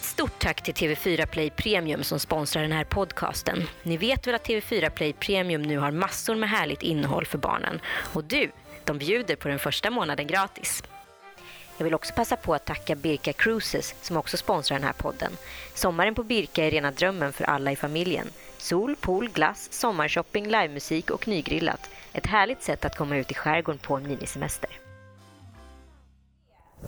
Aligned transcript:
Ett 0.00 0.06
stort 0.06 0.38
tack 0.38 0.62
till 0.62 0.74
TV4 0.74 1.26
Play 1.26 1.50
Premium 1.50 2.04
som 2.04 2.18
sponsrar 2.18 2.62
den 2.62 2.72
här 2.72 2.84
podcasten. 2.84 3.68
Ni 3.82 3.96
vet 3.96 4.26
väl 4.26 4.34
att 4.34 4.46
TV4 4.48 4.90
Play 4.90 5.12
Premium 5.12 5.62
nu 5.62 5.78
har 5.78 5.90
massor 5.90 6.34
med 6.34 6.48
härligt 6.48 6.82
innehåll 6.82 7.26
för 7.26 7.38
barnen. 7.38 7.80
Och 8.14 8.24
du, 8.24 8.50
de 8.84 8.98
bjuder 8.98 9.36
på 9.36 9.48
den 9.48 9.58
första 9.58 9.90
månaden 9.90 10.26
gratis. 10.26 10.82
Jag 11.76 11.84
vill 11.84 11.94
också 11.94 12.14
passa 12.14 12.36
på 12.36 12.54
att 12.54 12.64
tacka 12.64 12.94
Birka 12.94 13.32
Cruises 13.32 13.94
som 14.02 14.16
också 14.16 14.36
sponsrar 14.36 14.78
den 14.78 14.86
här 14.86 14.92
podden. 14.92 15.32
Sommaren 15.74 16.14
på 16.14 16.22
Birka 16.22 16.64
är 16.64 16.70
rena 16.70 16.90
drömmen 16.90 17.32
för 17.32 17.44
alla 17.44 17.72
i 17.72 17.76
familjen. 17.76 18.26
Sol, 18.58 18.96
pool, 18.96 19.28
glass, 19.28 19.72
sommarshopping, 19.72 20.44
livemusik 20.44 21.10
och 21.10 21.28
nygrillat. 21.28 21.90
Ett 22.12 22.26
härligt 22.26 22.62
sätt 22.62 22.84
att 22.84 22.96
komma 22.96 23.16
ut 23.16 23.30
i 23.30 23.34
skärgården 23.34 23.78
på 23.78 23.96
en 23.96 24.08
minisemester. 24.08 24.70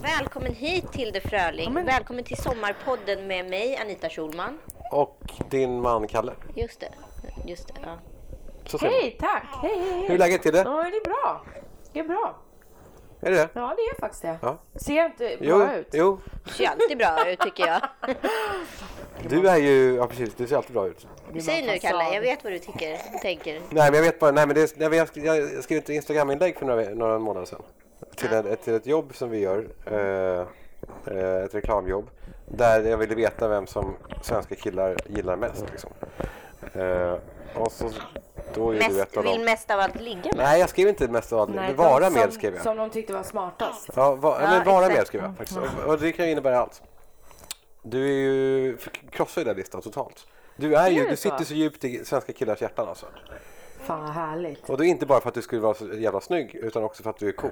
Välkommen 0.01 0.55
hit 0.55 0.92
Tilde 0.92 1.20
Fröling. 1.20 1.74
Välkommen 1.84 2.24
till 2.24 2.37
Sommarpodden 2.37 3.27
med 3.27 3.50
mig 3.50 3.77
Anita 3.77 4.09
Schulman. 4.09 4.59
Och 4.91 5.20
din 5.50 5.80
man 5.80 6.09
Kalle. 6.09 6.33
Just 6.55 6.80
det. 6.80 6.88
Just 7.46 7.69
det 7.69 7.74
ja. 7.84 7.98
Så. 8.66 8.78
Hej, 8.78 9.16
tack! 9.20 9.45
Hej, 9.62 9.78
hej, 9.78 9.91
hej. 9.92 10.06
Hur 10.06 10.14
är 10.14 10.19
läget 10.19 10.42
till 10.42 10.52
det? 10.52 10.59
Ja, 10.59 10.83
det 10.91 10.97
är 10.97 11.05
bra. 11.05 11.45
Det 11.92 12.00
är 12.00 12.05
bra. 12.05 12.36
Är 13.20 13.30
det 13.30 13.36
det? 13.36 13.48
Ja, 13.55 13.74
det 13.77 13.83
är 13.83 14.00
faktiskt 14.00 14.23
det. 14.23 14.38
Ja. 14.42 14.59
Ser 14.77 14.97
jag 14.97 15.06
inte 15.06 15.36
bra 15.38 15.48
Jo, 15.48 15.78
ut? 15.80 15.88
jo. 15.92 16.19
Det 16.45 16.50
ser 16.50 16.66
alltid 16.66 16.98
bra 16.98 17.30
ut 17.30 17.41
tycker 17.41 17.66
jag. 17.66 17.80
Du 19.28 19.48
är 19.48 19.56
ju, 19.56 19.95
ja 19.95 20.06
precis, 20.06 20.34
du 20.34 20.47
ser 20.47 20.56
alltid 20.56 20.72
bra 20.74 20.86
ut. 20.86 21.06
Säg 21.42 21.66
nu 21.66 21.78
Kalle, 21.78 22.14
jag 22.14 22.20
vet 22.20 22.45
vad 22.45 22.52
du 22.52 22.59
tycker, 22.59 22.98
tänker. 23.22 23.52
Nej 23.52 23.91
men 23.91 23.95
jag 23.95 24.02
vet 24.02 24.19
bara, 24.20 24.30
nej 24.30 24.47
men 24.47 24.55
det, 24.56 24.77
jag, 24.78 24.95
jag 24.95 25.64
skrev 25.64 25.78
ett 25.78 25.88
Instagram-inlägg 25.88 26.56
för 26.59 26.66
några, 26.66 26.83
några 26.83 27.19
månader 27.19 27.47
sedan. 27.47 27.62
Till, 28.17 28.33
ett, 28.33 28.62
till 28.62 28.75
ett 28.75 28.86
jobb 28.86 29.14
som 29.14 29.31
vi 29.31 29.39
gör, 29.39 29.69
eh, 29.86 30.47
eh, 31.17 31.45
ett 31.45 31.55
reklamjobb. 31.55 32.11
Där 32.48 32.83
jag 32.83 32.97
ville 32.97 33.14
veta 33.14 33.48
vem 33.48 33.67
som 33.67 33.97
svenska 34.22 34.55
killar 34.55 34.97
gillar 35.08 35.36
mest. 35.36 35.64
Liksom. 35.70 35.91
Eh, 36.73 37.14
och 37.55 37.73
så, 37.73 37.91
då 38.55 38.70
är 38.70 38.73
du 38.73 38.78
Mest, 38.78 39.00
ett 39.00 39.17
av 39.17 39.23
vill 39.25 39.33
dem. 39.33 39.45
mest 39.45 39.70
av 39.70 39.80
allt 39.80 40.00
ligga 40.00 40.20
med. 40.25 40.36
Nej 40.36 40.61
jag 40.61 40.69
skrev 40.69 40.89
inte 40.89 41.08
mest 41.08 41.33
av 41.33 41.41
allt, 41.41 41.55
Nej, 41.55 41.75
vara 41.75 42.05
de 42.05 42.14
med 42.14 42.23
som, 42.23 42.33
skrev 42.33 42.55
jag. 42.55 42.62
Som 42.62 42.77
de 42.77 42.91
tyckte 42.91 43.12
var 43.12 43.23
smartast. 43.23 43.91
Ja, 43.97 44.14
va, 44.14 44.39
Ja, 44.42 44.50
men 44.50 44.64
vara 44.64 44.86
exakt. 44.86 44.98
med 44.98 45.06
skrev 45.06 45.23
jag 45.23 45.36
faktiskt. 45.36 45.58
Och, 45.58 45.89
och 45.92 45.98
det 45.98 46.12
kan 46.12 46.25
ju 46.27 46.30
innebära 46.33 46.58
allt. 46.58 46.83
Du 47.83 48.05
är 48.05 48.12
ju, 48.12 48.77
krossar 49.11 49.41
ju 49.41 49.45
den 49.45 49.56
listan 49.56 49.80
totalt. 49.83 50.27
Du, 50.56 50.75
är 50.77 50.91
ju, 50.91 51.08
du 51.08 51.17
sitter 51.17 51.45
så 51.45 51.55
djupt 51.55 51.84
i 51.84 52.05
svenska 52.05 52.33
killars 52.33 52.62
hjärtan 52.62 52.89
alltså. 52.89 53.06
Fan 53.83 54.00
vad 54.00 54.11
härligt. 54.11 54.70
Och 54.70 54.78
det 54.78 54.86
är 54.86 54.88
inte 54.88 55.06
bara 55.06 55.20
för 55.20 55.28
att 55.28 55.34
du 55.34 55.42
skulle 55.42 55.61
vara 55.61 55.75
så 55.75 55.86
jävla 55.86 56.20
snygg 56.20 56.55
utan 56.55 56.84
också 56.84 57.02
för 57.02 57.11
att 57.11 57.19
du 57.19 57.28
är 57.28 57.33
cool. 57.33 57.50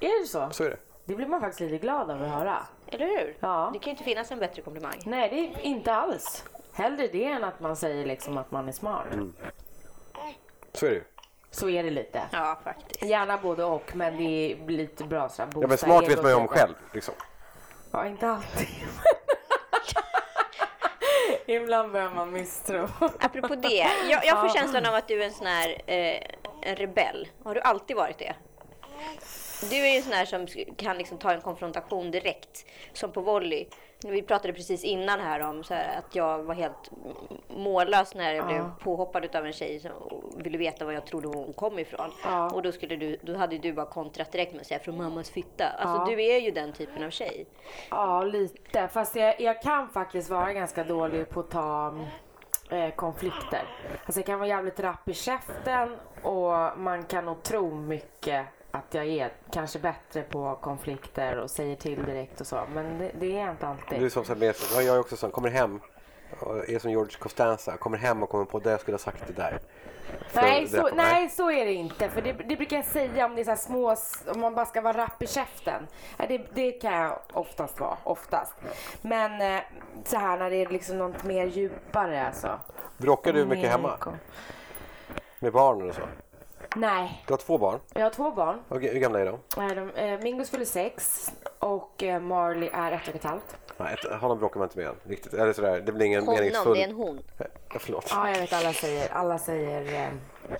Är 0.00 0.20
det 0.20 0.26
så? 0.26 0.48
Så 0.50 0.64
är 0.64 0.70
det. 0.70 0.76
Det 1.04 1.14
blir 1.14 1.26
man 1.26 1.40
faktiskt 1.40 1.60
lite 1.60 1.78
glad 1.78 2.10
av 2.10 2.22
att 2.22 2.28
höra. 2.30 2.56
Eller 2.86 3.06
hur? 3.06 3.36
Ja. 3.40 3.70
Det 3.72 3.78
kan 3.78 3.84
ju 3.86 3.90
inte 3.90 4.04
finnas 4.04 4.30
en 4.30 4.38
bättre 4.38 4.62
komplimang. 4.62 4.98
Nej, 5.04 5.28
det 5.30 5.36
är 5.36 5.66
inte 5.66 5.94
alls. 5.94 6.44
Hellre 6.72 7.06
det 7.06 7.24
än 7.24 7.44
att 7.44 7.60
man 7.60 7.76
säger 7.76 8.06
liksom 8.06 8.38
att 8.38 8.50
man 8.50 8.68
är 8.68 8.72
smart. 8.72 9.06
Så 10.72 10.86
är 10.86 10.90
det 10.90 10.96
ju. 10.96 11.04
Så 11.50 11.68
är 11.68 11.82
det 11.82 11.90
lite. 11.90 12.22
Ja, 12.32 12.58
faktiskt. 12.64 13.02
Gärna 13.02 13.38
både 13.38 13.64
och, 13.64 13.96
men 13.96 14.16
det 14.16 14.52
är 14.52 14.68
lite 14.68 15.04
bra 15.04 15.28
sådär. 15.28 15.52
Ja 15.60 15.66
men 15.66 15.78
smart 15.78 16.08
vet 16.08 16.22
man 16.22 16.30
ju 16.30 16.36
om 16.36 16.48
själv. 16.48 16.74
Liksom. 16.92 17.14
Ja, 17.90 18.06
inte 18.06 18.28
alltid. 18.28 18.68
Ibland 21.48 21.92
börjar 21.92 22.10
man 22.10 22.32
misstro. 22.32 22.88
Apropå 23.20 23.54
det, 23.54 23.86
jag, 24.10 24.26
jag 24.26 24.40
får 24.40 24.48
känslan 24.48 24.86
av 24.86 24.94
att 24.94 25.08
du 25.08 25.22
är 25.22 25.26
en 25.26 25.32
sån 25.32 25.46
här 25.46 25.82
eh, 25.86 26.22
en 26.62 26.76
rebell. 26.76 27.28
Har 27.44 27.54
du 27.54 27.60
alltid 27.60 27.96
varit 27.96 28.18
det? 28.18 28.34
Du 29.70 29.76
är 29.76 29.90
ju 29.90 29.96
en 29.96 30.02
sån 30.02 30.12
här 30.12 30.24
som 30.24 30.46
kan 30.76 30.98
liksom 30.98 31.18
ta 31.18 31.32
en 31.32 31.40
konfrontation 31.40 32.10
direkt, 32.10 32.66
som 32.92 33.12
på 33.12 33.20
volley. 33.20 33.66
Vi 34.04 34.22
pratade 34.22 34.52
precis 34.52 34.84
innan 34.84 35.20
här 35.20 35.40
om 35.40 35.62
här 35.70 35.98
att 35.98 36.14
jag 36.14 36.42
var 36.42 36.54
helt 36.54 36.90
mållös 37.48 38.14
när 38.14 38.34
jag 38.34 38.46
blev 38.46 38.70
påhoppad 38.80 39.36
av 39.36 39.46
en 39.46 39.52
tjej 39.52 39.80
som 39.80 39.90
ville 40.36 40.58
veta 40.58 40.84
var 40.84 40.92
jag 40.92 41.06
trodde 41.06 41.28
hon 41.28 41.52
kom 41.52 41.78
ifrån. 41.78 42.10
Ja. 42.24 42.50
Och 42.50 42.62
då, 42.62 42.72
skulle 42.72 42.96
du, 42.96 43.16
då 43.22 43.36
hade 43.36 43.58
du 43.58 43.72
bara 43.72 43.86
kontrat 43.86 44.32
direkt 44.32 44.52
med 44.52 44.60
att 44.60 44.66
säga 44.66 44.80
från 44.80 44.96
mammas 44.96 45.30
fitta. 45.30 45.68
Alltså 45.68 46.10
Ja. 46.10 46.16
du 46.16 46.24
är 46.24 46.38
ju 46.38 46.50
den 46.50 46.72
typen 46.72 47.02
av 47.04 47.10
tjej. 47.10 47.46
Ja, 47.90 48.22
lite. 48.22 48.88
Fast 48.88 49.16
jag, 49.16 49.40
jag 49.40 49.62
kan 49.62 49.88
faktiskt 49.88 50.30
vara 50.30 50.52
ganska 50.52 50.84
dålig 50.84 51.28
på 51.30 51.40
att 51.40 51.50
ta 51.50 51.98
eh, 52.70 52.90
konflikter. 52.94 53.62
Alltså 54.04 54.20
jag 54.20 54.26
kan 54.26 54.38
vara 54.38 54.48
jävligt 54.48 54.80
rapp 54.80 55.08
i 55.08 55.14
käften 55.14 55.96
och 56.22 56.78
man 56.78 57.04
kan 57.04 57.24
nog 57.24 57.42
tro 57.42 57.74
mycket 57.74 58.46
att 58.70 58.94
jag 58.94 59.06
är 59.06 59.32
kanske 59.52 59.78
bättre 59.78 60.22
på 60.22 60.58
konflikter 60.60 61.36
och 61.36 61.50
säger 61.50 61.76
till 61.76 62.04
direkt 62.04 62.40
och 62.40 62.46
så. 62.46 62.62
Men 62.74 62.98
det, 62.98 63.10
det 63.20 63.32
är 63.32 63.40
jag 63.40 63.50
inte 63.50 63.66
alltid. 63.66 64.00
Du 64.00 64.06
är 64.06 64.10
som 64.10 64.24
ja, 64.74 64.82
jag 64.82 64.94
är 64.94 65.00
också 65.00 65.16
sån, 65.16 65.30
kommer 65.30 65.50
hem 65.50 65.80
och 66.40 66.68
är 66.68 66.78
som 66.78 66.90
George 66.90 67.18
Costanza, 67.18 67.76
kommer 67.76 67.98
hem 67.98 68.22
och 68.22 68.28
kommer 68.28 68.44
på 68.44 68.58
det 68.58 68.70
jag 68.70 68.80
skulle 68.80 68.94
ha 68.94 68.98
sagt 68.98 69.26
det 69.26 69.32
där. 69.32 69.60
Nej 70.32 70.68
så, 70.68 70.88
nej, 70.94 71.28
så 71.28 71.50
är 71.50 71.64
det 71.64 71.72
inte. 71.72 72.08
För 72.08 72.22
det, 72.22 72.32
det 72.32 72.56
brukar 72.56 72.76
jag 72.76 72.84
säga 72.84 73.26
om 73.26 73.34
det 73.34 73.40
är 73.40 73.56
så 73.56 73.62
små, 73.62 73.96
om 74.34 74.40
man 74.40 74.54
bara 74.54 74.66
ska 74.66 74.80
vara 74.80 74.98
rapp 74.98 75.22
i 75.22 75.26
käften. 75.26 75.86
Det, 76.16 76.46
det 76.54 76.72
kan 76.72 76.92
jag 76.92 77.18
oftast 77.32 77.80
vara, 77.80 77.96
oftast. 78.04 78.54
Men 79.02 79.56
eh, 79.56 79.62
så 80.04 80.16
här 80.16 80.38
när 80.38 80.50
det 80.50 80.56
är 80.56 80.68
liksom 80.68 80.98
något 80.98 81.24
mer 81.24 81.46
djupare 81.46 82.26
alltså. 82.26 82.60
Bråkar 82.96 83.32
du 83.32 83.44
mycket 83.44 83.70
hemma 83.70 83.98
med 85.38 85.52
barnen 85.52 85.88
och 85.88 85.94
så? 85.94 86.02
Nej, 86.76 87.24
Du 87.26 87.32
har 87.32 87.38
två 87.38 87.58
barn. 87.58 87.80
jag 87.94 88.02
har 88.02 88.10
två 88.10 88.30
barn. 88.30 88.58
Och 88.68 88.80
hur 88.80 88.98
gamla 88.98 89.20
är 89.20 89.24
de? 89.26 89.34
Eh, 89.62 89.74
de- 89.74 89.90
eh, 90.12 90.20
Mingus 90.20 90.50
fyller 90.50 90.64
sex 90.64 91.26
och 91.58 92.02
eh, 92.02 92.20
Marley 92.20 92.68
är 92.72 92.92
ett 92.92 93.08
och 93.08 93.14
ett 93.14 93.24
halvt. 93.24 93.56
Nej, 93.76 93.94
ett- 93.94 94.20
honom 94.20 94.38
bråkar 94.38 94.58
man 94.60 94.66
inte 94.68 94.78
med 94.78 94.94
riktigt. 95.04 95.34
Eller 95.34 95.52
sådär, 95.52 95.80
det 95.80 95.92
blir 95.92 96.06
ingen 96.06 96.20
Honom, 96.20 96.34
meningsfull... 96.34 96.74
det 96.76 96.82
är 96.84 96.88
en 96.88 96.94
hon. 96.94 97.20
Ja, 97.72 97.78
förlåt. 97.80 98.06
Ja, 98.10 98.30
jag 98.30 98.38
vet 98.40 98.52
alla 98.52 98.72
säger, 98.72 99.12
alla 99.12 99.38
säger... 99.38 100.10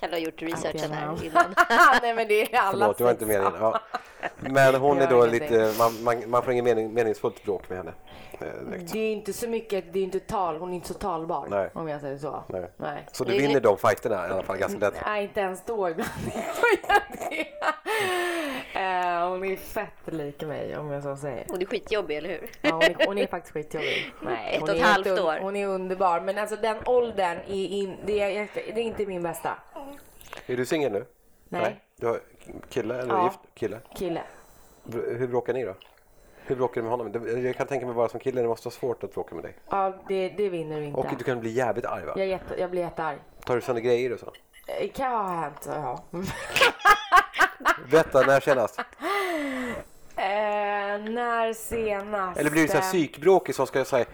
Kalle 0.01 0.13
har 0.15 0.21
gjort 0.21 0.43
researchen 0.43 0.93
här 0.93 1.25
innan. 1.25 1.55
Nej 2.03 2.15
men 2.15 2.29
det 2.29 2.55
är 2.55 2.59
alla 2.61 2.71
Förlåt, 2.71 2.99
det 2.99 3.05
var 3.05 3.11
inte 3.11 3.27
meningen. 3.27 3.53
Ja. 3.61 3.81
Men 4.41 4.75
hon 4.75 4.99
är 4.99 5.07
då 5.07 5.27
lite, 5.27 5.75
man, 5.79 6.03
man, 6.05 6.31
man 6.31 6.43
får 6.43 6.53
ingen 6.53 6.65
mening, 6.65 6.95
meningsfullt 6.95 7.45
bråk 7.45 7.69
med 7.69 7.79
henne. 7.79 7.93
eh. 8.33 8.47
Det 8.93 8.99
är 8.99 9.13
inte 9.13 9.33
så 9.33 9.49
mycket, 9.49 9.93
det 9.93 9.99
är 9.99 10.05
inte 10.05 10.21
tal, 10.21 10.57
hon 10.57 10.71
är 10.71 10.75
inte 10.75 10.89
så 10.89 10.95
talbar 10.95 11.47
Nej. 11.51 11.71
om 11.75 11.89
jag 11.89 12.01
säger 12.01 12.19
så. 12.19 12.45
Nej. 12.49 12.71
Nej. 12.77 13.07
Så 13.13 13.25
du 13.25 13.33
vinner 13.39 13.61
de 13.61 13.79
fighterna 13.79 14.29
i 14.29 14.31
alla 14.31 14.43
fall 14.43 14.57
ganska 14.57 14.79
lätt. 14.79 14.95
Nej, 15.07 15.23
inte 15.25 15.41
ens 15.41 15.63
då 15.67 15.89
ibland. 15.91 16.11
Eh, 18.75 19.29
hon 19.29 19.45
är 19.45 19.57
fett 19.57 19.93
lik 20.07 20.43
mig 20.43 20.77
om 20.77 20.91
jag 20.91 21.03
så 21.03 21.17
säger. 21.17 21.47
Och 21.51 21.59
du 21.59 21.65
är 21.67 21.71
skitjobbig, 21.71 22.17
eller 22.17 22.29
hur? 22.29 22.51
Ja, 22.63 22.71
hon, 22.73 22.83
är, 22.83 23.07
hon 23.07 23.19
är 23.19 23.27
faktiskt 23.27 23.53
skitjobbig. 23.55 24.13
Nej, 24.23 24.55
Ett 24.55 24.61
hon 24.61 24.69
och 24.71 24.75
ett 24.77 24.81
är 24.83 24.87
halvt 24.87 25.07
inte 25.07 25.21
un- 25.23 25.27
år. 25.27 25.39
Hon 25.43 25.57
är 25.57 25.67
underbar. 25.67 26.21
Men 26.21 26.39
alltså 26.39 26.57
den 26.57 26.77
åldern, 26.87 27.39
är 27.49 27.67
in, 27.67 27.97
det, 28.07 28.21
är, 28.21 28.49
det 28.55 28.81
är 28.81 28.85
inte 28.85 29.07
min 29.07 29.23
bästa. 29.23 29.59
Är 30.47 30.57
du 30.57 30.67
singel 30.67 30.93
nu? 30.93 31.05
Nej. 31.49 31.81
Du 31.97 32.07
har 32.07 32.21
kille 32.71 32.99
eller 33.03 33.15
Ja. 33.15 33.25
gift? 33.25 33.39
Kille? 33.55 33.79
Kille. 33.97 34.23
Br- 34.85 35.19
Hur 35.19 35.27
bråkar 35.29 35.53
ni 35.53 35.65
då? 35.65 35.75
Hur 36.47 36.57
bråkar 36.57 36.75
du 36.75 36.83
med 36.83 36.91
honom? 36.91 37.13
Det- 37.13 37.41
Jag 37.41 37.57
kan 37.57 37.67
tänka 37.67 37.87
mig 37.87 37.95
bara 37.95 38.09
som 38.09 38.21
kille, 38.21 38.43
det 38.43 38.49
måste 38.49 38.67
vara 38.69 38.75
svårt 38.75 39.05
att 39.05 39.15
bråka 39.15 39.35
med 39.35 39.45
dig. 39.45 39.55
Ja, 39.71 39.95
det, 40.09 40.29
det 40.29 40.49
vinner 40.49 40.79
du 40.81 40.85
inte. 40.85 41.01
Och 41.01 41.07
du 41.19 41.25
kan 41.25 41.41
bli 41.41 41.51
jävligt 41.51 41.85
arg 41.87 42.05
va? 42.05 42.13
jag, 42.17 42.21
är 42.21 42.31
jätte, 42.31 42.61
jag 42.61 42.71
blir 42.71 42.83
jättearg. 42.83 43.19
Tar 43.45 43.55
du 43.55 43.61
sönder 43.61 43.83
grejer 43.83 44.13
och 44.13 44.21
så? 44.21 44.33
Det 44.67 44.89
kan 44.89 45.13
ha 45.13 45.29
hänt, 45.29 45.65
ja. 45.67 46.05
Berätta, 47.91 48.21
när 48.21 48.41
senast? 48.41 48.79
Eh, 50.17 50.25
när 51.11 51.53
senast? 51.53 52.39
Eller 52.41 52.51
blir 52.51 52.63
du 52.63 52.69
så 52.69 52.75
här 52.75 52.81
psykbråkig 52.81 53.55
som 53.55 53.67
ska 53.67 53.85
säga 53.85 54.05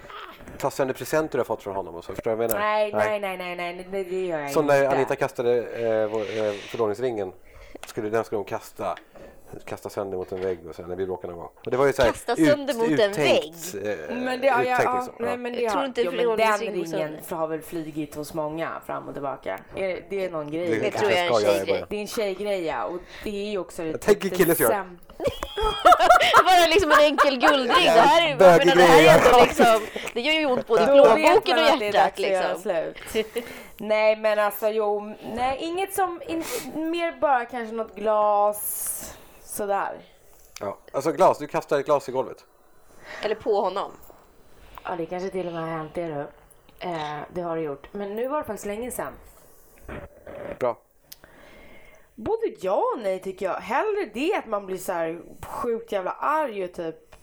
ta 0.58 0.70
sönder 0.70 0.94
presenter 0.94 1.32
du 1.32 1.38
har 1.38 1.44
fått 1.44 1.62
från 1.62 1.76
honom 1.76 1.94
och 1.94 2.04
så? 2.04 2.14
Förstår 2.14 2.30
du 2.30 2.36
vad 2.36 2.44
jag 2.44 2.50
menar? 2.50 2.66
Nej, 2.66 2.92
nej, 2.92 3.20
nej, 3.20 3.36
nej, 3.36 3.56
nej, 3.56 3.88
det, 3.90 4.04
det 4.04 4.26
gör 4.26 4.40
jag 4.40 4.50
Som 4.50 4.62
inte. 4.64 4.80
när 4.80 4.94
Anita 4.94 5.16
kastade 5.16 5.62
eh, 5.62 6.06
vår, 6.08 6.20
eh, 6.20 6.52
förlovningsringen. 6.52 7.32
Skulle, 7.86 8.08
den 8.08 8.24
skulle 8.24 8.36
hon 8.36 8.44
kasta, 8.44 8.96
kasta 9.64 9.88
sönder 9.88 10.16
mot 10.18 10.32
en 10.32 10.40
vägg 10.40 10.58
och 10.68 10.74
sen 10.74 10.88
när 10.88 10.96
vi 10.96 11.06
bråkade 11.06 11.32
någon 11.32 11.40
gång. 11.40 11.50
Och 11.64 11.70
det 11.70 11.76
var 11.76 11.86
ju 11.86 11.92
så 11.92 12.02
här, 12.02 12.10
Kasta 12.10 12.36
sönder 12.36 12.74
mot 12.74 12.86
en 13.00 13.10
uttänkt, 13.10 13.74
Eh, 13.74 14.16
Men 14.16 14.40
det 14.40 14.46
jag, 14.46 14.60
uttänkt 14.60 14.82
ja, 14.84 14.94
liksom. 14.96 15.14
nej, 15.18 15.30
Ja. 15.30 15.36
men 15.36 15.52
det 15.52 15.60
Jag 15.60 15.70
har, 15.70 15.74
tror 15.76 15.84
inte 15.86 16.02
jo, 16.02 16.10
men 16.12 16.36
den 16.36 16.58
ringen 16.58 16.86
sönder. 16.86 17.36
har 17.36 17.46
väl 17.48 17.62
flygit 17.62 18.14
hos 18.14 18.34
många 18.34 18.70
fram 18.86 19.08
och 19.08 19.14
tillbaka. 19.14 19.58
Är 19.76 19.88
det, 19.88 20.02
det 20.10 20.24
är 20.24 20.30
någon 20.30 20.50
grej. 20.50 20.68
Det 20.68 20.80
där. 20.80 20.90
tror 20.98 21.10
jag 21.10 21.20
är 21.20 21.26
en 21.26 21.40
tjejgrej. 21.40 21.84
Det 21.88 21.96
är 21.96 22.00
en 22.00 22.06
tjejgrej 22.06 22.64
ja, 22.64 22.84
och 22.84 22.98
det 23.24 23.46
är 23.46 23.50
ju 23.50 23.58
också 23.58 23.82
det 23.82 23.98
tänker 23.98 24.30
det 24.30 24.36
killen 24.36 24.56
gör. 24.58 24.84
Bara 26.44 26.66
liksom 26.66 26.90
en 26.90 26.98
enkel 27.00 27.38
guldring. 27.38 27.68
Det 27.84 27.90
här 27.90 28.28
är, 28.30 28.36
menar, 28.36 28.38
det 28.38 28.50
här 28.50 28.60
är 28.60 28.96
grej, 28.96 29.08
ändå 29.08 29.28
ja. 29.32 29.42
liksom, 29.44 29.80
det 30.14 30.20
gör 30.20 30.32
ju 30.32 30.46
ont 30.46 30.66
både 30.66 30.82
i 30.82 30.86
plånboken 30.86 31.58
och 31.58 31.78
det 31.78 31.84
hjärtat 31.84 32.18
liksom. 32.18 32.60
slut. 32.62 33.44
Nej 33.76 34.16
men 34.16 34.38
alltså 34.38 34.68
jo, 34.68 35.14
nej 35.34 35.58
inget 35.60 35.94
som, 35.94 36.22
in, 36.26 36.44
mer 36.74 37.20
bara 37.20 37.44
kanske 37.44 37.74
något 37.74 37.94
glas 37.94 39.14
sådär. 39.54 40.02
Ja. 40.60 40.78
Alltså 40.92 41.12
glas, 41.12 41.38
du 41.38 41.46
kastar 41.46 41.78
ett 41.78 41.86
glas 41.86 42.08
i 42.08 42.12
golvet. 42.12 42.44
Eller 43.22 43.34
på 43.34 43.60
honom. 43.60 43.90
Ja 44.84 44.96
det 44.96 45.06
kanske 45.06 45.30
till 45.30 45.46
och 45.46 45.52
med 45.52 45.62
har 45.62 45.68
hänt 45.68 45.94
det 45.94 46.06
du. 46.06 46.26
Eh, 46.88 47.20
det 47.32 47.40
har 47.40 47.56
det 47.56 47.62
gjort. 47.62 47.88
Men 47.92 48.16
nu 48.16 48.28
var 48.28 48.38
det 48.38 48.44
faktiskt 48.44 48.66
länge 48.66 48.90
sedan. 48.90 49.12
Bra. 50.58 50.78
Både 52.14 52.46
ja 52.60 52.82
och 52.94 53.02
nej 53.02 53.20
tycker 53.20 53.46
jag. 53.46 53.54
Hellre 53.54 54.10
det 54.14 54.34
att 54.34 54.46
man 54.46 54.66
blir 54.66 54.78
så 54.78 54.92
här 54.92 55.22
sjukt 55.42 55.92
jävla 55.92 56.10
arg 56.10 56.64
och 56.64 56.72
typ 56.72 57.16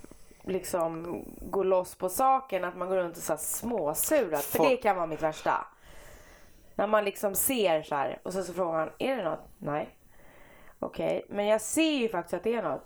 liksom 0.43 1.23
går 1.41 1.63
loss 1.63 1.95
på 1.95 2.09
saken, 2.09 2.63
att 2.63 2.77
man 2.77 2.89
går 2.89 2.97
runt 2.97 3.17
och 3.17 3.23
så 3.23 3.33
här 3.33 3.37
småsurat. 3.37 4.43
För 4.43 4.69
det 4.69 4.77
kan 4.77 4.95
vara 4.95 5.07
mitt 5.07 5.21
värsta. 5.21 5.67
När 6.75 6.87
man 6.87 7.05
liksom 7.05 7.35
ser 7.35 7.83
så 7.83 7.95
här 7.95 8.19
och 8.23 8.33
så, 8.33 8.43
så 8.43 8.53
frågar 8.53 8.71
man, 8.71 8.89
är 8.97 9.17
det 9.17 9.23
något? 9.23 9.47
Nej. 9.57 9.89
Okej, 10.83 11.25
men 11.29 11.45
jag 11.47 11.61
ser 11.61 11.91
ju 11.91 12.09
faktiskt 12.09 12.33
att 12.33 12.43
det 12.43 12.53
är 12.55 12.63
något. 12.63 12.81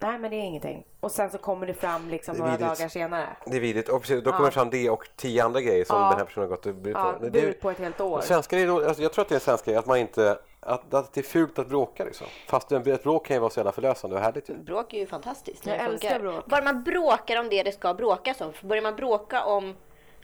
Nej, 0.00 0.18
men 0.18 0.30
det 0.30 0.36
är 0.36 0.40
ingenting. 0.40 0.84
Och 1.00 1.10
sen 1.12 1.30
så 1.30 1.38
kommer 1.38 1.66
det 1.66 1.74
fram 1.74 2.08
liksom 2.08 2.34
Det 2.34 2.40
några 2.40 2.52
vidrigt. 2.56 2.78
dagar 2.78 2.88
senare. 2.88 3.26
Det 3.46 3.56
är 3.56 3.60
vidrigt. 3.60 3.88
Och 3.88 4.00
precis, 4.00 4.24
då 4.24 4.32
kommer 4.32 4.44
det 4.46 4.50
fram 4.50 4.70
det 4.70 4.90
och 4.90 5.08
tio 5.16 5.44
andra 5.44 5.60
grejer 5.60 5.84
som 5.84 5.96
Ja. 6.00 6.08
den 6.08 6.18
här 6.18 6.24
personen 6.24 6.48
har 6.48 6.56
gått 6.56 6.66
och 6.66 6.74
burit 6.74 6.96
Ja, 6.96 7.12
på. 7.18 7.24
Det- 7.24 7.30
burit 7.30 7.60
på 7.60 7.70
ett 7.70 7.78
helt 7.78 8.00
år. 8.00 8.20
Svenskar 8.20 8.58
är 8.58 8.66
då, 8.66 8.84
alltså 8.86 9.02
jag 9.02 9.12
tror 9.12 9.22
att 9.22 9.28
det 9.28 9.32
är 9.32 9.36
en 9.36 9.40
svensk 9.40 9.64
grej, 9.64 9.76
att 9.76 9.86
man 9.86 9.98
inte 9.98 10.38
att, 10.60 10.94
att 10.94 11.12
det 11.12 11.20
är 11.20 11.24
fult 11.24 11.58
att 11.58 11.68
bråka 11.68 12.04
liksom. 12.04 12.26
Fast 12.48 12.72
ett 12.72 13.02
bråk 13.02 13.26
kan 13.26 13.36
ju 13.36 13.40
vara 13.40 13.50
så 13.50 13.58
jävla 13.60 13.72
förlösande 13.72 14.16
och 14.16 14.22
härligt 14.22 14.50
ju. 14.50 14.54
Bråk 14.54 14.92
är 14.94 14.98
ju 14.98 15.06
fantastiskt. 15.06 15.66
Jag 15.66 15.76
älskar 15.76 16.20
bråk. 16.20 16.46
Bara 16.46 16.62
man 16.64 16.82
bråkar 16.84 17.40
om 17.40 17.48
det 17.48 17.62
det 17.62 17.72
ska 17.72 17.94
bråkas 17.94 18.40
om. 18.40 18.52
För 18.52 18.66
börjar 18.66 18.82
man 18.82 18.96
bråka 18.96 19.44
om... 19.44 19.74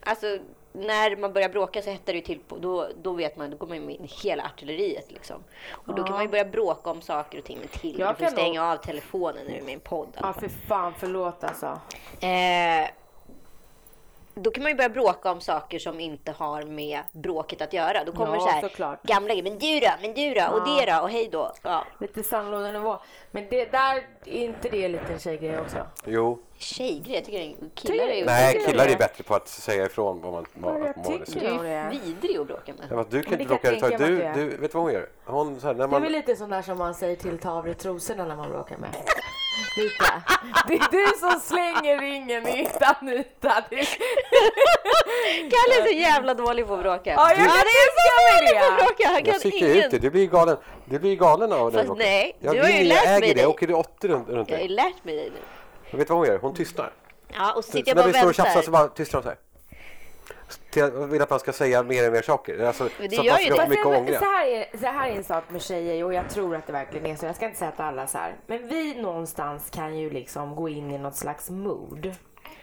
Alltså, 0.03 0.39
när 0.77 1.17
man 1.17 1.33
börjar 1.33 1.49
bråka 1.49 1.83
så 1.83 1.91
hettar 1.91 2.13
det 2.13 2.19
ju 2.19 2.25
till 2.25 2.39
på. 2.39 2.57
Då, 2.59 2.89
då 3.03 3.13
vet 3.13 3.37
man, 3.37 3.51
då 3.51 3.57
går 3.57 3.67
man 3.67 3.77
in 3.77 4.05
i 4.05 4.11
hela 4.23 4.45
artilleriet 4.45 5.11
liksom. 5.13 5.45
Och 5.71 5.95
då 5.95 6.03
kan 6.05 6.13
man 6.13 6.23
ju 6.23 6.29
börja 6.29 6.45
bråka 6.45 6.91
om 6.91 7.01
saker 7.03 7.39
och 7.39 7.45
ting 7.45 7.59
med 7.59 7.71
till. 7.71 7.99
Jag 7.99 8.15
Du 8.19 8.25
får 8.25 8.31
stänga 8.31 8.63
nog- 8.63 8.73
av 8.73 8.77
telefonen 8.83 9.45
när 9.47 9.53
du 9.53 9.59
är 9.59 9.63
med 9.63 9.71
i 9.71 9.75
en 9.75 9.81
podd. 9.81 10.09
Ja, 10.21 10.33
för 10.33 10.49
fan 10.49 10.93
förlåt 10.99 11.45
alltså. 11.45 11.67
Eh, 12.21 12.89
då 14.35 14.51
kan 14.51 14.63
man 14.63 14.73
ju 14.73 14.77
börja 14.77 14.89
bråka 14.89 15.33
om 15.33 15.41
saker 15.41 15.79
som 15.79 16.01
inte 16.01 16.33
har 16.33 16.63
med 16.63 17.01
bråket 17.13 17.63
att 17.63 17.73
göra. 17.73 18.05
Då 18.05 18.13
kommer 18.13 18.35
Ja, 18.35 18.41
så 18.41 18.49
här 18.49 18.61
såklart. 18.61 19.03
gamla 19.03 19.29
grejer. 19.35 19.43
Men 19.43 19.59
du 19.59 19.81
då? 19.81 19.89
Men 20.03 20.15
du 20.15 20.35
då? 20.35 20.47
Och 20.59 20.69
det 20.69 20.93
då? 20.93 21.01
Och 21.03 21.11
hej 21.11 21.29
då? 21.33 21.53
Ja. 21.63 21.85
Lite 22.01 22.23
sandlådenivå. 22.23 22.99
Men 23.31 23.47
det 23.51 23.65
där, 23.73 23.97
är 24.25 24.45
inte 24.45 24.69
det 24.69 24.89
lite 24.89 25.13
en 25.13 25.19
tjejgrej 25.19 25.61
också? 25.61 25.87
Jo. 26.07 26.39
Tjejgrej? 26.59 27.15
Jag 27.15 27.25
tycker 27.25 27.55
killar 27.75 28.05
är 28.05 28.15
ju 28.15 28.25
Nej, 28.25 28.53
tycker 28.55 28.67
killar 28.71 28.87
är 28.87 28.97
bättre 28.97 29.25
på 29.25 29.35
att 29.35 29.49
säga 29.49 29.87
ifrån 29.87 30.21
vad 30.23 30.33
man 30.33 30.47
vad, 30.55 30.75
Ja, 30.75 30.79
jag 30.79 30.89
att 30.91 30.97
man 30.97 31.05
har 31.07 31.19
det. 31.19 31.25
tycker 31.27 31.41
Du 31.63 31.69
är 31.69 31.91
vidrig 31.91 32.37
att 32.39 32.47
bråka 32.47 32.73
med. 32.73 32.87
Ja, 32.91 32.97
men 32.97 33.07
du 33.11 33.23
kan 33.23 33.31
Men 33.31 33.41
inte 33.41 33.49
bråka 33.49 33.71
mig 33.71 33.81
Du, 33.99 34.17
du, 34.35 34.57
vet 34.57 34.61
du 34.61 34.79
vad 34.79 34.83
hon 34.83 34.93
gör? 34.93 35.09
Hon, 35.25 35.61
så 35.61 35.67
här, 35.67 35.75
när 35.75 35.79
Det 35.79 35.85
är 35.85 35.89
man, 35.89 36.03
väl 36.03 36.13
lite 36.13 36.37
sånt 36.37 36.51
där 36.51 36.63
som 36.63 36.79
man 36.79 36.95
säger 36.95 37.17
till 37.17 37.39
ta 37.39 37.51
av 37.51 37.65
dig 37.65 37.75
trosorna 37.75 38.25
när 38.25 38.37
man 38.37 38.51
bråkar 38.51 38.77
med. 38.77 38.91
Lite. 39.77 40.23
Det 40.69 40.75
är 40.75 40.91
du 40.91 41.19
som 41.19 41.41
slänger 41.41 41.99
ringen 42.01 42.47
i 42.49 42.69
Anita. 42.81 43.65
Kalle 45.51 45.81
är 45.81 45.87
så 45.87 45.93
jävla 45.93 46.35
dålig 46.35 46.67
på 46.67 46.75
att 46.75 46.81
bråka. 46.83 47.11
Ja, 47.11 47.29
jag 47.31 47.39
Du- 47.39 47.45
kan 47.45 47.51
tänka 47.51 47.65
mig 47.65 48.61
på 48.61 48.65
att 48.65 48.79
det. 48.79 48.85
bråka. 48.85 49.07
Han 49.09 49.15
jag 49.25 49.41
kan 49.43 49.53
ingen... 49.53 49.85
ut 49.85 49.91
det. 49.91 49.99
Du 49.99 50.11
blir 50.11 50.27
galen, 50.27 50.57
du 50.85 50.99
blir 50.99 51.17
galen 51.17 51.53
av 51.53 51.73
det. 51.73 51.79
Fast 51.79 51.87
bråket. 51.87 52.05
nej, 52.07 52.37
jag 52.41 52.55
du 52.55 52.61
har 52.63 52.69
ju 52.69 52.85
lärt 52.85 53.05
jag 53.05 53.13
äger 53.15 53.21
mig 53.21 53.35
det. 53.35 53.41
Jag 53.41 53.51
åker 53.51 53.75
80 53.75 54.09
runt, 54.09 54.29
runt 54.29 54.51
Jag 54.51 54.57
har 54.57 54.63
ju 54.63 54.69
lärt 54.69 55.05
mig 55.05 55.17
det 55.17 55.23
nu. 55.23 55.41
Och 55.93 55.99
vet 56.01 56.09
du 56.09 56.15
vad 56.15 56.19
hon 56.19 56.27
gör? 56.27 56.39
Hon 56.39 56.55
tystnar. 56.55 56.93
Ja, 57.33 57.53
och 57.53 57.65
så 57.65 57.71
Så 57.71 57.77
sitter 57.77 57.91
jag 57.91 57.97
när 57.97 58.03
bara 58.03 58.07
vi 58.13 58.13
och 58.13 58.17
står 58.19 58.29
och 58.29 58.35
tjafsar 58.35 58.63
så 58.63 58.71
väntar. 58.71 58.87
bara 58.89 58.89
tystnar 58.97 59.19
hon 59.21 59.23
så 59.23 59.29
här. 59.29 59.39
Till- 60.71 60.83
Jag 60.83 60.91
vill 61.07 61.23
att 61.23 61.31
man 61.31 61.41
ska 61.41 61.53
säga 61.53 61.83
mer 61.83 62.07
och 62.07 62.13
mer 62.13 62.23
saker. 62.23 62.59
Alltså, 62.59 62.85
det 62.99 63.11
så 63.11 63.21
att 63.21 63.25
gör 63.27 63.33
man 63.33 63.43
ju 63.43 63.51
det. 63.51 63.69
mycket 63.69 63.87
ångra. 63.87 64.19
så, 64.19 64.25
här 64.25 64.47
är, 64.47 64.79
så 64.79 64.87
här 64.87 65.11
är 65.11 65.17
en 65.17 65.25
sak 65.25 65.45
med 65.49 65.63
tjejer 65.63 66.05
och 66.05 66.15
jag 66.15 66.31
tror 66.31 66.57
att 66.57 66.67
det 66.67 66.73
verkligen 66.73 67.07
är 67.07 67.17
så. 67.17 67.27
Jag 67.27 67.37
ska 67.37 67.47
inte 67.47 67.59
säga 67.59 67.69
att 67.71 67.81
alla 67.81 68.03
är 68.03 68.07
så 68.07 68.19
här. 68.19 68.35
Men 68.47 68.69
vi 68.69 68.95
någonstans 69.03 69.71
kan 69.71 69.99
ju 69.99 70.11
liksom 70.11 70.57
gå 70.57 70.69
in 70.69 70.91
i 70.91 70.99
något 70.99 71.17
slags 71.17 71.51
mood. 71.51 72.15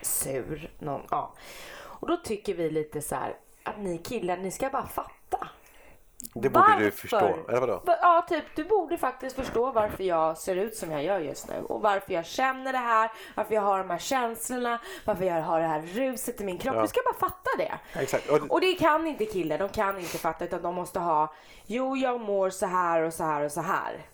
Sur. 0.02 0.72
Någon, 0.80 1.02
ja. 1.10 1.34
Och 1.82 2.08
då 2.08 2.18
tycker 2.18 2.54
vi 2.54 2.70
lite 2.72 3.02
så 3.02 3.16
här 3.16 3.36
att 3.64 3.80
ni 3.80 3.98
killar, 3.98 4.38
ni 4.38 4.52
ska 4.52 4.70
bara 4.70 4.88
fatta. 4.88 5.48
Det 6.34 6.50
borde 6.50 6.66
du 6.78 6.84
Varför? 6.84 6.92
förstå. 6.92 7.38
Eller 7.50 7.60
vadå? 7.60 7.82
Va- 7.86 7.98
Ja, 8.02 8.26
typ 8.30 8.44
du 8.56 8.64
borde 8.64 8.98
faktiskt 8.98 9.36
förstå 9.36 9.72
varför 9.72 10.04
jag 10.04 10.38
ser 10.38 10.56
ut 10.56 10.76
som 10.76 10.92
jag 10.92 11.04
gör 11.04 11.20
just 11.20 11.48
nu 11.50 11.54
och 11.70 11.82
varför 11.82 12.14
jag 12.14 12.26
känner 12.26 12.72
det 12.72 12.78
här, 12.78 13.12
varför 13.36 13.54
jag 13.56 13.62
har 13.62 13.78
de 13.78 13.90
här 13.90 13.98
känslorna, 13.98 14.80
varför 15.06 15.26
jag 15.26 15.42
har 15.42 15.60
det 15.60 15.68
här 15.68 15.82
ruset 15.82 16.42
i 16.42 16.44
min 16.44 16.58
kropp. 16.58 16.76
Ja. 16.76 16.82
Du 16.82 16.88
ska 16.88 17.00
bara 17.06 17.30
fatta 17.30 17.50
det. 17.58 18.00
Exakt. 18.02 18.30
Och, 18.30 18.38
Och 18.52 18.62
det 18.62 18.74
kan 18.74 19.08
inte 19.08 19.26
killar, 19.26 19.58
de 19.58 19.70
kan 19.70 19.98
inte 20.00 20.18
fatta 20.18 20.46
utan 20.46 20.62
de 20.62 20.76
måste 20.76 21.00
ha, 21.00 21.34
jo 21.66 21.98
jag 21.98 22.22
mår 22.22 22.50
så 22.50 22.66
här 22.66 23.02
och 23.02 23.14
så 23.14 23.24
här 23.24 23.44
och 23.46 23.52
så 23.52 23.62
här. 23.62 24.06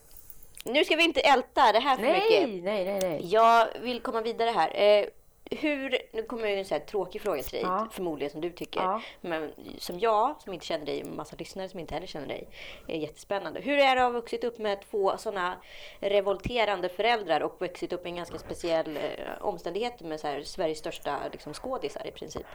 Nu 0.65 0.85
ska 0.85 0.95
vi 0.95 1.03
inte 1.03 1.19
älta 1.21 1.71
det 1.71 1.79
här 1.79 1.95
för 1.95 2.03
mycket. 2.03 2.49
Nej, 2.49 2.61
nej, 2.61 2.85
nej, 2.85 2.99
nej. 3.01 3.33
Jag 3.33 3.67
vill 3.81 4.01
komma 4.01 4.21
vidare 4.21 4.49
här. 4.49 4.71
Eh, 4.99 5.05
hur, 5.51 5.97
nu 6.13 6.23
kommer 6.23 6.47
ju 6.47 6.55
en 6.55 6.65
så 6.65 6.73
här 6.75 6.81
tråkig 6.81 7.21
fråga 7.21 7.43
till 7.43 7.51
dig, 7.51 7.61
Ja. 7.61 7.87
förmodligen 7.91 8.31
som 8.31 8.41
du 8.41 8.49
tycker. 8.49 8.81
Ja. 8.81 9.01
Men 9.21 9.51
som 9.77 9.99
jag, 9.99 10.41
som 10.41 10.53
inte 10.53 10.65
känner 10.65 10.85
dig, 10.85 11.03
och 11.03 11.09
massa 11.09 11.35
lyssnare 11.39 11.69
som 11.69 11.79
inte 11.79 11.93
heller 11.93 12.07
känner 12.07 12.27
dig, 12.27 12.47
är 12.87 12.97
jättespännande. 12.97 13.59
Hur 13.61 13.77
är 13.77 13.95
det 13.95 14.01
att 14.05 14.13
ha 14.13 14.19
vuxit 14.19 14.43
upp 14.43 14.57
med 14.59 14.81
två 14.81 15.17
sådana 15.17 15.55
revolterande 15.99 16.89
föräldrar 16.89 17.41
och 17.41 17.61
vuxit 17.61 17.93
upp 17.93 18.05
i 18.05 18.09
en 18.09 18.15
ganska 18.15 18.37
speciell 18.37 18.97
eh, 18.97 19.01
omständighet 19.41 20.01
med 20.01 20.19
så 20.19 20.27
här, 20.27 20.41
Sveriges 20.41 20.77
största 20.79 21.17
liksom, 21.31 21.53
skådisar 21.53 22.07
i 22.07 22.11
princip? 22.11 22.45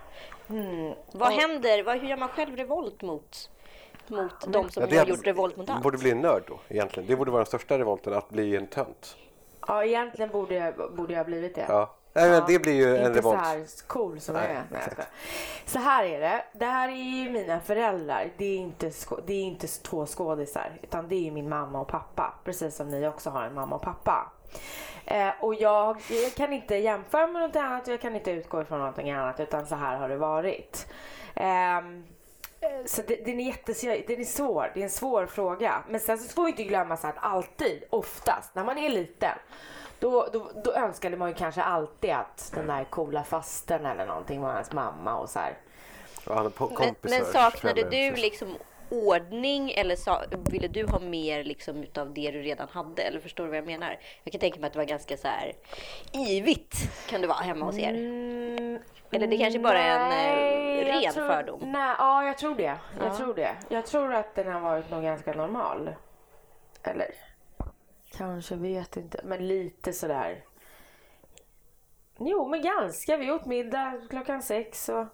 Mm. 0.51 0.95
Vad 1.13 1.33
händer? 1.33 1.83
Vad, 1.83 2.01
hur 2.01 2.09
gör 2.09 2.17
man 2.17 2.29
själv 2.29 2.57
revolt 2.57 3.03
mot, 3.03 3.51
mot 4.07 4.53
de 4.53 4.71
som 4.71 4.83
Ja, 4.83 4.87
det 4.91 4.97
har 4.97 5.07
gjort 5.07 5.27
revolt 5.27 5.57
mot 5.57 5.71
allt? 5.71 5.83
borde 5.83 5.99
bli 5.99 6.11
en 6.11 6.21
nörd 6.21 6.43
då 6.47 6.59
egentligen. 6.69 7.07
Det 7.09 7.17
borde 7.17 7.31
vara 7.31 7.41
den 7.41 7.47
största 7.47 7.79
revolten, 7.79 8.15
att 8.15 8.29
bli 8.29 8.57
en 8.57 8.67
tönt. 8.67 9.17
Ja, 9.67 9.85
egentligen 9.85 10.31
borde 10.31 10.55
jag, 10.55 10.95
borde 10.97 11.13
jag 11.13 11.19
ha 11.21 11.25
blivit 11.25 11.55
det. 11.55 11.65
Ja. 11.69 11.95
Nej, 12.13 12.31
men 12.31 12.43
det 12.47 12.59
blir 12.59 12.73
ju 12.73 12.97
en 12.97 13.07
inte 13.07 13.19
revolt. 13.19 13.39
så 13.39 13.45
här 13.45 13.67
cool 13.87 14.21
som 14.21 14.35
Nej, 14.35 14.49
jag 14.49 14.57
är. 14.57 14.65
Nej, 14.71 14.95
jag 14.97 15.07
så 15.67 15.79
här 15.79 16.05
är 16.05 16.21
det. 16.21 16.45
Det 16.53 16.65
här 16.65 16.89
är 16.89 16.93
ju 16.93 17.31
mina 17.31 17.61
föräldrar. 17.61 18.31
Det 18.37 18.45
är 18.45 18.57
inte, 18.57 18.91
det 19.27 19.33
är 19.33 19.43
inte 19.43 19.67
två 19.67 20.07
skådisar. 20.07 20.79
Utan 20.83 21.09
det 21.09 21.29
är 21.29 21.31
min 21.31 21.49
mamma 21.49 21.81
och 21.81 21.89
pappa. 21.89 22.35
Precis 22.45 22.77
som 22.77 22.89
ni 22.89 23.09
också 23.09 23.31
har 23.31 23.45
en 23.45 23.55
mamma 23.55 23.77
och 23.77 23.83
pappa. 23.83 24.33
Eh, 25.05 25.31
och 25.41 25.55
jag, 25.55 25.97
jag 26.11 26.35
kan 26.35 26.53
inte 26.53 26.77
jämföra 26.77 27.27
med 27.27 27.43
något 27.43 27.57
annat. 27.57 27.87
Jag 27.87 28.01
kan 28.01 28.17
inte 28.17 28.31
utgå 28.31 28.63
ifrån 28.63 28.79
någonting 28.79 29.11
annat. 29.11 29.41
Utan 29.41 29.67
så 29.67 29.75
här 29.75 29.97
har 29.97 30.09
det 30.09 30.17
varit. 30.17 30.87
Ehm, 31.35 32.05
eh, 32.61 32.85
så 32.87 33.03
det, 33.09 33.25
den, 33.25 33.41
är 33.41 33.45
jättes, 33.45 33.81
den 33.81 34.21
är 34.21 34.25
svår. 34.25 34.71
Det 34.75 34.81
är 34.81 34.85
en 34.85 34.91
svår 34.91 35.27
fråga. 35.27 35.83
Men 35.89 36.01
sen 36.01 36.19
så 36.19 36.35
får 36.35 36.45
vi 36.45 36.51
inte 36.51 36.65
glömma 36.65 36.97
så 36.97 37.07
att 37.07 37.19
alltid, 37.19 37.85
oftast, 37.91 38.55
när 38.55 38.65
man 38.65 38.79
är 38.79 38.89
liten. 38.89 39.39
Då, 40.03 40.29
då, 40.33 40.51
då 40.65 40.73
önskade 40.73 41.17
man 41.17 41.29
ju 41.29 41.35
kanske 41.35 41.63
alltid 41.63 42.11
att 42.11 42.53
den 42.55 42.67
där 42.67 42.85
coola 42.85 43.25
fasten 43.25 43.87
eller 43.87 44.07
någonting 44.07 44.41
var 44.41 44.53
ens 44.53 44.73
mamma 44.73 45.17
och 45.19 45.29
så 45.31 45.39
här. 45.39 45.55
Och 46.27 46.35
han 46.35 46.51
på- 46.51 46.67
Men, 46.67 46.77
kompisar, 46.77 47.17
men 47.19 47.25
saknade 47.33 47.75
föräldrar, 47.81 47.91
du 47.91 48.11
precis. 48.11 48.23
liksom 48.23 48.57
ordning 48.91 49.71
eller 49.71 49.97
sa, 49.97 50.23
ville 50.51 50.69
du 50.69 50.87
ha 50.87 50.99
mer 50.99 51.45
liksom 51.45 51.83
utav 51.83 52.15
det 52.15 52.31
du 52.31 52.43
redan 52.43 52.69
hade? 52.69 53.03
Eller 53.03 53.21
förstår 53.21 53.45
du 53.45 53.51
vad 53.51 53.59
jag 53.59 53.67
menar? 53.67 53.99
Jag 54.25 54.33
kan 54.33 54.41
tänka 54.41 54.61
mig 54.61 54.67
att 54.67 54.73
det 54.73 54.79
var 54.79 54.87
ganska 54.87 55.17
så 55.17 55.29
här 55.29 55.53
ivigt 56.13 56.75
kan 57.09 57.21
det 57.21 57.27
vara 57.27 57.39
hemma 57.39 57.65
hos 57.65 57.79
er. 57.79 57.89
Mm, 57.95 58.79
Eller 59.11 59.27
det 59.27 59.39
kanske 59.39 59.59
bara 59.59 59.79
är 59.83 59.99
en, 59.99 60.13
eh, 60.79 60.85
ren 61.03 61.13
tror, 61.13 61.29
fördom. 61.29 61.61
Nej, 61.73 61.95
ja, 61.99 62.25
jag 62.25 62.39
tror 62.39 62.55
det. 62.55 62.63
Jag 62.99 63.07
Ja. 63.07 63.17
tror 63.17 63.35
det. 63.35 63.55
Jag 63.69 63.87
tror 63.87 64.15
att 64.15 64.35
den 64.35 64.53
har 64.53 64.61
varit 64.61 64.91
nog 64.91 65.03
ganska 65.03 65.33
normal. 65.33 65.95
Eller 66.83 67.11
kanske, 68.17 68.57
vet 68.57 68.97
inte. 68.97 69.21
Men 69.25 69.49
lite 69.49 69.93
sådär. 69.93 70.45
Jo, 72.19 72.49
men 72.49 72.63
ganska. 72.63 73.17
Vi 73.17 73.31
åt 73.31 73.47
middag 73.47 74.01
klockan 74.11 74.43
sex 74.43 74.89
och 74.89 75.07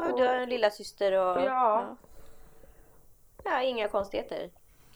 Ja, 0.00 0.16
du 0.16 0.26
har 0.26 0.34
en 0.34 0.48
lilla 0.48 0.70
syster 0.70 1.12
och... 1.12 1.36
Ja. 1.36 1.44
ja. 1.44 1.96
Ja, 3.44 3.62
inga 3.62 3.88
konstigheter. 3.88 4.50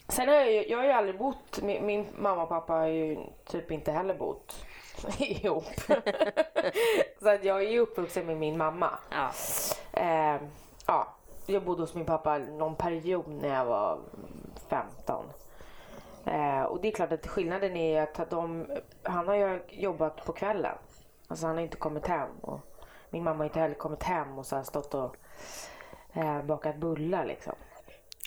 Sen 0.07 0.27
har 0.27 0.35
jag 0.35 0.51
ju, 0.51 0.67
jag 0.67 0.77
har 0.77 0.85
ju 0.85 0.91
aldrig 0.91 1.17
bott, 1.17 1.61
min, 1.61 1.85
min 1.85 2.07
mamma 2.17 2.43
och 2.43 2.49
pappa 2.49 2.73
har 2.73 2.87
ju 2.87 3.17
typ 3.45 3.71
inte 3.71 3.91
heller 3.91 4.13
bott 4.13 4.65
ihop. 5.19 5.65
så 7.21 7.29
att 7.29 7.43
jag 7.43 7.63
är 7.63 7.69
ju 7.69 7.79
uppvuxen 7.79 8.25
med 8.25 8.37
min 8.37 8.57
mamma. 8.57 8.99
Ja. 9.11 9.31
Eh, 10.01 10.41
ja, 10.87 11.15
jag 11.45 11.63
bodde 11.63 11.81
hos 11.81 11.95
min 11.95 12.05
pappa 12.05 12.37
någon 12.37 12.75
period 12.75 13.27
när 13.27 13.55
jag 13.55 13.65
var 13.65 13.99
15. 14.69 15.25
Eh, 16.25 16.63
och 16.63 16.81
det 16.81 16.87
är 16.87 16.91
klart 16.91 17.11
att 17.11 17.27
skillnaden 17.27 17.75
är 17.75 18.01
att 18.01 18.29
de, 18.29 18.67
han 19.03 19.27
har 19.27 19.35
ju 19.35 19.59
jobbat 19.69 20.25
på 20.25 20.33
kvällen. 20.33 20.77
Alltså 21.27 21.45
han 21.45 21.55
har 21.55 21.63
inte 21.63 21.77
kommit 21.77 22.07
hem. 22.07 22.29
Och 22.41 22.59
min 23.09 23.23
mamma 23.23 23.37
har 23.37 23.45
inte 23.45 23.59
heller 23.59 23.75
kommit 23.75 24.03
hem 24.03 24.39
och 24.39 24.45
så 24.45 24.55
har 24.55 24.63
stått 24.63 24.93
och 24.93 25.15
eh, 26.13 26.43
bakat 26.43 26.77
bullar 26.77 27.25
liksom. 27.25 27.53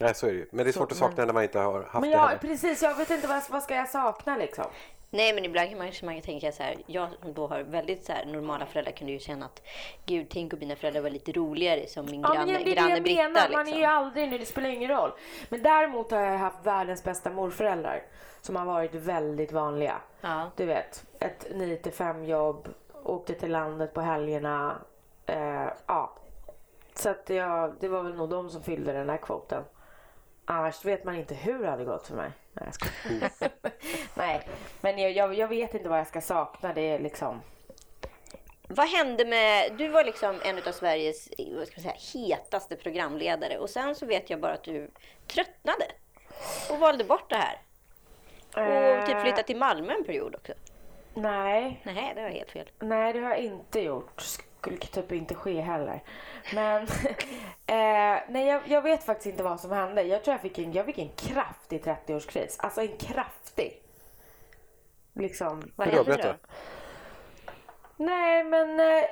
Nej, 0.00 0.14
så 0.14 0.26
är 0.26 0.30
det 0.30 0.36
ju. 0.36 0.48
Men 0.52 0.64
det 0.64 0.70
är 0.70 0.72
svårt 0.72 0.92
att 0.92 0.98
sakna 0.98 1.24
när 1.24 1.32
man 1.32 1.42
inte 1.42 1.58
har 1.58 1.82
haft 1.82 1.92
Men 1.92 2.02
det 2.02 2.08
jag, 2.08 2.26
heller. 2.26 2.38
precis, 2.38 2.82
jag 2.82 2.94
vet 2.94 3.10
inte 3.10 3.26
vad, 3.26 3.42
vad 3.50 3.62
ska 3.62 3.74
jag 3.74 3.88
sakna 3.88 4.36
liksom. 4.36 4.64
Nej, 5.10 5.34
men 5.34 5.44
ibland 5.44 5.68
kan 5.68 5.78
man, 5.78 5.92
man 6.02 6.14
kan 6.14 6.22
tänka 6.22 6.52
så 6.52 6.62
här. 6.62 6.76
Jag 6.86 7.08
som 7.22 7.32
då 7.34 7.46
har 7.46 7.60
väldigt 7.60 8.04
så 8.04 8.12
här, 8.12 8.24
normala 8.24 8.66
föräldrar 8.66 8.92
kunde 8.92 9.12
ju 9.12 9.18
känna 9.18 9.46
att 9.46 9.62
gud, 10.06 10.26
tänk 10.30 10.52
om 10.52 10.58
mina 10.58 10.76
föräldrar 10.76 11.02
var 11.02 11.10
lite 11.10 11.32
roligare 11.32 11.86
som 11.86 12.06
min 12.06 12.20
Ja, 12.20 12.28
men 12.34 12.36
granne, 12.36 12.52
det 12.52 12.60
är 12.60 12.64
det 12.64 12.74
granne 12.74 12.90
jag 12.94 13.02
Britta. 13.02 13.22
menar. 13.22 13.40
Liksom. 13.48 13.52
Man 13.52 13.68
är 13.68 13.78
ju 13.78 13.84
aldrig 13.84 14.28
nu, 14.28 14.38
det 14.38 14.46
spelar 14.46 14.68
ingen 14.68 14.90
roll. 14.90 15.10
Men 15.48 15.62
däremot 15.62 16.10
har 16.10 16.20
jag 16.20 16.38
haft 16.38 16.66
världens 16.66 17.04
bästa 17.04 17.30
morföräldrar 17.30 18.02
som 18.40 18.56
har 18.56 18.64
varit 18.64 18.94
väldigt 18.94 19.52
vanliga. 19.52 20.00
Ja. 20.20 20.50
Du 20.56 20.66
vet, 20.66 21.04
ett 21.20 21.46
9 21.54 21.76
till 21.76 21.92
5 21.92 22.24
jobb, 22.24 22.68
åkte 23.04 23.34
till 23.34 23.50
landet 23.52 23.94
på 23.94 24.00
helgerna. 24.00 24.76
Eh, 25.26 25.68
ja. 25.86 26.14
Så 26.94 27.08
att 27.10 27.30
jag, 27.30 27.74
det 27.80 27.88
var 27.88 28.02
väl 28.02 28.14
nog 28.14 28.28
de 28.28 28.50
som 28.50 28.62
fyllde 28.62 28.92
den 28.92 29.08
här 29.08 29.16
kvoten. 29.16 29.64
Annars 30.44 30.84
vet 30.84 31.04
man 31.04 31.14
inte 31.14 31.34
hur 31.34 31.62
det 31.62 31.70
hade 31.70 31.84
gått 31.84 32.06
för 32.06 32.14
mig. 32.16 32.30
Nej, 32.60 32.68
jag 32.68 32.74
skojar. 32.74 33.50
Nej, 34.14 34.40
men 34.80 34.98
jag, 34.98 35.12
jag, 35.12 35.34
jag 35.34 35.48
vet 35.48 35.74
inte 35.74 35.88
vad 35.88 35.98
jag 35.98 36.06
ska 36.06 36.20
sakna. 36.20 36.72
Det 36.72 36.80
är 36.90 36.98
liksom... 36.98 37.40
Vad 38.68 38.88
hände 38.88 39.24
med... 39.24 39.72
Du 39.78 39.88
var 39.88 40.04
liksom 40.04 40.40
en 40.44 40.58
av 40.58 40.72
Sveriges 40.72 41.28
vad 41.56 41.66
ska 41.66 41.80
man 41.80 41.94
säga, 41.94 42.26
hetaste 42.26 42.76
programledare 42.76 43.58
och 43.58 43.70
sen 43.70 43.94
så 43.94 44.06
vet 44.06 44.30
jag 44.30 44.40
bara 44.40 44.52
att 44.52 44.64
du 44.64 44.90
tröttnade 45.26 45.84
och 46.70 46.78
valde 46.78 47.04
bort 47.04 47.30
det 47.30 47.36
här. 47.36 47.58
Och 49.00 49.06
typ 49.06 49.16
Eh, 49.16 49.22
flyttade 49.22 49.42
till 49.42 49.56
Malmö 49.56 49.92
en 49.92 50.04
period 50.04 50.34
också. 50.34 50.52
Nej, 51.14 51.80
Nej, 51.82 52.12
det 52.14 52.22
var 52.22 52.28
helt 52.28 52.50
fel. 52.50 52.70
nej 52.78 53.12
det 53.12 53.18
har 53.18 53.30
jag 53.30 53.38
inte 53.38 53.80
gjort. 53.80 54.22
Skulle 54.60 54.76
typ 54.76 55.12
inte 55.12 55.34
ske 55.34 55.60
heller. 55.60 56.02
Men 56.54 56.82
eh, 57.66 58.22
nej, 58.28 58.46
jag, 58.46 58.62
jag 58.66 58.82
vet 58.82 59.04
faktiskt 59.04 59.26
inte 59.26 59.42
vad 59.42 59.60
som 59.60 59.72
hände. 59.72 60.02
Jag 60.02 60.24
tror 60.24 60.34
jag 60.34 60.40
fick 60.40 60.58
en, 60.58 60.72
jag 60.72 60.86
fick 60.86 60.98
en 60.98 61.10
kraftig 61.16 61.84
30-årskris. 61.84 62.56
Alltså 62.58 62.80
en 62.80 62.96
kraftig. 62.96 63.82
Liksom. 65.12 65.72
Vad 65.76 65.88
hände 65.88 66.16
då? 66.22 66.34
Nej 67.96 68.44
men 68.44 68.80
eh, 68.80 69.04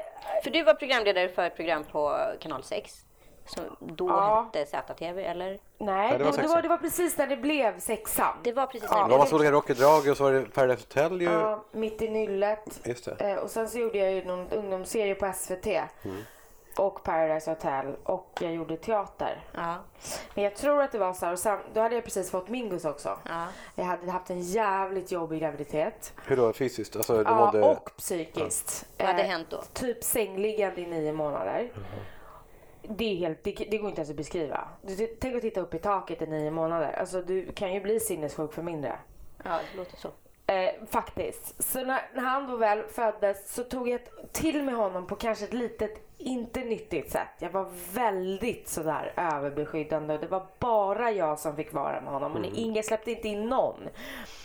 För 0.44 0.50
du 0.50 0.62
var 0.62 0.74
programledare 0.74 1.28
för 1.28 1.46
ett 1.46 1.56
program 1.56 1.84
på 1.84 2.18
kanal 2.40 2.62
6. 2.62 3.05
Som 3.46 3.64
då 3.80 4.08
Ja. 4.08 4.50
hette 4.54 4.66
ZTV, 4.66 5.22
eller? 5.24 5.58
nej, 5.78 6.12
det 6.12 6.18
det 6.18 6.24
var 6.24 6.30
det, 6.30 6.36
sexan. 6.36 6.54
var, 6.54 6.62
det 6.62 6.68
var 6.68 6.76
precis 6.76 7.18
när 7.18 7.26
det 7.26 7.36
blev 7.36 7.80
sexan. 7.80 8.34
Det 8.42 8.52
var 8.52 8.66
precis 8.66 8.88
Ja. 8.90 8.96
när 8.96 9.02
Det 9.02 9.02
det 9.02 9.02
var 9.02 9.08
blev 9.08 9.18
massa 9.18 9.34
olika 9.36 9.50
Rocky 9.52 9.74
Drag 9.74 10.08
och 10.10 10.16
så 10.16 10.24
var 10.24 10.32
det 10.32 10.42
Paradise 10.54 10.82
Hotel 10.88 11.20
ju. 11.22 11.30
Ja, 11.32 11.64
mitt 11.72 12.02
i 12.02 12.08
nyllet. 12.08 12.80
Just 12.84 13.04
det. 13.04 13.30
Eh, 13.30 13.36
och 13.38 13.50
sen 13.50 13.68
så 13.68 13.78
gjorde 13.78 13.98
jag 13.98 14.12
ju 14.12 14.24
någon 14.24 14.48
ungdomsserie 14.50 15.14
på 15.14 15.32
SVT. 15.34 15.66
Mm. 15.66 16.16
Och 16.78 17.02
Paradise 17.04 17.50
Hotel. 17.50 17.96
Och 18.04 18.38
jag 18.40 18.52
gjorde 18.54 18.76
teater. 18.76 19.44
Ja, 19.54 19.74
Men 20.34 20.44
jag 20.44 20.56
tror 20.56 20.82
att 20.82 20.92
det 20.92 20.98
var 20.98 21.12
så 21.12 21.26
här. 21.26 21.32
Och 21.32 21.38
sen, 21.38 21.58
då 21.74 21.80
hade 21.80 21.94
jag 21.94 22.04
precis 22.04 22.30
fått 22.30 22.48
Mingus 22.48 22.84
också. 22.84 23.18
ja. 23.28 23.44
Jag 23.74 23.84
hade 23.84 24.10
haft 24.10 24.30
en 24.30 24.40
jävligt 24.42 25.12
jobbig 25.12 25.40
graviditet. 25.40 26.12
Hur 26.26 26.36
då? 26.36 26.52
Fysiskt? 26.52 26.96
Alltså, 26.96 27.16
du 27.16 27.22
Ja, 27.30 27.34
mådde... 27.34 27.62
och 27.62 27.90
psykiskt. 27.96 28.86
Vad 28.98 29.06
hade 29.08 29.22
Eh, 29.22 29.28
hänt 29.28 29.46
då? 29.50 29.62
Typ 29.72 30.04
sängliggande 30.04 30.80
i 30.80 30.86
nio 30.86 31.12
månader. 31.12 31.68
Det, 32.88 33.04
är 33.04 33.16
helt, 33.16 33.44
det, 33.44 33.52
det 33.70 33.78
går 33.78 33.88
inte 33.88 34.00
ens 34.00 34.10
att 34.10 34.16
beskriva. 34.16 34.68
Du, 34.82 35.06
tänk 35.06 35.36
att 35.36 35.42
titta 35.42 35.60
upp 35.60 35.74
i 35.74 35.78
taket 35.78 36.22
i 36.22 36.26
nio 36.26 36.50
månader. 36.50 36.92
Alltså, 36.92 37.22
du 37.22 37.52
kan 37.52 37.74
ju 37.74 37.80
bli 37.80 38.00
sinnessjuk 38.00 38.52
för 38.52 38.62
mindre. 38.62 38.98
Ja, 39.44 39.60
det 39.72 39.76
låter 39.76 39.96
så. 39.96 40.08
Eh, 40.48 40.70
faktiskt. 40.90 41.62
Så 41.62 41.84
när, 41.84 42.02
när 42.14 42.22
han 42.22 42.46
då 42.50 42.56
väl 42.56 42.82
föddes 42.82 43.54
så 43.54 43.64
tog 43.64 43.88
jag 43.88 44.00
till 44.32 44.62
med 44.62 44.74
honom 44.74 45.06
på 45.06 45.16
kanske 45.16 45.44
ett 45.44 45.52
litet, 45.52 46.06
inte 46.18 46.60
nyttigt 46.60 47.12
sätt. 47.12 47.28
Jag 47.38 47.50
var 47.50 47.66
väldigt 47.94 48.68
sådär 48.68 49.12
överbeskyddande 49.16 50.14
och 50.14 50.20
det 50.20 50.26
var 50.26 50.46
bara 50.58 51.10
jag 51.10 51.38
som 51.38 51.56
fick 51.56 51.72
vara 51.72 52.00
med 52.00 52.12
honom. 52.12 52.32
Och 52.36 52.44
ingen 52.44 52.82
släppte 52.82 53.10
inte 53.10 53.28
in 53.28 53.46
någon. 53.48 53.88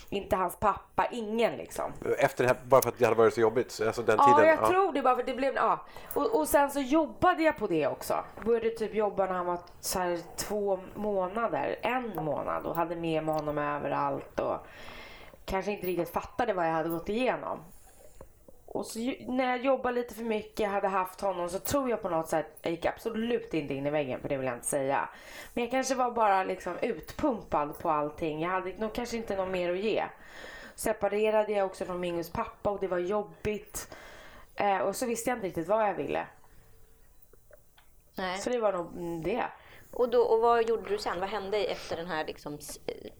Inte 0.08 0.36
hans 0.36 0.56
pappa, 0.56 1.06
ingen 1.10 1.56
liksom. 1.56 1.92
Efter 2.18 2.44
det 2.44 2.48
här, 2.48 2.56
bara 2.64 2.82
för 2.82 2.88
att 2.88 2.98
det 2.98 3.04
hade 3.04 3.16
varit 3.16 3.34
så 3.34 3.40
jobbigt? 3.40 3.80
Alltså 3.86 4.02
den 4.02 4.16
Ja, 4.18 4.36
tiden? 4.36 4.48
jag 4.48 4.68
tror 4.68 4.92
det 4.92 5.02
bara 5.02 5.16
för 5.16 5.22
det 5.22 5.34
blev, 5.34 5.54
ja. 5.54 5.80
Och, 6.14 6.40
och 6.40 6.48
sen 6.48 6.70
så 6.70 6.80
jobbade 6.80 7.42
jag 7.42 7.56
på 7.56 7.66
det 7.66 7.86
också. 7.86 8.24
Började 8.44 8.70
typ 8.70 8.94
jobba 8.94 9.26
när 9.26 9.32
han 9.32 9.46
var 9.46 9.58
så 9.80 10.18
två 10.36 10.78
månader, 10.94 11.76
en 11.82 12.24
månad 12.24 12.66
och 12.66 12.76
hade 12.76 12.96
med 12.96 13.24
mig 13.24 13.34
honom 13.34 13.58
överallt 13.58 14.40
och 14.40 14.66
kanske 15.44 15.72
inte 15.72 15.86
riktigt 15.86 16.08
fattade 16.08 16.52
vad 16.52 16.66
jag 16.66 16.72
hade 16.72 16.88
gått 16.88 17.08
igenom. 17.08 17.64
Och 18.66 18.86
så, 18.86 18.98
när 19.26 19.44
jag 19.44 19.64
jobbade 19.64 19.94
lite 19.94 20.14
för 20.14 20.22
mycket, 20.22 20.70
hade 20.70 20.88
haft 20.88 21.20
honom, 21.20 21.48
så 21.48 21.58
tror 21.58 21.90
jag 21.90 22.02
på 22.02 22.08
något 22.08 22.28
sätt, 22.28 22.58
jag 22.62 22.70
gick 22.70 22.86
absolut 22.86 23.54
inte 23.54 23.74
in 23.74 23.86
i 23.86 23.90
väggen 23.90 24.20
för 24.20 24.28
det 24.28 24.36
vill 24.36 24.46
jag 24.46 24.56
inte 24.56 24.66
säga. 24.66 25.08
Men 25.54 25.64
jag 25.64 25.70
kanske 25.70 25.94
var 25.94 26.10
bara 26.10 26.44
liksom 26.44 26.78
utpumpad 26.78 27.78
på 27.78 27.90
allting. 27.90 28.42
Jag 28.42 28.50
hade 28.50 28.72
nog 28.78 28.92
kanske 28.92 29.16
inte 29.16 29.36
något 29.36 29.48
mer 29.48 29.72
att 29.72 29.78
ge. 29.78 30.04
Separerade 30.74 31.52
jag 31.52 31.66
också 31.66 31.84
från 31.84 32.00
Mingus 32.00 32.30
pappa 32.30 32.70
och 32.70 32.80
det 32.80 32.88
var 32.88 32.98
jobbigt. 32.98 33.94
Eh, 34.54 34.78
och 34.78 34.96
så 34.96 35.06
visste 35.06 35.30
jag 35.30 35.36
inte 35.36 35.46
riktigt 35.46 35.68
vad 35.68 35.88
jag 35.88 35.94
ville. 35.94 36.26
Nej. 38.14 38.38
Så 38.38 38.50
det 38.50 38.58
var 38.58 38.72
nog 38.72 39.22
det. 39.24 39.44
Och, 39.92 40.08
då, 40.08 40.22
och 40.22 40.40
vad 40.40 40.68
gjorde 40.68 40.88
du 40.88 40.98
sen? 40.98 41.20
Vad 41.20 41.28
hände 41.28 41.58
efter 41.58 41.96
den 41.96 42.06
här 42.06 42.24
liksom, 42.26 42.58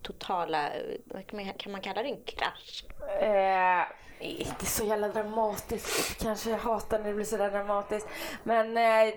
totala, 0.03 0.69
vad 1.05 1.27
kan 1.27 1.73
man, 1.73 1.81
kalla 1.81 2.03
det, 2.03 2.09
en 2.09 2.23
krasch? 2.25 2.85
Eh, 3.23 3.85
inte 4.19 4.67
så 4.67 4.85
jävla 4.85 5.09
dramatiskt. 5.09 6.23
Kanske 6.23 6.51
jag 6.51 6.59
hatar 6.59 6.99
när 6.99 7.09
det 7.09 7.15
blir 7.15 7.25
sådär 7.25 7.51
dramatiskt. 7.51 8.09
Men 8.43 8.77
eh, 8.77 9.15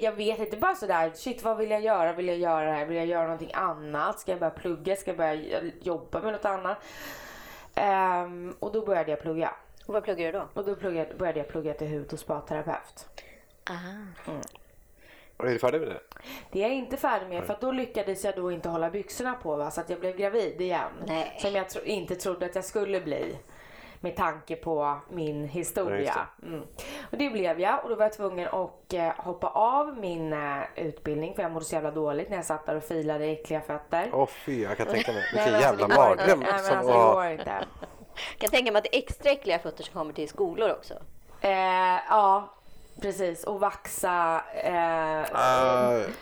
jag 0.00 0.12
vet 0.12 0.38
inte. 0.38 0.56
Bara 0.56 0.74
sådär. 0.74 1.12
Shit, 1.14 1.42
vad 1.42 1.56
vill 1.56 1.70
jag 1.70 1.80
göra? 1.80 2.12
Vill 2.12 2.28
jag 2.28 2.36
göra 2.36 2.64
det 2.64 2.72
här? 2.72 2.86
Vill 2.86 2.96
jag 2.96 3.06
göra 3.06 3.22
någonting 3.22 3.52
annat? 3.54 4.20
Ska 4.20 4.30
jag 4.30 4.40
börja 4.40 4.50
plugga? 4.50 4.96
Ska 4.96 5.10
jag 5.10 5.16
börja 5.16 5.62
jobba 5.82 6.20
med 6.20 6.32
något 6.32 6.44
annat? 6.44 6.78
Ehm, 7.74 8.54
och 8.60 8.72
då 8.72 8.86
började 8.86 9.10
jag 9.10 9.20
plugga. 9.20 9.54
Och 9.86 9.94
vad 9.94 10.04
pluggar 10.04 10.32
du 10.32 10.38
då? 10.38 10.48
Och 10.54 10.64
då 10.64 10.74
pluggade, 10.74 11.14
började 11.14 11.38
jag 11.38 11.48
plugga 11.48 11.74
till 11.74 11.86
hud 11.86 12.12
och 12.12 12.18
spaterapeut. 12.18 13.06
Aha. 13.70 14.40
Och 15.36 15.46
är 15.46 15.52
du 15.52 15.58
färdig 15.58 15.80
med 15.80 15.88
det? 15.88 16.00
Det 16.52 16.58
är 16.58 16.68
jag 16.68 16.76
inte 16.76 16.96
färdig 16.96 17.28
med 17.28 17.44
för 17.44 17.52
att 17.54 17.60
då 17.60 17.72
lyckades 17.72 18.24
jag 18.24 18.36
då 18.36 18.52
inte 18.52 18.68
hålla 18.68 18.90
byxorna 18.90 19.34
på 19.34 19.56
va? 19.56 19.70
så 19.70 19.80
att 19.80 19.90
jag 19.90 20.00
blev 20.00 20.16
gravid 20.16 20.60
igen. 20.60 20.90
Nej. 21.06 21.38
Som 21.40 21.54
jag 21.54 21.68
tro, 21.68 21.82
inte 21.82 22.16
trodde 22.16 22.46
att 22.46 22.54
jag 22.54 22.64
skulle 22.64 23.00
bli. 23.00 23.36
Med 24.00 24.16
tanke 24.16 24.56
på 24.56 24.98
min 25.10 25.42
Ja, 25.42 25.48
historia. 25.48 26.26
Mm. 26.42 26.60
Och 27.10 27.18
det 27.18 27.30
blev 27.30 27.60
jag 27.60 27.84
och 27.84 27.90
då 27.90 27.96
var 27.96 28.04
jag 28.04 28.12
tvungen 28.12 28.48
att 28.48 28.92
eh, 28.92 29.08
hoppa 29.16 29.48
av 29.48 29.98
min 29.98 30.32
eh, 30.32 30.62
utbildning 30.76 31.34
för 31.34 31.42
jag 31.42 31.52
mådde 31.52 31.64
så 31.64 31.74
jävla 31.74 31.90
dåligt 31.90 32.30
när 32.30 32.36
jag 32.36 32.44
satt 32.44 32.66
där 32.66 32.76
och 32.76 32.84
filade 32.84 33.26
i 33.26 33.32
äckliga 33.32 33.60
fötter. 33.60 34.10
Åh 34.12 34.26
fy, 34.26 34.62
jag 34.62 34.76
kan 34.76 34.86
tänka 34.86 35.12
mig. 35.12 35.22
Nej, 35.34 35.44
Vilken 35.50 35.60
jävla 35.60 35.84
alltså, 35.84 35.86
det 35.86 35.92
inte. 35.92 35.96
mardröm. 35.96 36.40
Nej, 36.40 36.48
men 36.48 36.54
alltså, 36.54 36.74
det 36.74 37.14
går 37.14 37.26
inte. 37.26 37.64
Jag 38.30 38.38
kan 38.38 38.50
tänka 38.50 38.72
mig 38.72 38.78
att 38.78 38.84
det 38.84 38.96
är 38.96 39.02
extra 39.02 39.30
äckliga 39.30 39.58
fötter 39.58 39.84
som 39.84 39.94
kommer 39.94 40.12
till 40.12 40.28
skolor 40.28 40.70
också. 40.70 40.94
Eh, 41.40 41.50
ja, 42.08 42.53
precis. 43.00 43.44
Och 43.44 43.60
vaxa. 43.60 44.42
Eh, 44.54 45.22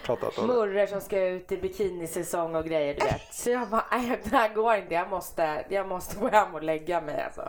det. 0.07 0.43
Murror 0.47 0.87
som 0.87 1.01
ska 1.01 1.21
ut 1.27 1.53
i 1.53 1.57
bikinisäsong 1.57 2.55
och 2.55 2.65
grejer 2.65 2.95
du 2.95 3.01
vet. 3.07 3.35
Så 3.35 3.51
jag 3.51 3.69
bara, 3.69 3.85
nej 3.91 4.21
det 4.25 4.37
här 4.37 4.55
går 4.55 4.75
inte. 4.75 4.95
Jag 4.95 5.09
måste, 5.11 5.65
jag 5.69 5.89
måste 5.89 6.17
gå 6.21 6.29
hem 6.29 6.55
och 6.55 6.63
lägga 6.63 7.01
mig 7.01 7.23
alltså. 7.23 7.49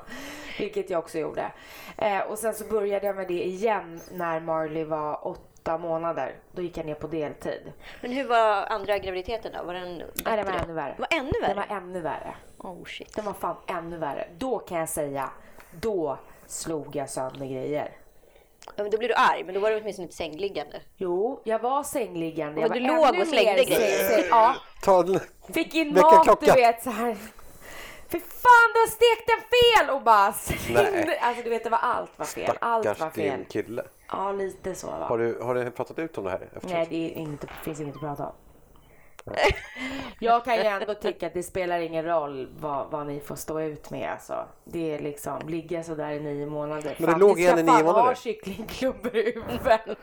Vilket 0.60 0.90
jag 0.90 1.00
också 1.00 1.18
gjorde. 1.20 1.52
Eh, 1.98 2.20
och 2.20 2.40
sen 2.40 2.54
så 2.54 2.66
började 2.66 3.06
jag 3.06 3.16
med 3.16 3.28
det 3.28 3.44
igen 3.48 4.02
när 4.12 4.40
Marley 4.40 4.84
var 4.84 5.28
åtta 5.28 5.78
månader. 5.78 6.36
Då 6.52 6.62
gick 6.62 6.78
jag 6.78 6.86
ner 6.86 6.96
på 6.96 7.08
deltid. 7.08 7.72
Men 8.02 8.12
hur 8.12 8.28
var 8.28 8.66
andra 8.66 8.98
graviditeten 8.98 9.52
då? 9.58 9.64
Var 9.64 9.74
den 9.74 9.98
bättre? 9.98 10.12
Nej, 10.26 10.38
det 10.38 10.44
var 10.44 10.60
ännu 10.60 10.74
värre. 10.74 10.96
Var 10.98 11.08
ännu 11.12 11.32
Den 11.32 11.42
värre? 11.42 11.66
var 11.70 11.78
ännu 11.78 12.02
värre. 12.02 12.36
Oh 12.58 12.84
shit. 12.86 13.16
Den 13.16 13.26
var 13.26 13.34
fan 13.34 13.56
ännu 13.68 13.98
värre. 13.98 14.28
Då 14.38 14.60
kan 14.60 14.80
jag 14.80 14.90
säga, 14.90 15.30
då 15.72 16.18
slog 16.48 16.96
jag 16.96 17.10
sönder 17.10 17.46
grejer. 17.46 17.92
Ja, 18.66 18.84
men 18.84 18.90
då 18.92 18.98
blir 18.98 19.08
du 19.10 19.16
arg, 19.16 19.44
men 19.44 19.54
då 19.56 19.60
var 19.62 19.70
du 19.72 19.82
åtminstone 19.82 20.04
inte 20.04 20.16
sängliggande. 20.16 20.82
Jo, 20.98 21.42
jag 21.44 21.60
var 21.60 21.84
sängliggande. 21.84 22.62
Jag 22.62 22.70
var 22.70 22.76
du 22.76 22.82
låg 22.82 23.20
och 23.22 23.28
slängde 23.28 23.64
grejer. 23.64 24.28
Ja, 24.30 24.56
Ta 24.84 25.00
en... 25.00 25.20
Fick 25.54 25.76
in 25.76 25.94
mat 25.94 26.24
klocka. 26.24 26.46
du 26.46 26.62
vet 26.62 26.84
så 26.84 26.90
här. 26.90 27.18
Fy 28.10 28.20
fan 28.20 28.70
du 28.74 28.80
har 28.80 28.88
stekt 28.88 29.28
den 29.28 29.40
fel! 29.40 29.96
Och 29.96 30.02
bara 30.02 30.34
slängde. 30.34 30.92
Nej. 31.06 31.20
Alltså 31.22 31.44
du 31.44 31.50
vet 31.50 31.64
det 31.64 31.70
var 31.70 31.78
allt 31.78 32.12
var 32.20 32.26
fel. 32.26 32.58
Allt 32.62 33.00
var 33.00 33.10
fel. 33.10 33.38
din 33.38 33.46
kille. 33.46 33.84
Ja 34.12 34.32
lite 34.32 34.76
så 34.76 34.88
va. 34.88 35.06
Har 35.06 35.18
du, 35.18 35.40
har 35.42 35.56
du 35.56 35.72
pratat 35.72 36.00
ut 36.00 36.18
om 36.18 36.24
det 36.24 36.30
här? 36.30 36.42
efteråt? 36.42 36.64
Nej 36.64 36.88
det 36.90 37.06
är 37.06 37.18
inte, 37.22 37.48
finns 37.64 37.80
inget 37.80 37.96
att 37.96 38.02
prata 38.02 38.26
om. 38.26 38.34
Jag 40.20 40.46
kan 40.46 40.56
ju 40.56 40.62
ändå 40.64 40.94
tycka 40.94 41.28
att 41.28 41.34
det 41.34 41.44
spelar 41.44 41.80
ingen 41.80 42.06
roll 42.06 42.48
vad, 42.60 42.92
vad 42.92 43.08
ni 43.08 43.20
får 43.20 43.36
stå 43.36 43.62
ut 43.62 43.90
med 43.90 44.12
alltså. 44.12 44.46
Det 44.64 44.96
är 44.96 45.00
liksom, 45.00 45.40
ligga 45.48 45.84
sådär 45.84 46.12
i 46.12 46.20
nio 46.20 46.46
månader. 46.46 46.96
Men 46.98 47.06
det 47.06 47.12
Fan, 47.12 47.20
låg 47.20 47.36
ni 47.36 47.42
igen 47.42 47.52
ska 47.52 47.60
i 47.60 47.64
nio 47.64 47.72
fan 47.74 47.86
månader? 47.86 48.02
ha 48.06 48.16
kycklingklubbor 48.16 49.16
i 49.16 49.34
huvudet. 49.36 49.98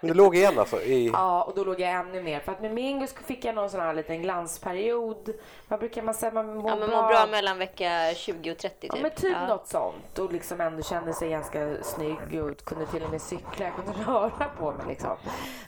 Men 0.00 0.08
du 0.08 0.14
låg 0.14 0.36
igen 0.36 0.58
alltså? 0.58 0.82
I... 0.82 1.10
Ja, 1.12 1.42
och 1.42 1.54
då 1.54 1.64
låg 1.64 1.80
jag 1.80 1.90
ännu 1.90 2.22
mer. 2.22 2.40
För 2.40 2.52
att 2.52 2.60
med 2.60 2.74
Mingus 2.74 3.14
fick 3.26 3.44
jag 3.44 3.54
någon 3.54 3.70
sån 3.70 3.80
här 3.80 3.94
liten 3.94 4.22
glansperiod. 4.22 5.30
Vad 5.68 5.78
brukar 5.80 6.02
man 6.02 6.14
säga? 6.14 6.32
Man 6.32 6.56
mår 6.56 6.70
Ja, 6.70 6.76
men 6.76 6.90
mår 6.90 7.08
bra 7.08 7.26
mellan 7.30 7.58
vecka 7.58 8.14
20 8.16 8.52
och 8.52 8.58
30 8.58 8.80
typ. 8.80 8.90
Ja 8.94 9.02
men 9.02 9.10
typ 9.10 9.36
Ja. 9.40 9.46
något 9.46 9.68
sånt 9.68 10.18
och 10.18 10.32
liksom 10.32 10.60
ändå 10.60 10.82
kände 10.82 11.12
sig 11.12 11.30
ganska 11.30 11.76
snygg 11.82 12.42
och 12.44 12.64
kunde 12.64 12.86
till 12.86 13.02
och 13.04 13.10
med 13.10 13.22
cykla. 13.22 13.64
Jag 13.66 13.74
kunde 13.74 13.92
röra 14.12 14.46
på 14.58 14.72
mig 14.72 14.86
liksom. 14.88 15.16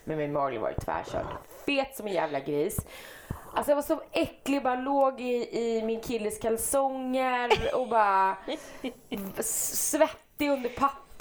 Men 0.03 0.17
min 0.17 0.33
mage 0.33 0.59
var 0.59 0.69
ju 0.69 0.75
tvärkörd. 0.75 1.25
Fet 1.65 1.95
som 1.95 2.07
en 2.07 2.13
jävla 2.13 2.39
gris. 2.39 2.85
Alltså 3.53 3.71
jag 3.71 3.75
var 3.75 3.83
så 3.83 4.01
äcklig, 4.11 4.63
bara 4.63 4.75
låg 4.75 5.21
i, 5.21 5.59
i 5.59 5.81
min 5.83 6.01
killes 6.01 6.39
kalsonger 6.39 7.51
och 7.73 7.87
bara 7.87 8.37
svettig 9.43 10.49
under 10.49 10.69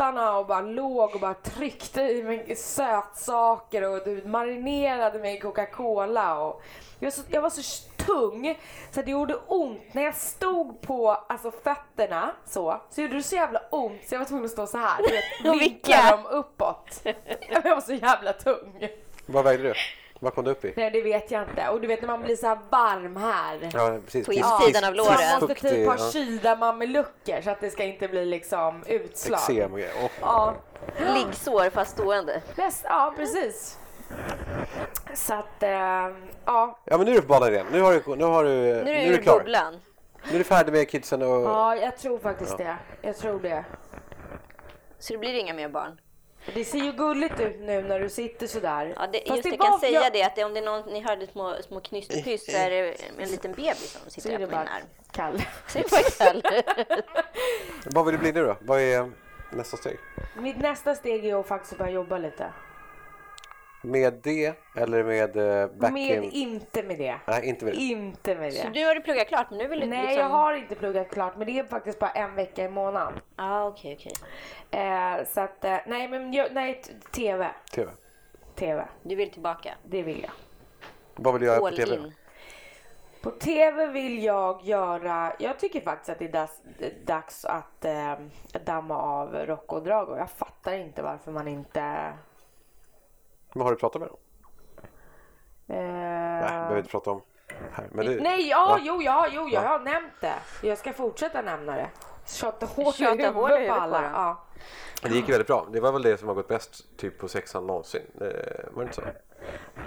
pattarna 0.01 0.39
och 0.39 0.47
bara 0.47 0.61
låg 0.61 1.15
och 1.15 1.21
bara 1.21 1.35
tryckte 1.35 2.01
i 2.01 2.23
mig 2.23 2.57
sötsaker 2.57 3.83
och 3.83 4.01
du 4.05 4.23
marinerade 4.27 5.19
mig 5.19 5.37
i 5.37 5.41
Coca-Cola 5.41 6.39
och 6.39 6.63
jag 6.99 7.07
var, 7.07 7.11
så, 7.11 7.23
jag 7.31 7.43
var 7.43 7.51
så 7.51 7.89
tung 7.97 8.59
så 8.91 9.03
det 9.03 9.11
gjorde 9.11 9.35
ont 9.47 9.95
när 9.95 10.03
jag 10.03 10.17
stod 10.17 10.81
på 10.81 11.11
alltså, 11.11 11.51
fötterna 11.51 12.31
så, 12.47 12.81
så 12.91 13.01
gjorde 13.01 13.15
det 13.15 13.23
så 13.23 13.35
jävla 13.37 13.61
ont 13.71 14.09
så 14.09 14.15
jag 14.15 14.19
var 14.19 14.27
tvungen 14.27 14.45
att 14.45 14.51
stå 14.51 14.67
så 14.67 14.79
här. 14.79 15.03
Vinkla 15.59 16.11
dem 16.11 16.27
uppåt. 16.27 17.01
Jag 17.51 17.63
var 17.63 17.81
så 17.81 17.93
jävla 17.93 18.33
tung. 18.33 18.89
Vad 19.27 19.45
vägde 19.45 19.63
du? 19.63 19.75
Vad 20.23 20.35
kom 20.35 20.45
du 20.45 20.51
upp 20.51 20.65
i? 20.65 20.73
Nej 20.77 20.91
det 20.91 21.03
vet 21.03 21.31
jag 21.31 21.43
inte. 21.43 21.69
Och 21.69 21.81
du 21.81 21.87
vet 21.87 22.01
när 22.01 22.09
man 22.09 22.23
blir 22.23 22.37
så 22.37 22.47
här 22.47 22.59
varm 22.71 23.17
här. 23.17 23.71
Ja, 23.73 23.99
precis. 24.05 24.27
På 24.27 24.33
insidan 24.33 24.85
av 24.85 24.95
låren. 24.95 25.17
Man 25.33 25.41
måste 25.41 25.55
typ 25.55 25.87
ha 25.87 25.97
ja. 25.99 26.11
kylda 26.13 26.57
mamelucker 26.57 27.43
så 27.43 27.51
att 27.51 27.61
det 27.61 27.71
ska 27.71 27.85
inte 27.85 28.09
bli 28.09 28.25
liksom 28.27 28.83
utslag. 28.87 29.41
Eksem 29.41 29.73
och 29.73 29.79
grejer. 29.79 30.11
Ja, 30.21 30.55
Liggsår 31.15 31.71
fast 31.71 31.91
stående. 31.93 32.43
ja 32.85 33.15
precis. 33.17 33.79
Så 35.15 35.35
att, 35.35 35.63
eh, 35.63 35.71
ja. 36.45 36.79
Ja 36.85 36.97
men 36.99 37.01
nu 37.01 37.11
är 37.11 37.15
du 37.15 37.21
på 37.23 37.29
banan 37.29 37.53
igen. 37.53 37.67
Nu 37.73 37.81
har 37.81 37.93
du, 37.93 38.17
nu 38.17 38.25
har 38.25 38.45
du, 38.45 38.51
Nu 38.51 38.71
är 38.79 38.85
nu 38.85 38.93
du 38.93 39.15
är 39.15 39.17
du 39.17 39.23
klar. 39.23 39.39
bubblan. 39.39 39.81
Nu 40.29 40.35
är 40.35 40.39
du 40.39 40.45
färdig 40.45 40.73
med 40.73 40.91
kidsen 40.91 41.23
och... 41.23 41.29
Ja, 41.29 41.77
jag 41.77 41.99
tror 41.99 42.19
faktiskt 42.19 42.59
det. 42.59 42.77
Jag 43.03 43.17
tror 43.17 43.41
det. 43.41 43.65
Så 44.99 45.13
det 45.13 45.19
blir 45.19 45.35
inga 45.35 45.55
mer 45.55 45.69
barn. 45.69 46.01
Det 46.55 46.65
ser 46.65 46.79
ju 46.79 46.93
gulligt 46.93 47.41
ut 47.41 47.57
nu 47.61 47.83
när 47.83 48.01
du 48.01 48.09
sitter 48.09 48.47
sådär. 48.47 48.95
Ja, 48.97 49.07
det, 49.13 49.19
Fast 49.19 49.31
just 49.37 49.43
det, 49.43 49.57
var- 49.57 49.67
kan 49.71 49.81
säga 49.81 50.01
jag- 50.03 50.13
det 50.13 50.23
att 50.23 50.37
det, 50.37 50.45
om 50.45 50.55
det 50.55 50.61
är 50.61 50.65
någon, 50.65 50.93
ni 50.93 51.01
hörde 51.01 51.27
små, 51.27 51.55
små 51.69 51.81
knyst 51.81 52.13
så 52.51 52.57
är 52.57 52.71
det 52.71 52.97
en 53.19 53.29
liten 53.29 53.53
bebis 53.53 53.99
som 54.03 54.11
sitter 54.11 54.31
är 54.31 54.35
på 54.35 54.41
min 54.41 54.51
bara 54.51 54.59
arm. 54.61 54.69
Kalle. 55.13 55.39
Så 55.69 55.79
det 55.79 55.93
var 55.93 56.01
ikväll. 56.01 56.43
Vad 57.85 58.05
vill 58.07 58.15
det 58.15 58.19
bli 58.19 58.33
nu 58.33 58.45
då? 58.47 58.57
Vad 58.61 58.81
är 58.81 59.11
nästa 59.53 59.77
steg? 59.77 59.99
Mitt 60.37 60.59
nästa 60.59 60.95
steg 60.95 61.25
är 61.27 61.41
att 61.41 61.47
faktiskt 61.49 61.79
börja 61.79 61.91
jobba 61.93 62.19
lite. 62.19 62.53
Med 63.83 64.15
det 64.23 64.55
eller 64.77 65.05
med 65.05 65.37
eh, 65.37 65.69
back 65.77 65.93
Med, 65.93 66.25
in? 66.25 66.31
inte 66.31 66.83
med 66.83 66.99
det. 66.99 67.17
Nej, 67.27 67.49
inte 67.49 67.65
med 67.65 67.75
det. 67.75 67.81
Inte 67.81 68.35
med 68.35 68.53
Så 68.53 68.63
det. 68.63 68.71
nu 68.71 68.87
har 68.87 68.95
du 68.95 69.01
pluggat 69.01 69.29
klart 69.29 69.47
men 69.51 69.59
nu 69.59 69.69
vill 69.69 69.81
du 69.81 69.87
Nej, 69.87 70.03
liksom... 70.03 70.21
jag 70.23 70.29
har 70.29 70.55
inte 70.55 70.75
pluggat 70.75 71.11
klart, 71.11 71.37
men 71.37 71.47
det 71.47 71.59
är 71.59 71.65
faktiskt 71.65 71.99
bara 71.99 72.11
en 72.11 72.35
vecka 72.35 72.65
i 72.65 72.69
månaden. 72.69 73.13
Ja, 73.37 73.65
okej, 73.67 73.97
okej. 74.01 74.13
Eh, 74.81 75.27
så 75.27 75.41
att, 75.41 75.65
eh, 75.65 75.77
nej 75.87 76.09
men 76.09 76.33
jag, 76.33 76.53
nej, 76.53 76.83
TV. 77.13 77.49
TV. 77.75 77.91
TV, 78.55 78.85
Du 79.03 79.15
vill 79.15 79.31
tillbaka. 79.31 79.75
det 79.85 80.03
vill 80.03 80.23
jag. 80.23 80.31
Vad 81.15 81.35
vill 81.35 81.41
du 81.41 81.47
göra 81.47 81.59
på 81.61 81.71
TV? 81.71 81.95
in. 81.95 82.13
På 83.23 83.31
TV 83.31 83.87
vill 83.87 84.23
jag 84.25 84.63
göra, 84.65 85.33
jag 85.39 85.59
tycker 85.59 85.81
faktiskt 85.81 86.11
att 86.11 86.19
det 86.19 86.25
är 86.25 86.33
dags, 86.33 86.61
dags 87.05 87.45
att 87.45 87.85
eh, 87.85 88.15
damma 88.65 88.97
av 89.03 89.35
Rocco 89.35 89.77
och 89.77 89.83
Drago. 89.83 90.17
Jag 90.17 90.31
fattar 90.31 90.73
inte 90.75 91.03
varför 91.03 91.33
man 91.33 91.49
inte... 91.49 92.13
Vad 93.53 93.67
har 93.67 93.73
du 93.73 93.79
pratat 93.79 94.01
med 94.01 94.09
dem? 94.09 94.19
Eh, 95.69 95.77
Nej, 95.77 96.51
behöver 96.51 96.79
inte 96.79 96.91
prata 96.91 97.11
om 97.11 97.23
här. 97.73 97.89
Men 97.93 98.07
det, 98.07 98.23
Nej, 98.23 98.49
ja, 98.49 98.67
Va? 98.69 98.79
jo, 98.83 99.03
ja, 99.03 99.27
jo, 99.33 99.49
jag 99.49 99.61
har 99.61 99.79
nämnt 99.79 100.13
det. 100.21 100.35
Jag 100.63 100.79
ska 100.79 100.93
fortsätta 100.93 101.43
nämna 101.43 101.77
det. 101.77 101.91
Tjata 102.27 102.67
i 102.77 103.69
på 103.69 103.75
alla. 103.75 104.03
Ja. 104.03 104.45
det 105.03 105.09
gick 105.15 105.29
väldigt 105.29 105.47
bra. 105.47 105.67
Det 105.73 105.81
var 105.81 105.93
väl 105.93 106.03
det 106.03 106.19
som 106.19 106.29
har 106.29 106.35
gått 106.35 106.49
bäst 106.49 106.97
typ 106.97 107.19
på 107.19 107.29
sexan 107.29 107.67
någonsin. 107.67 108.03
Eh, 108.21 108.27
var 108.71 108.83
det 108.83 108.83
inte 108.83 108.95
så? 108.95 109.03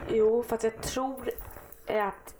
Jo, 0.08 0.44
fast 0.44 0.64
jag 0.64 0.82
tror 0.82 1.30
att... 1.88 2.36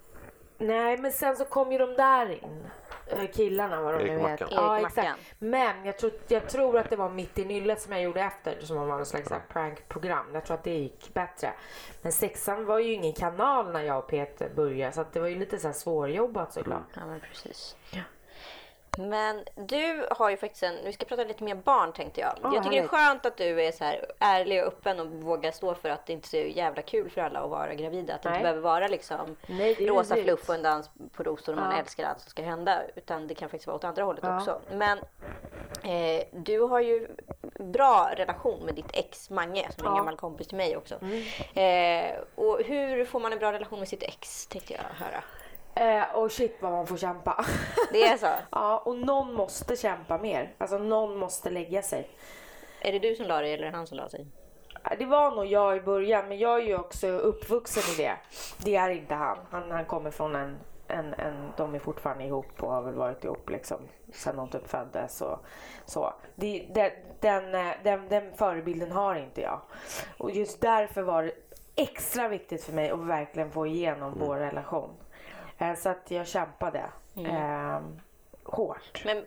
Nej, 0.58 0.98
men 0.98 1.12
sen 1.12 1.36
så 1.36 1.44
kom 1.44 1.72
ju 1.72 1.78
de 1.78 1.94
där 1.94 2.30
in. 2.30 2.66
Eh, 3.06 3.30
Killarna 3.30 3.82
vad 3.82 3.94
de 3.94 4.00
Erik 4.00 4.10
nu 4.10 4.28
heter. 4.28 4.44
Erik 4.44 4.54
Ja, 4.54 4.80
exakt. 4.86 5.18
Men 5.38 5.84
jag 5.84 5.98
tror, 5.98 6.12
jag 6.28 6.48
tror 6.48 6.78
att 6.78 6.90
det 6.90 6.96
var 6.96 7.10
mitt 7.10 7.38
i 7.38 7.44
nyllet 7.44 7.80
som 7.80 7.92
jag 7.92 8.02
gjorde 8.02 8.20
efter 8.20 8.60
som 8.60 8.76
var 8.76 8.86
någon 8.86 9.06
slags 9.06 9.32
prankprogram. 9.48 10.26
Jag 10.32 10.44
tror 10.44 10.54
att 10.54 10.64
det 10.64 10.78
gick 10.78 11.14
bättre. 11.14 11.52
Men 12.02 12.12
sexan 12.12 12.64
var 12.64 12.78
ju 12.78 12.92
ingen 12.92 13.12
kanal 13.12 13.72
när 13.72 13.82
jag 13.82 13.98
och 13.98 14.06
Peter 14.06 14.50
började 14.54 14.92
så 14.92 15.00
att 15.00 15.12
det 15.12 15.20
var 15.20 15.28
ju 15.28 15.38
lite 15.38 15.58
så 15.58 15.68
här 15.68 15.74
svårjobbat 15.74 16.52
såklart. 16.52 16.88
Ja, 16.94 17.06
men 17.06 17.20
precis. 17.20 17.76
Men 18.98 19.44
du 19.54 20.06
har 20.10 20.30
ju 20.30 20.36
faktiskt 20.36 20.62
en, 20.62 20.74
vi 20.84 20.92
ska 20.92 21.04
prata 21.06 21.24
lite 21.24 21.44
mer 21.44 21.54
barn 21.54 21.92
tänkte 21.92 22.20
jag. 22.20 22.32
Ja, 22.42 22.54
jag 22.54 22.62
tycker 22.64 22.70
det 22.70 22.76
är 22.76 22.80
härligt. 22.80 22.90
skönt 22.90 23.26
att 23.26 23.36
du 23.36 23.62
är 23.62 23.72
så 23.72 23.84
här 23.84 24.06
ärlig 24.18 24.60
och 24.62 24.68
öppen 24.68 25.00
och 25.00 25.06
vågar 25.06 25.50
stå 25.52 25.74
för 25.74 25.88
att 25.90 26.06
det 26.06 26.12
inte 26.12 26.26
är 26.38 26.42
så 26.50 26.58
jävla 26.58 26.82
kul 26.82 27.10
för 27.10 27.20
alla 27.20 27.40
att 27.40 27.50
vara 27.50 27.74
gravida. 27.74 28.14
Att 28.14 28.22
det 28.22 28.28
Nej. 28.28 28.36
inte 28.38 28.42
behöver 28.42 28.60
vara 28.62 28.88
liksom 28.88 29.36
Nej, 29.46 29.74
rosa 29.88 30.16
fluff 30.16 30.48
och 30.48 30.54
en 30.54 30.62
dans 30.62 30.90
på 31.12 31.22
rosor 31.22 31.52
och 31.52 31.58
man 31.58 31.72
Ja. 31.72 31.78
älskar 31.78 32.04
allt 32.04 32.20
som 32.20 32.30
ska 32.30 32.42
hända. 32.42 32.82
Utan 32.96 33.26
det 33.26 33.34
kan 33.34 33.48
faktiskt 33.48 33.66
vara 33.66 33.76
åt 33.76 33.84
andra 33.84 34.02
hållet 34.04 34.24
Ja. 34.26 34.36
också. 34.38 34.60
Men 34.72 34.98
eh, 35.82 36.24
du 36.32 36.60
har 36.60 36.80
ju 36.80 37.08
bra 37.58 38.10
relation 38.16 38.60
med 38.64 38.74
ditt 38.74 38.90
ex 38.96 39.30
Mange 39.30 39.68
som 39.76 39.84
är 39.86 39.88
en 39.90 39.94
Ja. 39.94 39.98
gammal 39.98 40.16
kompis 40.16 40.46
till 40.48 40.56
mig 40.56 40.76
också. 40.76 40.94
Mm. 41.02 41.22
Eh, 42.14 42.16
och 42.34 42.60
hur 42.64 43.04
får 43.04 43.20
man 43.20 43.32
en 43.32 43.38
bra 43.38 43.52
relation 43.52 43.78
med 43.78 43.88
sitt 43.88 44.02
ex 44.02 44.46
tänkte 44.46 44.72
jag 44.72 45.06
höra. 45.06 45.22
Eh, 45.76 46.16
och 46.16 46.32
shit 46.32 46.56
vad 46.60 46.72
man 46.72 46.86
får 46.86 46.96
kämpa. 46.96 47.44
Det 47.92 48.02
är 48.02 48.16
så? 48.16 48.30
ja, 48.50 48.78
och 48.78 48.96
någon 48.96 49.34
måste 49.34 49.76
kämpa 49.76 50.18
mer. 50.18 50.54
Alltså 50.58 50.78
någon 50.78 51.16
måste 51.16 51.50
lägga 51.50 51.82
sig. 51.82 52.10
Är 52.80 52.92
det 52.92 52.98
du 52.98 53.14
som 53.14 53.26
la 53.26 53.40
dig 53.40 53.54
eller 53.54 53.66
är 53.66 53.70
det 53.70 53.76
han 53.76 53.86
som 53.86 53.96
la 53.96 54.08
sig? 54.08 54.26
Det 54.98 55.04
var 55.04 55.30
nog 55.30 55.46
jag 55.46 55.76
i 55.76 55.80
början, 55.80 56.28
men 56.28 56.38
jag 56.38 56.60
är 56.60 56.64
ju 56.64 56.78
också 56.78 57.06
uppvuxen 57.06 57.94
i 57.94 58.02
det. 58.02 58.16
Det 58.64 58.76
är 58.76 58.90
inte 58.90 59.14
han. 59.14 59.38
Han, 59.50 59.70
han 59.70 59.84
kommer 59.84 60.10
från 60.10 60.34
en, 60.34 60.56
en, 60.88 61.14
en... 61.14 61.52
De 61.56 61.74
är 61.74 61.78
fortfarande 61.78 62.24
ihop 62.24 62.62
och 62.62 62.72
har 62.72 62.82
väl 62.82 62.94
varit 62.94 63.24
ihop 63.24 63.50
liksom 63.50 63.78
sen 64.14 64.36
de 64.36 64.48
typ 64.48 64.68
föddes. 64.68 65.20
Och, 65.20 65.38
så. 65.86 66.14
Det, 66.34 66.66
det, 66.74 66.92
den, 67.20 67.54
eh, 67.54 67.72
den, 67.82 68.08
den 68.08 68.34
förebilden 68.34 68.92
har 68.92 69.14
inte 69.14 69.40
jag. 69.40 69.60
Och 70.18 70.30
just 70.30 70.60
därför 70.60 71.02
var 71.02 71.22
det 71.22 71.32
extra 71.76 72.28
viktigt 72.28 72.64
för 72.64 72.72
mig 72.72 72.90
att 72.90 72.98
verkligen 72.98 73.50
få 73.50 73.66
igenom 73.66 74.14
vår 74.18 74.36
relation. 74.36 74.90
Eh, 75.58 75.74
Så 75.74 75.88
att 75.88 76.10
jag 76.10 76.26
kämpade. 76.26 76.84
Eh, 77.16 77.80
hårt. 78.44 79.02
Men 79.04 79.24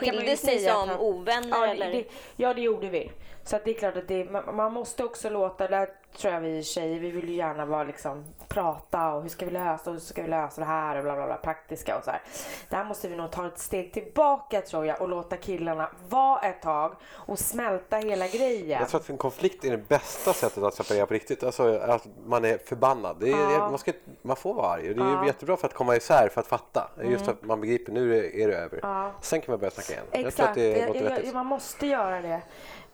skildes 0.00 0.44
ni 0.44 0.58
säga 0.58 0.74
som 0.74 1.00
ovänner 1.00 1.48
Ja, 1.48 1.66
eller? 1.66 1.92
det, 1.92 2.04
ja, 2.36 2.54
det 2.54 2.60
gjorde 2.60 2.88
vi. 2.88 3.10
Så 3.48 3.58
det 3.64 3.70
är 3.70 3.74
klart 3.74 3.96
att 3.96 4.08
det, 4.08 4.30
man, 4.30 4.56
man 4.56 4.72
måste 4.72 5.04
också 5.04 5.30
låta, 5.30 5.68
där 5.68 5.88
tror 6.16 6.32
jag 6.34 6.40
vi 6.40 6.62
tjejer, 6.62 7.00
vi 7.00 7.10
vill 7.10 7.28
ju 7.28 7.34
gärna 7.34 7.64
vara 7.66 7.84
liksom 7.84 8.24
prata 8.48 9.12
och 9.12 9.22
hur 9.22 9.28
ska 9.28 9.44
vi 9.44 9.50
lösa 9.50 9.90
och 9.90 9.92
hur 9.96 10.00
ska 10.00 10.22
vi 10.22 10.28
lösa 10.28 10.60
det 10.60 10.66
här 10.66 10.96
och 10.96 11.02
bla 11.04 11.14
bla 11.16 11.26
bla 11.26 11.36
praktiska 11.36 11.98
och 11.98 12.04
så 12.04 12.10
här. 12.10 12.22
Där 12.68 12.84
måste 12.84 13.08
vi 13.08 13.16
nog 13.16 13.30
ta 13.30 13.46
ett 13.46 13.58
steg 13.58 13.92
tillbaka 13.92 14.60
tror 14.60 14.86
jag 14.86 15.02
och 15.02 15.08
låta 15.08 15.36
killarna 15.36 15.90
vara 16.08 16.40
ett 16.40 16.62
tag 16.62 16.94
och 17.12 17.38
smälta 17.38 17.96
hela 17.96 18.28
grejen. 18.28 18.80
Jag 18.80 18.88
tror 18.88 19.00
att 19.00 19.10
en 19.10 19.16
konflikt 19.18 19.64
är 19.64 19.70
det 19.70 19.88
bästa 19.88 20.32
sättet 20.32 20.62
att 20.62 20.74
separera 20.74 21.06
på 21.06 21.14
riktigt. 21.14 21.42
Alltså 21.42 21.78
att 21.78 22.06
man 22.26 22.44
är 22.44 22.58
förbannad. 22.58 23.22
Är, 23.22 23.28
Ja. 23.28 23.68
man, 23.70 23.78
ska, 23.78 23.92
man 24.22 24.36
får 24.36 24.54
vara 24.54 24.66
arg. 24.72 24.82
Det 24.82 25.00
är 25.00 25.04
Ja. 25.04 25.12
Mm. 25.12 25.26
jättebra 25.26 25.56
för 25.56 25.66
att 25.66 25.74
komma 25.74 25.96
isär, 25.96 26.28
för 26.28 26.40
att 26.40 26.46
fatta. 26.46 26.90
Just 27.04 27.28
att 27.28 27.42
man 27.42 27.60
begriper, 27.60 27.92
nu 27.92 28.16
är 28.42 28.48
det, 28.48 28.54
över. 28.56 28.78
Ja. 28.82 29.10
Sen 29.20 29.40
kan 29.40 29.52
man 29.52 29.58
börja 29.60 29.70
snacka 29.70 29.92
igen. 29.92 30.04
Jag 30.10 30.18
tror 30.20 30.28
Exakt, 30.28 30.48
att 30.48 30.54
det 30.54 30.86
låter 30.86 31.02
det, 31.02 31.08
vettigt. 31.10 31.34
man 31.34 31.46
måste 31.46 31.86
göra 31.86 32.20
det. 32.22 32.40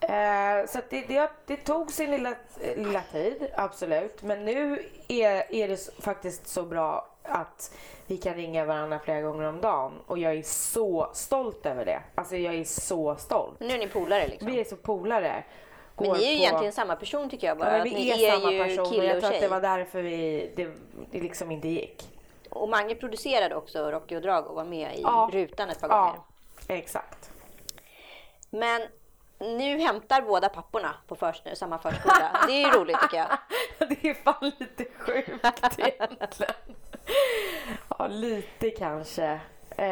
Eh, 0.01 0.67
så 0.67 0.79
att 0.79 0.91
det, 0.91 1.01
det, 1.09 1.31
det 1.47 1.57
tog 1.57 1.91
sin 1.93 2.11
lilla, 2.11 2.35
lilla 2.77 3.03
tid, 3.13 3.49
absolut. 3.55 4.23
Men 4.23 4.45
nu 4.45 4.89
är, 5.09 5.55
är 5.55 5.69
det 5.69 6.03
faktiskt 6.05 6.47
så 6.49 6.63
bra 6.63 7.09
att 7.23 7.77
vi 8.07 8.17
kan 8.17 8.35
ringa 8.35 8.65
varandra 8.65 8.99
flera 9.05 9.21
gånger 9.21 9.45
om 9.49 9.61
dagen. 9.61 9.93
Och 10.07 10.19
jag 10.19 10.33
är 10.35 10.43
så 10.43 11.11
stolt 11.15 11.67
över 11.67 11.85
det. 11.85 12.01
Alltså 12.15 12.37
jag 12.37 12.55
är 12.55 12.65
så 12.65 13.17
stolt. 13.17 13.61
Nu 13.61 13.75
är 13.75 13.79
ni 13.79 13.89
polare 13.89 14.29
liksom. 14.29 14.51
Vi 14.51 14.61
är 14.61 14.65
så 14.65 14.77
polare. 14.77 15.45
Men 15.97 16.11
ni 16.13 16.25
är 16.25 16.31
ju 16.31 16.37
på- 16.39 16.43
egentligen 16.43 16.73
samma 16.73 16.97
person 16.97 17.31
tycker 17.31 17.47
jag 17.47 17.59
bara. 17.59 17.79
Ja, 17.79 17.85
men 17.85 17.93
att 17.93 17.99
vi 17.99 18.11
är, 18.27 18.29
är, 18.35 18.39
samma 18.41 18.53
ju 18.53 18.65
person 18.65 18.87
och 18.87 18.93
kille 18.93 19.07
jag 19.07 19.17
och 19.17 19.21
tror 19.23 19.31
att 19.31 19.35
tjej. 19.35 19.41
det 19.41 19.49
var 19.49 19.61
därför 19.61 20.03
vi, 20.03 20.51
det, 20.57 20.69
det 21.11 21.21
liksom 21.21 21.51
inte 21.51 21.69
gick. 21.69 22.03
Och 22.51 22.69
Mange 22.69 22.95
producerade 22.95 23.55
också 23.55 23.91
Rocky 23.91 24.17
och 24.17 24.23
Drag 24.23 24.47
och 24.47 24.55
var 24.55 24.65
med 24.65 24.99
i 24.99 25.03
Ja. 25.03 25.31
rutan 25.33 25.71
ett 25.71 25.81
par 25.81 25.89
gånger. 25.89 26.13
Ja, 26.69 26.75
exakt. 26.75 27.31
Men 28.51 28.83
nu 29.57 29.79
hämtar 29.81 30.23
båda 30.23 30.49
papporna 30.49 30.95
på 31.09 31.17
förs 31.17 31.43
samma 31.55 31.79
förskola. 31.79 32.31
Det 32.47 32.53
är 32.53 32.61
ju 32.73 32.79
roligt 32.81 33.01
tycker 33.03 33.17
jag. 33.17 33.29
Det 33.89 34.09
är 34.11 34.15
fan 34.15 34.53
lite 34.59 34.85
sjukt 34.99 35.29
egentligen. 35.79 36.55
Ja, 37.99 38.07
lite 38.07 38.71
kanske. 38.71 39.25
Eh, 39.77 39.87
det 39.87 39.89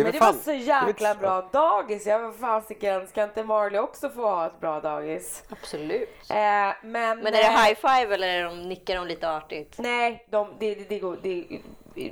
är 0.00 0.02
men 0.02 0.12
det 0.12 0.18
fan- 0.18 0.34
var 0.34 0.42
så 0.42 0.50
det 0.50 0.56
jäkla 0.56 1.08
inte- 1.10 1.20
bra 1.20 1.48
dagis. 1.52 2.06
Jag 2.06 2.18
var 2.18 2.32
fasiken, 2.32 3.06
ska 3.06 3.24
inte 3.24 3.44
Marley 3.44 3.80
också 3.80 4.08
få 4.10 4.22
ha 4.28 4.46
ett 4.46 4.60
bra 4.60 4.80
dagis? 4.80 5.44
Absolut. 5.50 6.30
Eh, 6.30 6.36
men, 6.36 6.74
Men 6.82 7.26
är 7.26 7.30
det 7.32 7.38
high 7.64 7.74
five 7.74 8.14
eller 8.14 8.28
är 8.28 8.44
de, 8.44 8.62
nickar 8.62 8.96
de 8.96 9.06
lite 9.06 9.30
artigt? 9.30 9.74
Nej, 9.78 10.26
de, 10.30 10.48
det, 10.58 10.74
det, 10.74 10.84
det, 10.88 10.98
går, 10.98 11.18
det, 11.22 11.44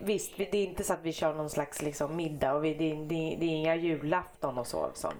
visst, 0.02 0.36
det 0.36 0.54
är 0.58 0.64
inte 0.64 0.84
så 0.84 0.92
att 0.92 1.02
vi 1.02 1.12
kör 1.12 1.34
någon 1.34 1.50
slags 1.50 1.82
liksom, 1.82 2.16
middag 2.16 2.54
och 2.54 2.64
vi, 2.64 2.74
det, 2.74 2.94
det, 2.94 3.36
det 3.40 3.44
är 3.46 3.50
inga 3.56 3.74
julafton 3.74 4.58
och 4.58 4.66
så. 4.66 4.86
Liksom. 4.86 5.12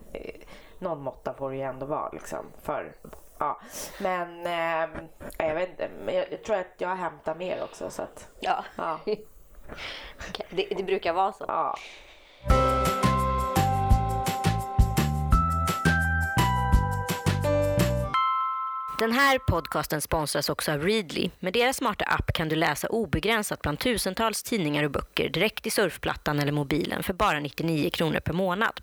Någon 0.78 1.02
måtta 1.02 1.34
får 1.34 1.50
det 1.50 1.56
ju 1.56 1.62
ändå 1.62 1.86
vara. 1.86 2.08
Liksom, 2.08 2.46
för, 2.62 2.92
ja. 3.38 3.60
Men 4.00 4.46
eh, 4.46 5.00
jag 5.38 5.54
vet 5.54 5.68
inte, 5.70 5.90
jag, 6.06 6.32
jag 6.32 6.44
tror 6.44 6.56
att 6.56 6.66
jag 6.78 6.96
hämtar 6.96 7.34
mer 7.34 7.62
också. 7.62 7.90
Så 7.90 8.02
att, 8.02 8.28
Ja. 8.40 8.64
ja. 8.76 8.98
Det, 10.50 10.66
det 10.76 10.82
brukar 10.82 11.12
vara 11.12 11.32
så. 11.32 11.44
ja. 11.48 11.76
Den 19.04 19.12
här 19.12 19.38
podcasten 19.38 20.00
sponsras 20.00 20.48
också 20.48 20.72
av 20.72 20.82
Readly. 20.82 21.30
Med 21.40 21.52
deras 21.52 21.76
smarta 21.76 22.04
app 22.04 22.32
kan 22.32 22.48
du 22.48 22.56
läsa 22.56 22.88
obegränsat 22.88 23.62
bland 23.62 23.78
tusentals 23.78 24.42
tidningar 24.42 24.84
och 24.84 24.90
böcker 24.90 25.28
direkt 25.28 25.66
i 25.66 25.70
surfplattan 25.70 26.38
eller 26.38 26.52
mobilen 26.52 27.02
för 27.02 27.12
bara 27.12 27.40
99 27.40 27.90
kronor 27.90 28.20
per 28.20 28.32
månad. 28.32 28.80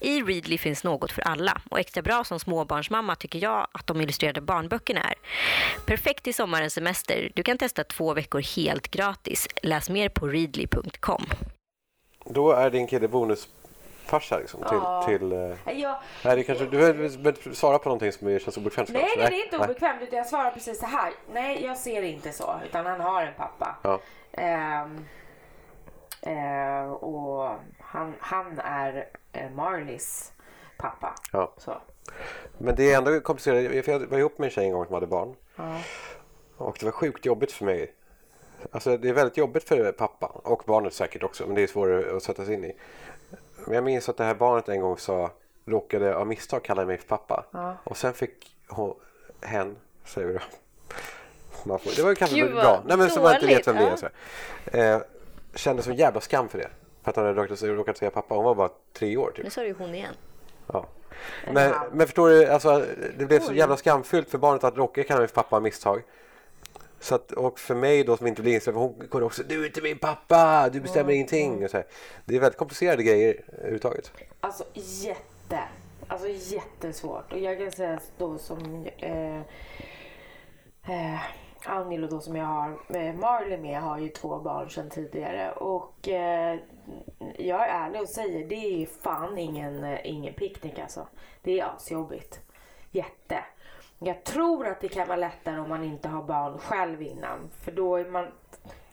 I 0.00 0.22
Readly 0.22 0.58
finns 0.58 0.84
något 0.84 1.12
för 1.12 1.22
alla 1.22 1.60
och 1.70 1.80
extra 1.80 2.02
bra 2.02 2.24
som 2.24 2.40
småbarnsmamma 2.40 3.16
tycker 3.16 3.38
jag 3.38 3.66
att 3.72 3.86
de 3.86 4.00
illustrerade 4.00 4.40
barnböckerna 4.40 5.00
är. 5.00 5.14
Perfekt 5.86 6.26
i 6.26 6.32
sommarens 6.32 6.74
semester. 6.74 7.32
Du 7.34 7.42
kan 7.42 7.58
testa 7.58 7.84
två 7.84 8.14
veckor 8.14 8.56
helt 8.56 8.90
gratis. 8.90 9.48
Läs 9.62 9.90
mer 9.90 10.08
på 10.08 10.26
readly.com. 10.26 11.26
Då 12.24 12.52
är 12.52 12.70
din 12.70 12.86
kille 12.86 13.08
bonusfarsa 14.10 14.38
liksom, 14.38 14.60
till... 14.60 14.78
Ja. 14.82 15.02
till 15.06 15.32
eh, 15.32 15.80
Jag, 15.80 15.96
nej, 16.24 16.36
det 16.36 16.42
kanske, 16.44 16.64
du 16.64 16.78
behöver 16.78 17.54
svara 17.54 17.78
på 17.78 17.88
någonting 17.88 18.12
som 18.12 18.38
känns 18.38 18.56
obekvämt 18.56 18.88
nej, 18.88 19.08
nej, 19.16 19.26
det 19.30 19.36
är 19.36 19.44
inte 19.44 19.58
obekvämt 19.58 20.02
utan 20.02 20.16
jag 20.16 20.26
svarar 20.26 20.50
precis 20.50 20.80
så 20.80 20.86
här. 20.86 21.12
Nej, 21.32 21.64
jag 21.64 21.76
ser 21.76 22.02
det 22.02 22.08
inte 22.08 22.32
så. 22.32 22.54
Utan 22.64 22.86
han 22.86 23.00
har 23.00 23.22
en 23.22 23.34
pappa. 23.34 23.76
Ja. 23.82 24.00
Ehm, 24.32 25.04
eh, 26.22 26.92
och 26.92 27.56
han, 27.78 28.14
han 28.20 28.58
är 28.58 29.08
eh, 29.32 29.50
Marleys 29.50 30.32
pappa. 30.76 31.14
Ja. 31.32 31.52
Så. 31.56 31.80
Men 32.58 32.74
det 32.74 32.92
är 32.92 32.98
ändå 32.98 33.20
komplicerat. 33.20 33.86
Jag 33.86 33.98
var 33.98 34.18
ihop 34.18 34.38
med 34.38 34.46
en 34.46 34.50
tjej 34.50 34.66
en 34.66 34.72
gång 34.72 34.84
som 34.84 34.94
hade 34.94 35.06
barn. 35.06 35.34
Ja. 35.56 35.80
Och 36.56 36.76
det 36.80 36.84
var 36.84 36.92
sjukt 36.92 37.26
jobbigt 37.26 37.52
för 37.52 37.64
mig. 37.64 37.94
Alltså 38.72 38.96
det 38.96 39.08
är 39.08 39.12
väldigt 39.12 39.36
jobbigt 39.36 39.68
för 39.68 39.92
pappan 39.92 40.30
och 40.34 40.62
barnet 40.66 40.94
säkert 40.94 41.22
också. 41.22 41.46
Men 41.46 41.54
det 41.54 41.62
är 41.62 41.66
svårare 41.66 42.16
att 42.16 42.22
sätta 42.22 42.44
sig 42.44 42.54
in 42.54 42.64
i. 42.64 42.72
Men 43.64 43.74
jag 43.74 43.84
minns 43.84 44.08
att 44.08 44.16
det 44.16 44.24
här 44.24 44.34
barnet 44.34 44.68
en 44.68 44.80
gång 44.80 44.98
sa, 44.98 45.30
råkade 45.64 46.16
av 46.16 46.26
misstag 46.26 46.64
kalla 46.64 46.84
mig 46.84 46.98
för 46.98 47.06
pappa. 47.06 47.44
Ja. 47.50 47.76
Och 47.84 47.96
sen 47.96 48.14
fick 48.14 48.56
hon, 48.68 48.94
hen, 49.40 49.76
säger 50.04 50.26
vi 50.26 50.32
då. 50.34 50.40
Man 51.64 51.78
får, 51.78 51.96
det 51.96 52.02
var 52.02 52.14
kanske 52.14 52.36
Gud, 52.36 52.54
bra. 52.54 52.82
Nej 52.86 52.96
men 52.96 53.10
så 53.10 53.22
man 53.22 53.34
inte 53.34 53.46
vet 53.46 53.68
vem 53.68 53.76
det 53.76 53.82
är. 53.82 53.96
Så 53.96 54.06
eh, 54.78 55.00
kände 55.54 55.82
som 55.82 55.94
jävla 55.94 56.20
skam 56.20 56.48
för 56.48 56.58
det. 56.58 56.68
För 57.02 57.10
att 57.10 57.16
han 57.16 57.24
hade 57.26 57.42
råkat, 57.42 57.62
råkat 57.62 57.98
säga 57.98 58.10
pappa. 58.10 58.34
Hon 58.34 58.44
var 58.44 58.54
bara 58.54 58.70
tre 58.92 59.16
år 59.16 59.32
typ. 59.34 59.44
Nu 59.44 59.50
sa 59.50 59.60
du 59.60 59.66
ju 59.66 59.74
hon 59.78 59.94
igen. 59.94 60.14
Ja. 60.66 60.86
Men, 61.52 61.74
men 61.92 62.06
förstår 62.06 62.28
du, 62.28 62.46
alltså, 62.46 62.84
det 63.18 63.26
blev 63.26 63.40
så 63.40 63.52
jävla 63.52 63.76
skamfyllt 63.76 64.30
för 64.30 64.38
barnet 64.38 64.64
att 64.64 64.76
råka 64.76 65.04
kalla 65.04 65.20
mig 65.20 65.28
för 65.28 65.34
pappa 65.34 65.56
av 65.56 65.62
misstag. 65.62 66.02
Så 67.00 67.14
att, 67.14 67.32
och 67.32 67.58
för 67.58 67.74
mig 67.74 68.04
då 68.04 68.16
som 68.16 68.26
inte 68.26 68.42
blir 68.42 68.54
inställd, 68.54 68.76
hon 68.76 69.08
kunde 69.10 69.26
också 69.26 69.42
du 69.42 69.62
är 69.62 69.66
inte 69.66 69.82
min 69.82 69.98
pappa, 69.98 70.68
du 70.68 70.80
bestämmer 70.80 71.12
ingenting. 71.12 71.64
Och 71.64 71.70
så 71.70 71.76
här. 71.76 71.86
Det 72.24 72.36
är 72.36 72.40
väldigt 72.40 72.58
komplicerade 72.58 73.02
grejer 73.02 73.44
överhuvudtaget. 73.52 74.12
Alltså 74.40 74.64
jätte, 74.74 75.60
alltså 76.08 76.28
jättesvårt. 76.28 77.32
Och 77.32 77.38
jag 77.38 77.58
kan 77.58 77.72
säga 77.72 78.00
då 78.18 78.38
som 78.38 78.86
eh, 78.98 79.40
eh, 80.94 81.20
Angelo 81.64 82.06
då 82.06 82.20
som 82.20 82.36
jag 82.36 82.46
har, 82.46 82.70
eh, 82.70 83.14
Marley 83.14 83.58
med 83.58 83.80
har 83.80 83.98
ju 83.98 84.08
två 84.08 84.38
barn 84.38 84.70
sedan 84.70 84.90
tidigare. 84.90 85.52
Och 85.52 86.08
eh, 86.08 86.58
jag 87.38 87.68
är 87.68 87.86
ärlig 87.86 88.02
och 88.02 88.08
säger 88.08 88.48
det 88.48 88.82
är 88.82 88.86
fan 88.86 89.38
ingen, 89.38 89.84
eh, 89.84 89.98
ingen 90.04 90.34
picknick 90.34 90.78
alltså. 90.78 91.08
Det 91.42 91.60
är 91.60 91.64
asjobbigt. 91.64 92.40
Jätte. 92.90 93.44
Jag 94.02 94.24
tror 94.24 94.66
att 94.66 94.80
det 94.80 94.88
kan 94.88 95.08
vara 95.08 95.16
lättare 95.18 95.60
om 95.60 95.68
man 95.68 95.84
inte 95.84 96.08
har 96.08 96.22
barn 96.22 96.58
själv 96.58 97.02
innan. 97.02 97.50
För 97.64 97.72
då 97.72 97.96
är 97.96 98.04
man 98.04 98.26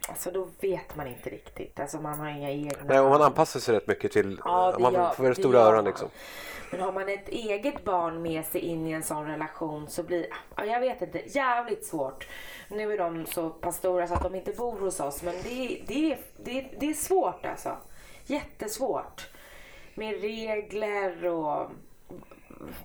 Alltså 0.09 0.31
då 0.31 0.47
vet 0.59 0.95
man 0.95 1.07
inte 1.07 1.29
riktigt. 1.29 1.79
Alltså 1.79 1.97
man 1.97 2.19
har 2.19 2.27
inga 2.29 2.51
egna... 2.51 2.71
Nej, 2.85 2.99
och 2.99 3.09
man 3.09 3.21
anpassar 3.21 3.59
sig 3.59 3.75
rätt 3.75 3.87
mycket 3.87 4.11
till, 4.11 4.41
Ja, 4.45 4.71
det 4.71 4.83
man 4.83 4.93
gör- 4.93 5.09
får 5.09 5.23
väldigt 5.23 5.43
stora 5.43 5.59
öron 5.59 5.85
liksom. 5.85 6.09
Men 6.71 6.81
har 6.81 6.91
man 6.91 7.09
ett 7.09 7.29
eget 7.29 7.83
barn 7.83 8.21
med 8.21 8.45
sig 8.45 8.61
in 8.61 8.87
i 8.87 8.91
en 8.91 9.03
sån 9.03 9.25
relation 9.27 9.87
så 9.89 10.03
blir 10.03 10.27
ja, 10.55 10.65
jag 10.65 10.79
vet 10.79 11.01
inte, 11.01 11.21
jävligt 11.37 11.85
svårt. 11.85 12.27
Nu 12.69 12.93
är 12.93 12.97
de 12.97 13.25
så 13.25 13.49
pass 13.49 13.77
stora 13.77 14.07
så 14.07 14.13
att 14.13 14.23
de 14.23 14.35
inte 14.35 14.51
bor 14.51 14.79
hos 14.79 14.99
oss 14.99 15.23
men 15.23 15.35
det, 15.43 15.81
det, 15.87 16.17
det, 16.37 16.67
det 16.79 16.89
är 16.89 16.93
svårt 16.93 17.45
alltså. 17.45 17.77
Jättesvårt. 18.25 19.29
Med 19.95 20.21
regler 20.21 21.25
och 21.25 21.71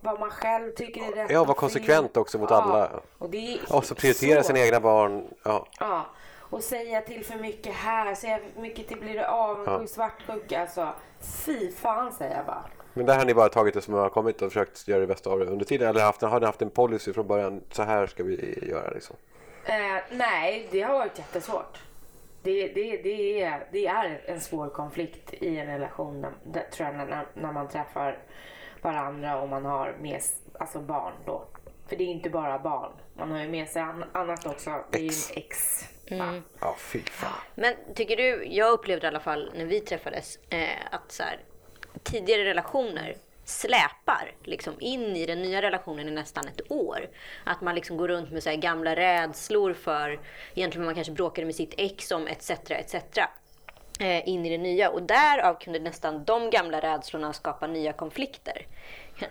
vad 0.01 0.21
man 0.21 0.31
själv 0.31 0.71
tycker 0.73 1.01
är 1.03 1.13
rätt 1.17 1.31
Ja, 1.31 1.45
vara 1.45 1.55
konsekvent 1.57 2.17
också 2.17 2.39
mot 2.39 2.51
alla. 2.51 2.91
Och, 3.19 3.31
det 3.31 3.59
Och 3.71 3.85
så 3.85 3.95
prioritera 3.95 4.43
så- 4.43 4.47
sina 4.47 4.59
egna 4.61 4.81
barn. 4.81 5.29
Ja. 5.43 5.67
Ja, 5.81 6.07
och 6.41 6.63
säga 6.63 7.01
till 7.01 7.25
för 7.25 7.39
mycket 7.39 7.75
här, 7.75 8.15
säga 8.15 8.39
för 8.55 8.61
mycket 8.61 8.89
till 8.89 9.01
blir 9.01 9.15
det 9.15 9.29
avundsjuk, 9.29 9.81
Ja. 9.83 9.87
svartsjuk. 9.87 10.53
Alltså, 10.53 10.89
fy 11.45 11.71
fan 11.73 12.13
säger 12.13 12.37
jag 12.37 12.47
bara. 12.47 12.65
Men 12.95 13.07
där 13.07 13.19
har 13.19 13.25
ni 13.25 13.35
bara 13.35 13.49
tagit 13.49 13.75
det 13.75 13.81
som 13.83 13.95
har 13.95 14.09
kommit 14.09 14.43
och 14.43 14.53
försökt 14.53 14.89
göra 14.89 15.01
det 15.01 15.07
bästa 15.07 15.31
av 15.31 15.39
det 15.39 15.47
under 15.47 15.65
tiden? 15.65 15.89
Eller 15.89 16.01
haft, 16.01 16.23
har 16.23 16.41
ni 16.41 16.47
haft 16.47 16.63
en 16.63 16.71
policy 16.71 17.13
från 17.13 17.27
början? 17.27 17.61
Så 17.71 17.83
här 17.83 18.07
ska 18.07 18.23
vi 18.25 18.69
göra 18.69 18.91
liksom. 18.91 19.17
Eh, 19.65 19.75
nej, 20.11 20.69
det 20.71 20.81
har 20.83 20.95
varit 20.95 21.19
jättesvårt. 21.19 21.79
Det, 22.43 22.69
det, 22.69 22.97
det, 23.03 23.43
är, 23.43 23.67
det 23.73 23.87
är 23.87 24.23
en 24.27 24.41
svår 24.41 24.69
konflikt 24.69 25.35
i 25.35 25.59
en 25.59 25.67
relation 25.67 26.27
tror 26.73 26.89
jag, 26.89 26.97
när, 26.97 27.27
när 27.35 27.53
man 27.53 27.69
träffar 27.69 28.19
varandra 28.83 29.41
och 29.41 29.49
man 29.49 29.65
har 29.65 29.97
med 30.01 30.21
alltså 30.61 30.81
barn 30.81 31.13
då. 31.27 31.45
För 31.89 31.97
det 31.97 32.05
är 32.05 32.09
inte 32.09 32.31
bara 32.31 32.59
barn. 32.59 32.93
Man 33.15 33.31
har 33.31 33.41
ju 33.43 33.49
med 33.49 33.69
sig 33.69 33.83
an, 33.83 34.05
annat 34.13 34.47
också. 34.47 34.85
Det 34.91 34.99
är 34.99 35.03
ju 35.03 35.09
Ex. 35.09 35.31
en 35.31 35.37
ex. 35.39 35.85
va? 36.11 36.43
Ja, 36.61 36.77
fy 36.79 37.03
fan. 37.03 37.31
Men 37.55 37.75
tycker 37.95 38.17
du, 38.17 38.45
jag 38.47 38.73
upplevde 38.73 39.07
i 39.07 39.09
alla 39.09 39.21
fall 39.21 39.53
när 39.55 39.65
vi 39.65 39.81
träffades, 39.81 40.39
eh, 40.51 40.69
att 40.91 41.13
så 41.13 41.23
här, 41.23 41.39
tidigare 42.03 42.45
relationer 42.45 43.17
släpar 43.45 44.35
liksom 44.43 44.75
in 44.81 45.17
i 45.17 45.27
den 45.27 45.43
nya 45.43 45.63
relationen 45.63 46.09
i 46.09 46.11
nästan 46.11 46.49
ett 46.49 46.71
år. 46.71 47.09
Att 47.45 47.61
man 47.61 47.75
liksom 47.75 47.97
går 47.97 48.09
runt 48.09 48.31
med 48.31 48.43
så 48.43 48.51
här 48.51 48.57
gamla 48.57 48.97
rädslor 48.97 49.73
för 49.73 50.21
egentligen 50.55 50.83
vad 50.83 50.89
man 50.89 50.95
kanske 50.95 51.13
bråkade 51.13 51.45
med 51.47 51.55
sitt 51.55 51.75
ex 51.77 52.11
om 52.11 52.27
etc. 52.27 52.51
etc. 52.51 52.95
Eh, 54.01 54.29
in 54.29 54.47
i 54.47 54.49
det 54.49 54.59
nya. 54.59 54.91
Och 54.91 55.03
därav 55.03 55.55
kunde 55.55 55.79
nästan 55.79 56.25
de 56.25 56.51
gamla 56.51 56.81
rädslorna 56.81 57.33
skapa 57.33 57.67
nya 57.67 57.93
konflikter. 57.93 58.67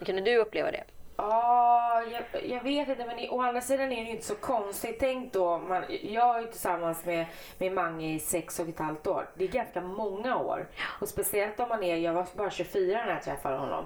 Kunde 0.06 0.22
du 0.22 0.38
uppleva 0.38 0.72
det? 0.72 0.84
Ja, 1.18 2.04
jag, 2.12 2.46
jag 2.46 2.64
vet 2.64 2.90
inte 2.90 3.06
men 3.06 3.20
i, 3.20 3.30
å 3.30 3.42
andra 3.42 3.62
sidan 3.62 3.92
är 3.92 3.96
det 3.96 4.02
ju 4.02 4.12
inte 4.12 4.26
så 4.26 4.36
konstigt. 4.36 4.98
Tänk 5.00 5.34
då, 5.34 5.58
man, 5.58 5.84
jag 6.04 6.38
är 6.38 6.42
ju 6.42 6.48
tillsammans 6.48 7.06
med, 7.06 7.26
med 7.58 7.72
Mange 7.72 8.14
i 8.14 8.20
sex 8.20 8.60
och 8.60 8.70
ett 8.70 8.80
halvt 8.80 9.08
år. 9.08 9.30
Det 9.36 9.44
är 9.44 9.48
ganska 9.48 9.82
många 9.82 10.38
år. 10.38 10.68
Och 11.02 11.10
speciellt 11.10 11.60
om 11.60 11.70
man 11.70 11.84
är, 11.84 11.96
jag 11.96 12.14
var 12.14 12.28
bara 12.36 12.52
24 12.52 13.06
när 13.06 13.14
jag 13.14 13.24
träffade 13.24 13.58
honom. 13.58 13.86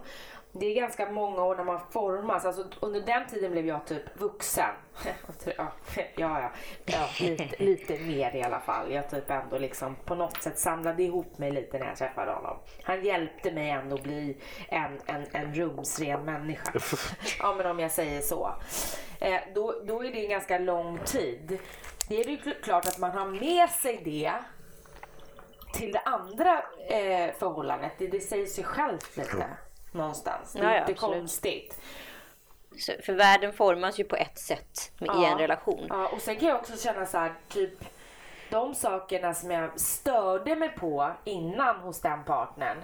Det 0.59 0.65
är 0.65 0.75
ganska 0.75 1.11
många 1.11 1.43
år 1.43 1.55
när 1.55 1.63
man 1.63 1.79
formas. 1.91 2.45
Alltså, 2.45 2.65
under 2.79 3.01
den 3.01 3.27
tiden 3.27 3.51
blev 3.51 3.65
jag 3.65 3.87
typ 3.87 4.19
vuxen. 4.19 4.69
ja, 5.57 5.71
ja, 6.15 6.51
ja. 6.85 7.09
lite, 7.19 7.63
lite 7.63 7.99
mer 7.99 8.35
i 8.35 8.43
alla 8.43 8.59
fall. 8.59 8.91
Jag 8.91 9.09
typ 9.09 9.29
ändå 9.29 9.57
liksom 9.57 9.95
på 9.95 10.15
något 10.15 10.43
sätt 10.43 10.59
samlade 10.59 11.03
ihop 11.03 11.37
mig 11.37 11.51
lite 11.51 11.79
när 11.79 11.85
jag 11.85 11.97
träffade 11.97 12.31
honom. 12.31 12.57
Han 12.83 13.05
hjälpte 13.05 13.51
mig 13.51 13.69
ändå 13.69 13.97
bli 13.97 14.37
en, 14.69 14.99
en, 15.05 15.25
en 15.31 15.53
rumsren 15.53 16.25
människa. 16.25 16.71
ja 17.39 17.53
men 17.57 17.65
om 17.65 17.79
jag 17.79 17.91
säger 17.91 18.21
så. 18.21 18.55
Eh, 19.19 19.39
då, 19.55 19.75
då 19.85 20.03
är 20.03 20.11
det 20.11 20.23
en 20.23 20.29
ganska 20.29 20.59
lång 20.59 20.97
tid. 20.97 21.59
Det 22.09 22.19
är 22.19 22.29
ju 22.29 22.37
kl- 22.37 22.61
klart 22.63 22.85
att 22.85 22.97
man 22.97 23.11
har 23.11 23.25
med 23.25 23.69
sig 23.69 24.01
det 24.05 24.33
till 25.73 25.91
det 25.91 25.99
andra 25.99 26.63
eh, 26.89 27.33
förhållandet. 27.39 27.91
Det, 27.97 28.07
det 28.07 28.19
säger 28.19 28.45
sig 28.45 28.63
självt 28.63 29.17
lite 29.17 29.45
någonstans. 29.95 30.53
Det 30.53 30.59
är 30.59 30.63
Ja, 30.63 30.69
ja, 30.71 30.79
inte 30.79 30.91
absolut. 30.91 31.19
konstigt. 31.19 31.81
Så, 32.77 32.91
för 33.05 33.13
världen 33.13 33.53
formas 33.53 33.99
ju 33.99 34.03
på 34.03 34.15
ett 34.15 34.39
sätt 34.39 34.91
med, 34.99 35.15
i 35.21 35.25
en 35.25 35.37
relation. 35.37 35.85
Ja, 35.89 36.07
och 36.07 36.21
sen 36.21 36.35
kan 36.35 36.49
jag 36.49 36.57
också 36.57 36.77
känna 36.77 37.05
så 37.05 37.17
här, 37.17 37.33
typ 37.49 37.85
de 38.49 38.75
sakerna 38.75 39.33
som 39.33 39.51
jag 39.51 39.79
störde 39.79 40.55
mig 40.55 40.69
på 40.69 41.11
innan 41.23 41.75
hos 41.75 42.01
den 42.01 42.23
partnern. 42.23 42.77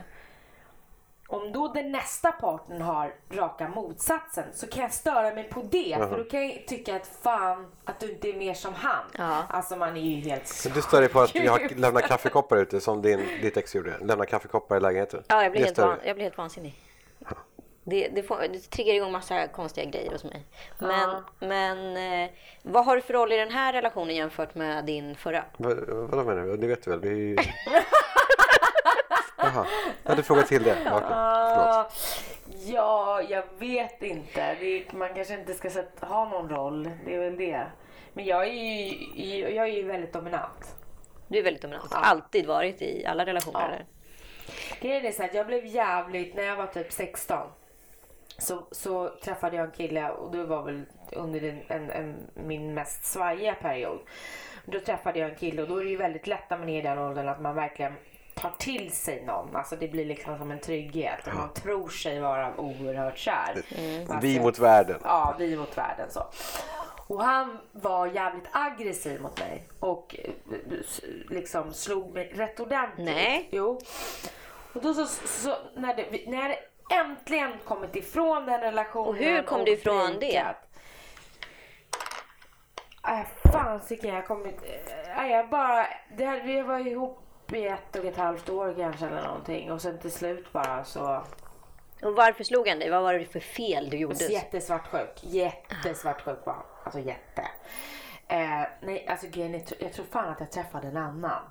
Om 1.27 1.51
då 1.51 1.67
den 1.67 1.91
nästa 1.91 2.31
partnern 2.31 2.81
har 2.81 3.13
raka 3.31 3.67
motsatsen 3.67 4.45
så 4.53 4.67
kan 4.67 4.81
jag 4.81 4.93
störa 4.93 5.33
mig 5.35 5.43
på 5.43 5.61
det. 5.61 5.95
För 5.97 6.17
då 6.17 6.23
kan 6.23 6.47
jag 6.47 6.67
tycka 6.67 6.95
att 6.95 7.07
fan 7.07 7.71
att 7.85 7.99
du 7.99 8.11
inte 8.11 8.29
är 8.29 8.33
mer 8.33 8.53
som 8.53 8.73
han. 8.73 9.05
Ja. 9.17 9.43
Alltså 9.49 9.75
man 9.75 9.97
är 9.97 10.01
ju 10.01 10.29
helt 10.29 10.61
Men 10.65 10.73
du 10.73 10.81
stör 10.81 11.01
dig 11.01 11.09
på 11.09 11.19
att 11.19 11.35
jag 11.35 11.51
har 11.51 11.75
lämnat 11.75 12.03
kaffekoppar 12.07 12.57
ute 12.57 12.81
som 12.81 13.01
din, 13.01 13.19
ditt 13.41 13.57
ex 13.57 13.75
gjorde. 13.75 13.97
Lämna 14.01 14.25
kaffekoppar 14.25 14.77
i 14.77 14.79
lägenheten. 14.79 15.23
Ja, 15.27 15.43
jag 15.43 15.51
blir, 15.51 15.65
helt, 15.65 15.77
van, 15.77 15.97
jag 16.05 16.15
blir 16.15 16.23
helt 16.23 16.37
vansinnig. 16.37 16.75
Det, 17.83 18.07
det, 18.07 18.23
får, 18.23 18.39
det 18.39 18.59
triggar 18.59 18.93
igång 18.93 19.11
massa 19.11 19.47
konstiga 19.47 19.85
grejer 19.89 20.11
hos 20.11 20.23
mig. 20.23 20.45
Men, 20.79 21.09
Ja. 21.09 21.23
men 21.39 21.97
eh, 22.23 22.29
vad 22.63 22.85
har 22.85 22.95
du 22.95 23.01
för 23.01 23.13
roll 23.13 23.31
i 23.31 23.37
den 23.37 23.51
här 23.51 23.73
relationen 23.73 24.15
jämfört 24.15 24.55
med 24.55 24.85
din 24.85 25.15
förra? 25.15 25.43
Vad, 25.57 25.77
vadå 25.87 26.23
menar 26.23 26.43
du? 26.43 26.57
Det 26.57 26.67
vet 26.67 26.83
du 26.83 26.91
väl? 26.91 26.99
Vi. 26.99 27.35
Jaha, 29.37 29.65
jag 30.03 30.09
hade 30.09 30.23
frågat 30.23 30.47
till 30.47 30.63
det. 30.63 30.77
Ja. 30.85 30.89
Förlåt. 30.89 31.03
Ah, 31.11 31.89
ja, 32.65 33.21
jag 33.29 33.43
vet 33.59 34.03
inte. 34.03 34.55
Det 34.59 34.65
är, 34.65 34.95
man 34.95 35.13
kanske 35.15 35.33
inte 35.33 35.53
ska 35.53 35.69
sätta, 35.69 36.05
ha 36.05 36.29
någon 36.29 36.49
roll. 36.49 36.89
Det 37.05 37.15
är 37.15 37.19
väl 37.19 37.37
det. 37.37 37.65
Men 38.13 38.25
jag 38.25 38.47
är 38.47 38.51
ju, 38.53 39.37
jag 39.55 39.67
är 39.69 39.73
ju 39.73 39.83
väldigt 39.83 40.13
dominant. 40.13 40.75
Du 41.27 41.37
är 41.39 41.43
väldigt 41.43 41.61
dominant. 41.61 41.91
Alltid 41.91 42.45
varit 42.45 42.81
i 42.81 43.05
alla 43.05 43.25
relationer. 43.25 43.85
Ja. 43.89 44.53
Grejen 44.81 45.05
är 45.05 45.11
så 45.11 45.23
att 45.23 45.33
jag 45.33 45.47
blev 45.47 45.65
jävligt, 45.65 46.35
när 46.35 46.43
jag 46.43 46.55
var 46.55 46.67
typ 46.67 46.91
16 46.91 47.47
så, 48.41 48.63
så 48.71 49.09
träffade 49.23 49.55
jag 49.55 49.65
en 49.65 49.71
kille 49.71 50.09
och 50.09 50.31
det 50.31 50.43
var 50.43 50.63
väl 50.63 50.85
under 51.11 51.43
en, 51.43 51.61
en, 51.67 51.89
en, 51.91 52.15
min 52.33 52.73
mest 52.73 53.05
svajiga 53.05 53.55
period. 53.55 53.99
Då 54.65 54.79
träffade 54.79 55.19
jag 55.19 55.29
en 55.29 55.35
kille 55.35 55.61
och 55.61 55.67
då 55.67 55.77
är 55.77 55.83
det 55.83 55.89
ju 55.89 55.97
väldigt 55.97 56.27
lätt 56.27 56.49
när 56.49 56.57
man 56.57 56.69
är 56.69 56.79
i 56.79 56.81
den 56.81 56.99
åldern 56.99 57.27
att 57.27 57.41
man 57.41 57.55
verkligen 57.55 57.93
tar 58.33 58.51
till 58.57 58.91
sig 58.91 59.25
någon. 59.25 59.55
Alltså 59.55 59.75
det 59.75 59.87
blir 59.87 60.05
liksom 60.05 60.37
som 60.37 60.51
en 60.51 60.59
trygghet 60.59 61.27
och 61.27 61.35
man 61.35 61.53
tror 61.53 61.89
sig 61.89 62.19
vara 62.19 62.57
oerhört 62.57 63.17
kär. 63.17 63.55
Alltså, 63.55 64.17
Vi 64.21 64.39
mot 64.39 64.59
världen. 64.59 64.99
Ja, 65.03 65.35
vi 65.39 65.57
mot 65.57 65.77
världen 65.77 66.11
så. 66.11 66.23
Och 67.07 67.23
han 67.23 67.57
var 67.71 68.07
jävligt 68.07 68.47
aggressiv 68.51 69.21
mot 69.21 69.39
mig 69.39 69.63
och 69.79 70.15
eh, 70.19 70.31
liksom 71.29 71.73
slog 71.73 72.13
mig 72.13 72.33
rätt 72.35 72.59
ordentligt. 72.59 73.05
Nej. 73.05 73.49
Jo. 73.51 73.79
Och 74.73 74.81
då 74.81 74.93
så, 74.93 75.05
så 75.27 75.55
när, 75.75 75.95
det, 75.95 76.31
när 76.31 76.55
äntligen 76.91 77.51
kommit 77.65 77.95
ifrån 77.95 78.45
den 78.45 78.61
relationen. 78.61 79.07
Och 79.07 79.15
hur 79.15 79.43
kom 79.43 79.65
du 79.65 79.71
ifrån 79.71 80.19
det? 80.19 80.41
breakat. 80.43 80.67
Äh, 83.07 83.51
fasiken, 83.51 84.15
jag 84.15 84.27
kom 84.27 84.45
inte... 84.45 84.65
Äh, 85.17 85.27
jag 85.27 85.49
bara... 85.49 85.87
Det 86.17 86.25
här, 86.25 86.43
vi 86.43 86.61
var 86.61 86.87
ihop 86.87 87.53
i 87.53 87.67
ett 87.67 87.95
och 87.95 88.05
ett 88.05 88.17
halvt 88.17 88.49
år 88.49 88.73
kanske 88.77 89.05
eller 89.05 89.23
någonting 89.23 89.71
och 89.71 89.81
sen 89.81 89.99
till 89.99 90.11
slut 90.11 90.51
bara 90.51 90.83
så... 90.83 91.23
Och 92.01 92.15
varför 92.15 92.43
slog 92.43 92.67
han 92.67 92.79
dig? 92.79 92.89
Vad 92.89 93.01
var 93.01 93.13
det 93.13 93.25
för 93.25 93.39
fel 93.39 93.89
du 93.89 93.97
gjorde? 93.97 94.25
Jättesvartsjuk. 94.25 95.23
Jättesvartsjuk 95.23 96.45
var 96.45 96.53
han. 96.53 96.63
Alltså 96.83 96.99
jätte. 96.99 97.47
Eh, 98.27 98.67
nej, 98.81 99.07
alltså 99.07 99.27
grejen 99.27 99.61
jag 99.79 99.93
tror 99.93 100.05
fan 100.05 100.29
att 100.29 100.39
jag 100.39 100.51
träffade 100.51 100.87
en 100.87 100.97
annan. 100.97 101.41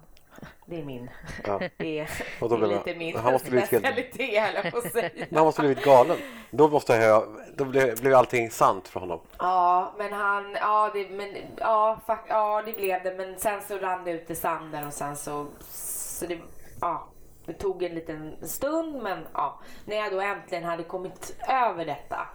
Det 0.66 0.80
är 0.80 0.84
min. 0.84 1.10
Ja. 1.46 1.60
Det 1.76 1.98
är, 1.98 2.10
Och 2.40 2.48
då 2.48 2.56
det 2.56 2.66
är 2.66 2.68
lite 2.68 2.94
min 2.94 3.16
han 3.16 3.32
måste 3.32 3.50
blivit 3.50 3.70
helt- 3.70 3.84
specialitet 3.86 4.72
på. 4.72 4.80
Men 5.28 5.36
han 5.36 5.44
måste 5.44 5.60
blivit 5.62 5.84
galen. 5.84 6.16
Då, 6.50 6.68
måste 6.68 6.94
jag, 6.94 7.24
då 7.56 7.64
blev, 7.64 8.00
blev 8.00 8.14
allting 8.14 8.50
sant 8.50 8.88
för 8.88 9.00
honom. 9.00 9.20
Ja, 9.38 9.94
men 9.98 10.12
han, 10.12 10.52
ja 10.60 10.90
det, 10.94 11.10
men, 11.10 11.36
ja, 11.56 12.00
fuck, 12.06 12.18
ja 12.28 12.62
det 12.66 12.72
blev 12.72 13.02
det. 13.02 13.14
Men 13.14 13.38
sen 13.38 13.60
så 13.68 13.78
rann 13.78 14.04
det 14.04 14.10
ut 14.10 14.30
i 14.30 14.34
sanden 14.34 14.86
och 14.86 14.92
sen 14.92 15.16
så, 15.16 15.46
så 15.70 16.26
det, 16.26 16.38
ja, 16.80 17.06
det 17.46 17.52
tog 17.52 17.82
en 17.82 17.94
liten 17.94 18.36
stund. 18.48 19.02
Men 19.02 19.26
ja, 19.34 19.60
när 19.84 19.96
jag 19.96 20.12
då 20.12 20.20
äntligen 20.20 20.64
hade 20.64 20.82
kommit 20.82 21.36
över 21.48 21.84
detta. 21.84 22.28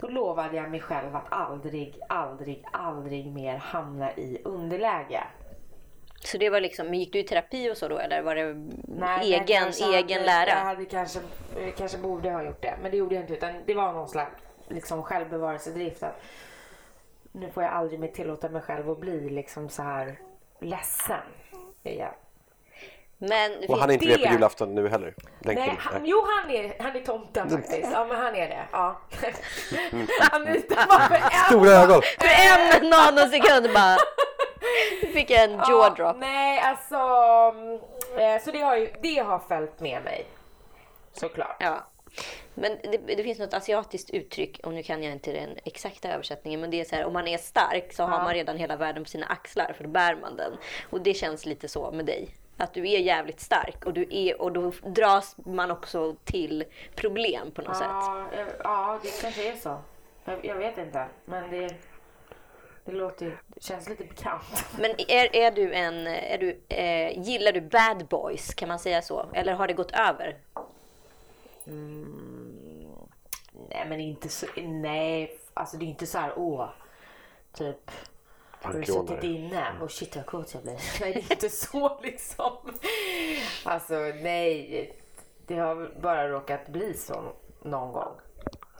Då 0.00 0.08
lovade 0.08 0.56
jag 0.56 0.70
mig 0.70 0.80
själv 0.80 1.16
att 1.16 1.26
aldrig, 1.32 2.00
aldrig, 2.08 2.64
aldrig 2.72 3.26
mer 3.32 3.56
hamna 3.56 4.12
i 4.12 4.40
underläge. 4.44 5.22
Så 6.24 6.38
det 6.38 6.50
var 6.50 6.60
liksom, 6.60 6.94
gick 6.94 7.12
du 7.12 7.18
i 7.18 7.22
terapi 7.22 7.70
och 7.70 7.76
så 7.76 7.88
då 7.88 7.98
eller 7.98 8.22
var 8.22 8.34
det 8.34 8.54
Nej, 8.88 9.32
egen, 9.34 9.46
kanske 9.46 9.84
egen 9.96 10.22
lära? 10.22 10.48
Jag 10.50 10.56
hade 10.56 10.84
kanske, 10.84 11.18
jag 11.64 11.76
kanske 11.76 11.98
borde 11.98 12.30
ha 12.30 12.42
gjort 12.42 12.62
det, 12.62 12.74
men 12.82 12.90
det 12.90 12.96
gjorde 12.96 13.14
jag 13.14 13.22
inte. 13.24 13.32
Utan 13.32 13.52
det 13.66 13.74
var 13.74 13.92
någon 13.92 14.08
slags 14.08 14.30
liksom, 14.68 15.02
självbevarelsedrift. 15.02 16.02
Att 16.02 16.20
nu 17.32 17.50
får 17.50 17.62
jag 17.62 17.72
aldrig 17.72 18.00
mer 18.00 18.08
tillåta 18.08 18.48
mig 18.48 18.62
själv 18.62 18.90
att 18.90 18.98
bli 19.00 19.30
liksom 19.30 19.68
så 19.68 19.82
här 19.82 20.18
ledsen 20.60 21.20
igen. 21.82 22.12
Men 23.18 23.52
Och 23.68 23.78
han 23.78 23.90
är 23.90 23.94
inte 23.94 24.06
med 24.06 24.18
på 24.18 24.24
det- 24.24 24.32
julafton 24.32 24.74
nu 24.74 24.88
heller. 24.88 25.14
Den 25.40 25.54
Nej, 25.54 25.76
han, 25.78 26.00
jo, 26.04 26.24
han 26.42 26.50
är, 26.50 26.82
han 26.82 26.96
är 26.96 27.00
tomten 27.00 27.50
faktiskt. 27.50 27.88
Ja, 27.92 28.04
men 28.04 28.16
han 28.16 28.34
är 28.34 28.48
det. 28.48 28.64
Ja. 28.72 29.00
Anita 30.32 30.74
bara 30.88 30.98
för 31.08 31.14
en 31.14 31.30
Stora 31.46 31.70
ögon! 31.70 32.02
för 32.18 32.28
en 32.28 32.90
nanosekund 32.90 33.74
bara. 33.74 33.96
Du 35.00 35.06
fick 35.06 35.30
en 35.30 35.50
jaw 35.50 35.90
drop. 35.96 36.16
nej, 36.18 36.60
alltså. 36.60 36.96
mm, 36.96 37.80
eh, 38.16 38.42
Så 38.42 38.50
det 38.50 38.60
har, 38.60 38.76
ju, 38.76 38.90
det 39.02 39.18
har 39.18 39.38
följt 39.38 39.80
med 39.80 40.02
mig. 40.04 40.26
Såklart. 41.12 41.56
Ja. 41.60 41.86
Men 42.54 42.78
det, 42.82 43.14
det 43.14 43.22
finns 43.22 43.38
något 43.38 43.54
asiatiskt 43.54 44.10
uttryck, 44.10 44.60
och 44.64 44.72
nu 44.72 44.82
kan 44.82 45.02
jag 45.02 45.12
inte 45.12 45.32
den 45.32 45.50
exakta 45.64 46.08
översättningen, 46.08 46.60
men 46.60 46.70
det 46.70 46.80
är 46.80 46.84
så 46.84 46.96
här, 46.96 47.04
om 47.04 47.12
man 47.12 47.28
är 47.28 47.38
stark 47.38 47.92
så 47.92 48.02
har 48.02 48.18
Ja. 48.18 48.22
man 48.24 48.34
redan 48.34 48.56
hela 48.56 48.76
världen 48.76 49.04
på 49.04 49.10
sina 49.10 49.26
axlar, 49.26 49.72
för 49.76 49.84
då 49.84 49.90
bär 49.90 50.16
man 50.16 50.36
den. 50.36 50.52
Och 50.90 51.00
det 51.00 51.14
känns 51.14 51.46
lite 51.46 51.68
så 51.68 51.90
med 51.90 52.04
dig. 52.06 52.28
Att 52.56 52.74
du 52.74 52.80
är 52.90 52.98
jävligt 52.98 53.40
stark 53.40 53.84
och, 53.86 53.92
du 53.92 54.06
är, 54.10 54.42
och 54.42 54.52
då 54.52 54.72
dras 54.82 55.36
man 55.36 55.70
också 55.70 56.14
till 56.24 56.64
problem 56.94 57.50
på 57.50 57.62
något 57.62 57.76
sätt. 57.76 57.86
Ja, 57.90 58.24
eh, 58.32 58.46
ja, 58.64 58.98
det 59.02 59.20
kanske 59.22 59.52
är 59.52 59.56
så. 59.56 59.78
Jag, 60.24 60.44
jag 60.44 60.54
vet 60.54 60.78
inte, 60.78 61.06
men 61.24 61.50
det, 61.50 61.74
det 62.84 62.92
låter 62.92 63.26
ju- 63.26 63.36
det 63.46 63.62
känns 63.62 63.88
lite 63.88 64.04
bekant. 64.04 64.64
Men 64.78 64.90
är, 65.08 65.36
är 65.36 65.50
du 65.50 65.72
en, 65.74 66.06
är 66.06 66.38
du, 66.38 66.60
eh, 66.68 67.18
gillar 67.22 67.52
du 67.52 67.60
bad 67.60 68.06
boys, 68.08 68.54
kan 68.54 68.68
man 68.68 68.78
säga 68.78 69.02
så? 69.02 69.26
Eller 69.34 69.52
har 69.52 69.66
det 69.66 69.72
gått 69.74 69.92
över? 69.92 70.36
Nej, 73.68 73.86
men 73.88 74.00
inte 74.00 74.28
så. 74.28 74.46
Nej, 74.56 75.38
alltså 75.54 75.76
det 75.76 75.84
är 75.84 75.88
inte 75.88 76.06
så 76.06 76.18
här, 76.18 76.32
åh, 76.36 76.68
typ. 77.52 77.90
Har 78.62 78.72
du 78.72 78.84
suttit 78.84 79.24
inne? 79.24 79.72
Åh 79.82 79.88
shit 79.88 80.16
vad 80.16 80.26
kåt 80.26 80.54
jag 80.54 80.62
blir. 80.62 80.72
Nej, 81.00 81.12
det 81.12 81.18
är 81.18 81.32
inte 81.32 81.50
så 81.50 82.00
liksom. 82.02 82.52
Alltså 83.64 83.94
nej, 83.98 84.92
det 85.46 85.54
har 85.56 86.00
bara 86.00 86.28
råkat 86.28 86.68
bli 86.68 86.94
så 86.94 87.32
någon 87.62 87.92
gång. 87.92 88.14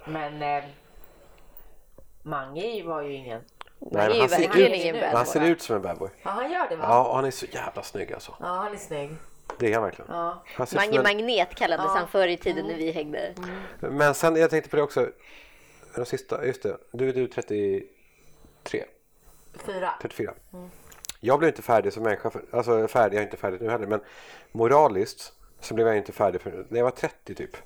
Men 0.07 0.43
eh, 0.43 0.65
Mange 2.23 2.83
var 2.85 3.03
ju 3.03 3.13
ingen. 3.15 3.41
Nej, 3.81 4.07
är 4.11 4.15
ju 4.15 4.21
han, 4.21 4.29
ser 4.29 4.39
verkligen 4.39 4.73
ut, 4.73 4.79
ingen 4.79 5.01
bad 5.01 5.15
han 5.15 5.27
ser 5.27 5.45
ut 5.45 5.63
som 5.63 5.77
en 5.77 5.83
bad 5.83 5.99
boy. 5.99 6.09
Ja, 6.23 6.31
han 6.31 6.53
gör 6.53 6.69
det 6.69 6.77
va? 6.77 6.85
Ja, 6.89 7.15
han 7.15 7.25
är 7.25 7.31
så 7.31 7.47
jävla 7.47 7.83
snygg 7.83 8.13
alltså. 8.13 8.35
Ja, 8.41 8.47
han 8.47 8.73
är 8.73 8.77
snygg. 8.77 9.11
Det 9.59 9.71
är 9.71 9.75
han 9.75 9.83
verkligen. 9.83 10.11
Ja. 10.11 10.43
Han 10.57 10.67
Mange 10.75 10.97
en, 10.97 11.03
Magnet 11.03 11.55
kallades 11.55 11.87
Ja. 11.87 11.99
han 11.99 12.09
förr 12.09 12.29
i 12.29 12.37
tiden 12.37 12.67
när 12.67 12.75
vi 12.77 12.91
hängde. 12.91 13.35
men 13.81 14.15
sen, 14.15 14.37
jag 14.37 14.51
tänkte 14.51 14.71
på 14.71 14.77
det 14.77 14.83
också. 14.83 15.09
Den 15.95 16.07
sista, 16.07 16.47
just 16.47 16.63
det. 16.63 16.77
Du 16.93 17.09
är 17.09 17.13
du 17.13 17.27
33, 17.27 18.85
Fyra. 19.67 19.91
34. 20.03 20.33
Jag 21.21 21.39
blev 21.39 21.49
inte 21.49 21.63
färdig 21.63 21.93
som 21.93 22.03
människa. 22.03 22.31
För, 22.31 22.43
alltså 22.51 22.89
färdig, 22.89 23.17
jag 23.17 23.23
är 23.23 23.27
inte 23.27 23.37
färdig 23.37 23.61
nu 23.61 23.71
heller. 23.71 23.87
Men 23.87 24.01
moraliskt 24.53 25.33
så 25.61 25.75
blev 25.75 25.87
jag 25.87 25.97
inte 25.97 26.13
färdig 26.13 26.41
för, 26.41 26.67
när 26.69 26.79
jag 26.79 26.85
var 26.85 26.91
30 26.91 27.35
typ. 27.35 27.57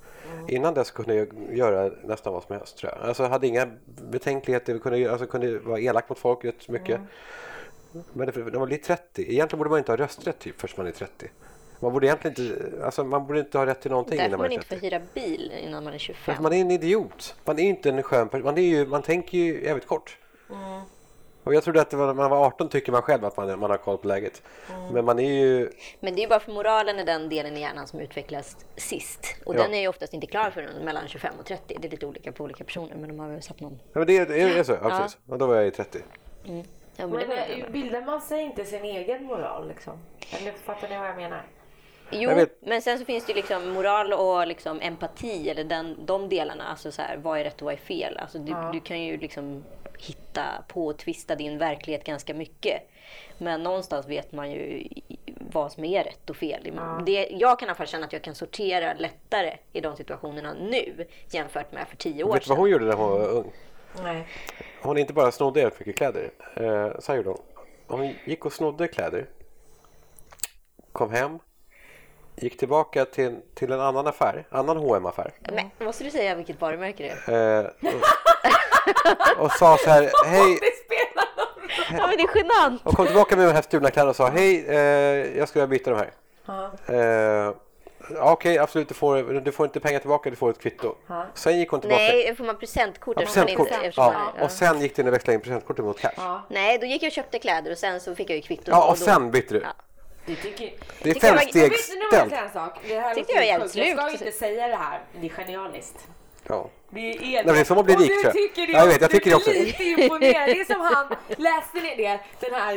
Innan 0.49 0.75
dess 0.75 0.91
kunde 0.91 1.15
jag 1.15 1.29
göra 1.53 1.91
nästan 2.05 2.33
vad 2.33 2.43
som 2.43 2.57
helst 2.57 2.77
tror 2.79 2.93
jag. 2.97 3.09
Alltså 3.09 3.23
jag 3.23 3.31
hade 3.31 3.47
inga 3.47 3.69
betänkligheter, 4.11 4.79
kunde, 4.79 5.11
alltså, 5.13 5.27
kunde 5.27 5.59
vara 5.59 5.81
elak 5.81 6.09
mot 6.09 6.19
folk 6.19 6.45
rätt 6.45 6.69
mycket. 6.69 7.01
Men 8.13 8.27
det- 8.27 8.37
när 8.37 8.59
man 8.59 8.69
blir 8.69 8.79
30, 8.79 9.23
egentligen 9.33 9.59
borde 9.59 9.71
man 9.71 9.79
inte 9.79 9.93
ha 9.93 9.97
rösträtt 9.97 10.39
typ 10.39 10.61
förrän 10.61 10.75
man 10.77 10.87
är 10.87 10.91
30. 10.93 11.31
Man 11.81 11.93
borde 11.93 12.07
egentligen 12.07 12.37
inte, 12.53 12.85
alltså 12.85 13.05
man 13.05 13.27
borde 13.27 13.39
inte 13.41 13.59
ha 13.59 13.67
rätt 13.67 13.81
till 13.81 13.91
någonting 13.91 14.17
Därför 14.19 14.29
innan 14.29 14.39
man 14.39 14.45
man 14.45 14.51
är 14.53 14.55
inte 14.55 14.67
får 14.67 14.77
30. 14.77 14.87
hyra 14.87 15.01
bil 15.15 15.53
innan 15.63 15.85
man 15.85 15.93
är 15.95 15.99
För 15.99 16.05
25. 16.05 16.35
att 16.35 16.41
man 16.43 16.53
är 16.53 16.61
en 16.61 16.71
idiot. 16.71 17.35
Man 17.45 17.59
är 17.59 17.63
inte 17.63 17.89
en 17.89 18.03
skön 18.03 18.29
person. 18.29 18.45
Man, 18.45 18.59
är 18.59 18.63
ju, 18.63 18.87
man 18.87 19.03
tänker 19.03 19.39
ju 19.39 19.65
jävligt 19.65 19.87
kort. 19.87 20.19
Och 21.45 21.55
jag 21.55 21.65
trodde 21.65 21.81
att 21.81 21.93
var, 21.93 22.07
när 22.07 22.15
man 22.15 22.31
var 22.31 22.47
18 22.47 22.69
tycker 22.69 22.93
man 22.93 23.03
själv 23.03 23.25
att 23.25 23.37
man, 23.37 23.59
man 23.61 23.71
har 23.71 23.77
koll 23.77 23.99
på 23.99 24.09
läget. 24.09 24.43
Men 24.93 25.05
man 25.05 25.19
är 25.19 25.33
ju... 25.33 25.71
Men 26.01 26.15
det 26.15 26.21
är 26.21 26.23
ju 26.23 26.29
bara 26.29 26.41
för 26.41 26.53
moralen 26.53 26.99
är 26.99 27.05
den 27.05 27.29
delen 27.29 27.57
i 27.57 27.61
hjärnan 27.61 27.87
som 27.87 28.01
utvecklas 28.01 28.57
sist. 28.77 29.37
Och 29.47 29.55
Ja. 29.55 29.63
den 29.63 29.75
är 29.75 29.81
ju 29.81 29.89
oftast 29.89 30.15
inte 30.15 30.27
klar 30.27 30.51
förrän 30.51 30.85
mellan 30.85 31.09
25 31.09 31.35
och 31.41 31.47
30. 31.47 31.77
Det 31.81 31.89
är 31.89 31.91
lite 31.91 32.07
olika 32.07 32.33
på 32.33 32.45
olika 32.45 32.65
personer, 32.65 32.97
men 32.97 33.09
de 33.09 33.19
har 33.21 33.29
väl 33.29 33.43
satt 33.43 33.61
någon... 33.61 33.79
Ja, 33.93 33.99
men 33.99 34.07
det, 34.07 34.17
är- 34.19 34.27
det 34.27 34.41
är 34.59 34.63
så. 34.65 34.73
Ja, 34.73 34.79
Ja. 34.83 34.99
precis. 35.03 35.19
Och 35.29 35.39
då 35.39 35.47
var 35.47 35.55
jag 35.55 35.67
i 35.67 35.71
30. 35.71 35.99
Ja, 36.97 37.07
men 37.07 37.11
Men 37.29 37.73
bildar 37.73 38.01
man 38.03 38.21
sig 38.21 38.43
inte 38.43 38.65
sin 38.65 38.85
egen 38.85 39.25
moral 39.25 39.69
liksom? 39.69 39.99
Eller 40.41 40.53
fattar 40.53 40.89
ni 40.89 40.99
vad 40.99 41.09
jag 41.09 41.17
menar? 41.17 41.43
Jo, 42.11 42.31
men 42.61 42.83
sen 42.83 42.99
så 42.99 43.05
finns 43.05 43.25
det 43.27 43.33
ju 43.33 43.37
liksom 43.37 43.69
moral 43.71 44.13
och 44.13 44.47
liksom 44.47 44.81
empati, 44.81 45.51
eller 45.51 45.65
den, 45.65 45.97
de 46.07 46.29
delarna. 46.29 46.65
Alltså 46.65 46.93
så 46.93 47.03
här, 47.03 47.17
vad 47.17 47.39
är 47.41 47.45
rätt 47.45 47.61
och 47.63 47.65
vad 47.65 47.75
är 47.75 47.79
fel? 47.79 48.17
Alltså 48.19 48.39
du, 48.39 48.53
Ja. 48.53 48.71
du 48.73 48.81
kan 48.81 49.01
ju 49.03 49.17
liksom 49.17 49.65
hitta 50.07 50.64
på 50.69 50.87
och 50.87 50.99
twista 50.99 51.35
din 51.37 51.59
verklighet 51.59 52.05
ganska 52.05 52.35
mycket. 52.35 52.83
Men 53.38 53.62
någonstans 53.62 54.07
vet 54.09 54.33
man 54.33 54.51
ju 54.51 54.88
vad 55.53 55.73
som 55.73 55.85
är 55.85 56.05
rätt 56.05 56.31
och 56.31 56.37
fel. 56.37 56.73
Ja. 56.77 57.03
Det, 57.07 57.29
jag 57.31 57.59
kan 57.59 57.67
i 57.67 57.71
alla 57.71 57.77
fall 57.77 57.87
känna 57.87 58.07
att 58.07 58.12
jag 58.12 58.23
kan 58.23 58.35
sortera 58.35 58.95
lättare 58.95 59.57
i 59.73 59.81
de 59.81 59.97
situationerna 59.97 60.55
nu 60.55 61.07
jämfört 61.31 61.73
med 61.73 61.88
för 61.88 61.97
tio 61.97 62.25
år 62.25 62.33
Vet 62.33 62.43
du 62.43 62.49
vad 62.49 62.57
sedan. 62.57 62.57
hon 62.57 62.71
gjorde 62.71 62.85
när 62.85 62.95
hon 62.97 63.11
var 63.11 63.29
ung? 63.29 63.53
Nej. 64.03 64.27
Hon 64.83 64.99
inte 64.99 65.12
bara 65.12 65.33
snodde 65.33 65.61
jävligt 65.61 65.79
mycket 65.81 65.97
kläder. 65.97 66.31
Eh, 66.57 66.99
så 67.01 67.12
här 67.12 67.17
gjorde 67.17 67.29
hon. 67.31 67.40
Hon 67.87 68.14
gick 68.25 68.45
och 68.45 68.53
snodde 68.53 68.88
kläder. 68.88 69.27
Kom 70.93 71.11
hem. 71.11 71.38
Gick 72.37 72.59
tillbaka 72.59 73.05
till, 73.05 73.37
till 73.55 73.73
en 73.73 73.81
annan 73.81 74.07
affär. 74.07 74.47
Annan 74.51 74.77
hm 74.77 75.07
affär 75.07 75.33
Men, 75.40 75.71
måste 75.87 76.05
du 76.05 76.11
säga 76.11 76.35
vilket 76.35 76.61
varumärke 76.61 77.03
det 77.27 77.33
är? 77.33 77.64
eh, 77.64 77.71
och, 79.38 79.44
och 79.44 79.53
sa 79.53 79.77
så 79.79 79.90
här. 79.90 80.11
Hej. 80.27 80.59
Ja, 81.99 82.07
men 82.07 82.16
det 82.16 82.23
är 82.23 82.37
genant! 82.37 82.87
Och 82.87 82.94
kom 82.97 83.07
tillbaka 83.07 83.37
med 83.37 83.47
de 83.47 83.53
här 83.53 83.62
stulna 83.62 83.90
kläderna 83.90 84.11
och 84.11 84.16
sa. 84.16 84.29
Hej, 84.29 84.66
eh, 84.68 84.77
jag 85.38 85.49
skulle 85.49 85.66
vilja 85.66 85.79
byta 85.79 85.90
de 85.90 85.97
här. 85.97 86.11
Ja. 86.47 86.70
Eh, 86.94 87.55
ja, 88.14 88.33
Okej, 88.33 88.59
absolut. 88.59 88.88
Du 88.88 88.94
får, 88.94 89.23
du 89.40 89.53
får 89.53 89.66
inte 89.66 89.81
pengar 89.81 89.99
tillbaka. 89.99 90.31
Du 90.31 90.37
får 90.37 90.51
ett 90.51 90.59
kvitto. 90.59 90.94
Ja. 91.07 91.27
Sen 91.35 91.59
gick 91.59 91.70
hon 91.70 91.81
tillbaka. 91.81 92.03
Nej, 92.03 92.37
får 92.37 92.44
man 92.44 92.57
presentkort? 92.59 93.16
Ja, 93.20 93.27
presentkort. 93.27 93.68
inte, 93.70 93.92
Ja, 93.97 94.12
man- 94.12 94.33
ja. 94.38 94.44
och 94.44 94.51
sen 94.51 94.81
gick 94.81 94.97
det 94.97 95.03
in 95.03 95.09
och 95.09 95.14
växlade 95.14 95.35
in 95.35 95.40
presentkortet 95.40 95.85
mot 95.85 96.01
cash. 96.01 96.11
Ja, 96.16 96.23
Ja. 96.25 96.42
Nej, 96.49 96.79
då 96.79 96.87
gick 96.87 97.03
jag 97.03 97.09
och 97.09 97.12
köpte 97.12 97.38
kläder 97.38 97.70
och 97.70 97.79
sen 97.79 98.01
så 98.01 98.14
fick 98.14 98.31
jag 98.31 98.37
ju 98.37 98.42
kvitto. 98.42 98.73
och 98.73 98.87
då- 98.88 98.97
sen 98.97 99.31
bytte 99.31 99.55
du. 99.55 99.61
Ja. 99.61 99.73
Det 100.27 100.35
tycker... 100.35 100.73
Det 101.03 101.11
är 101.11 101.14
du, 101.14 101.20
femstegsställt. 101.20 102.31
Det 102.31 102.37
här 103.01 103.14
Tyckte 103.14 103.33
låter 103.33 103.35
jag 103.35 103.40
var 103.40 103.47
jävligt 103.47 103.73
sjukt. 103.75 103.87
Jag 103.88 104.12
ska 104.14 104.25
inte 104.27 104.38
säga 104.38 104.68
det 104.68 104.77
här. 104.77 105.01
Det 105.20 105.27
är 105.27 105.31
genialiskt. 105.31 106.07
Ja. 106.49 106.71
Det 106.95 107.01
är 107.01 107.21
Nej, 107.21 107.43
det 107.45 107.71
är 107.71 107.75
man 107.75 107.85
blir 107.85 107.95
och 107.97 108.01
rik, 108.01 108.11
du 108.11 108.15
tror 108.15 108.25
jag. 108.25 108.33
tycker 108.33 108.67
det 108.67 108.73
Ja, 108.73 108.79
jag 108.79 108.87
vet, 108.87 109.01
jag 109.01 109.11
du 109.11 109.15
tycker 109.15 109.31
det 109.31 109.37
också. 109.37 109.51
blir 109.51 109.65
lite 109.65 109.85
imponerad. 109.85 110.49
Det 110.49 110.61
är 110.61 110.65
som 110.65 110.81
han, 110.81 111.07
läste 111.29 111.81
ni 111.81 111.95
det? 111.97 112.19
Den 112.41 112.55
här... 112.61 112.75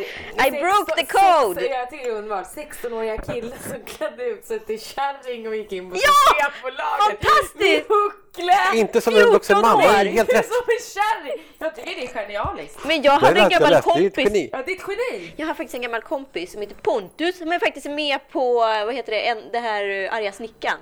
I 0.48 0.52
broke 0.52 0.92
the 0.96 1.06
code. 1.06 1.62
Sex, 1.62 1.74
jag 1.74 1.90
tycker 1.90 2.06
det 2.06 2.12
är 2.12 2.16
underbart. 2.16 2.48
16-åriga 2.56 3.18
killen 3.18 3.58
som 3.70 3.82
klädde 3.86 4.24
ut 4.24 4.46
sig 4.46 4.60
till 4.60 4.82
kärring 4.82 5.48
och 5.48 5.56
gick 5.56 5.72
in 5.72 5.90
på 5.92 5.96
Ja! 5.98 6.02
Systembolaget. 6.02 7.26
Fantastiskt! 7.26 7.88
Huckle! 7.88 8.80
Inte 8.80 9.02
som 9.02 9.16
en 9.16 9.32
vuxen 9.32 9.56
14 9.56 9.62
man, 9.72 9.82
det 9.82 9.88
är 9.88 10.06
helt 10.06 10.34
rätt. 10.34 10.46
Som 10.46 10.66
en 10.68 10.84
kärring! 10.96 11.44
Jag 11.60 11.76
tycker 11.76 11.96
det 11.96 12.04
är 12.04 12.08
genialiskt. 12.08 12.86
Men 12.86 13.02
jag 13.02 13.12
hade 13.12 13.40
är 13.40 13.44
en 13.44 13.50
gammal 13.50 13.70
lätt, 13.72 13.84
det 13.86 13.90
är 13.90 14.06
ett 14.06 14.16
kompis. 14.16 14.26
geni. 14.26 14.50
Ja, 14.52 14.64
det 14.66 14.72
är 14.72 14.76
ett 14.76 14.82
geni. 14.88 15.34
Jag 15.36 15.48
har 15.48 15.54
faktiskt 15.54 15.76
en 15.76 15.82
gammal 15.82 16.02
kompis 16.02 16.52
som 16.52 16.62
heter 16.62 16.76
Pontus 16.76 17.38
som 17.38 17.52
är 17.52 17.60
faktiskt 17.60 17.86
med 17.86 18.20
på, 18.32 18.54
vad 18.60 18.94
heter 18.94 19.12
det, 19.12 19.28
en, 19.28 19.44
det 19.52 19.60
här 19.60 19.90
eh, 19.90 20.14
arga 20.14 20.32
snickaren. 20.32 20.80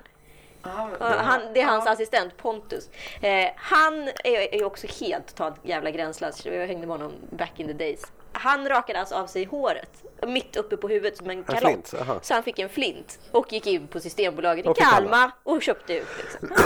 Han, 1.00 1.42
det 1.54 1.62
är 1.62 1.66
hans 1.66 1.88
assistent 1.88 2.38
Pontus. 2.38 2.90
Eh, 3.22 3.50
han 3.56 4.08
är, 4.24 4.56
är 4.56 4.64
också 4.64 4.88
helt 5.00 5.28
totalt 5.28 5.56
jävla 5.64 5.92
gränslös. 5.92 6.46
Jag 6.46 6.68
hängde 6.68 6.88
med 6.88 6.98
honom 6.98 7.12
back 7.30 7.60
in 7.60 7.68
the 7.68 7.74
days. 7.74 8.02
Han 8.32 8.70
rakade 8.70 9.00
alltså 9.00 9.16
av 9.16 9.28
sig 9.28 9.46
håret 9.46 10.04
mitt 10.28 10.56
uppe 10.56 10.78
på 10.78 10.88
huvudet 10.88 11.18
som 11.18 11.30
en 11.30 11.44
kalott. 11.44 11.94
så 12.22 12.34
han 12.34 12.44
fick 12.44 12.60
en 12.60 12.70
flint 12.70 13.20
och 13.32 13.54
gick 13.54 13.68
in 13.68 13.88
på 13.88 14.00
Systembolaget 14.00 14.66
i 14.66 14.74
Kalmar 14.76 15.32
och 15.44 15.62
köpte 15.62 15.94
ut. 15.94 16.08
Liksom. 16.18 16.58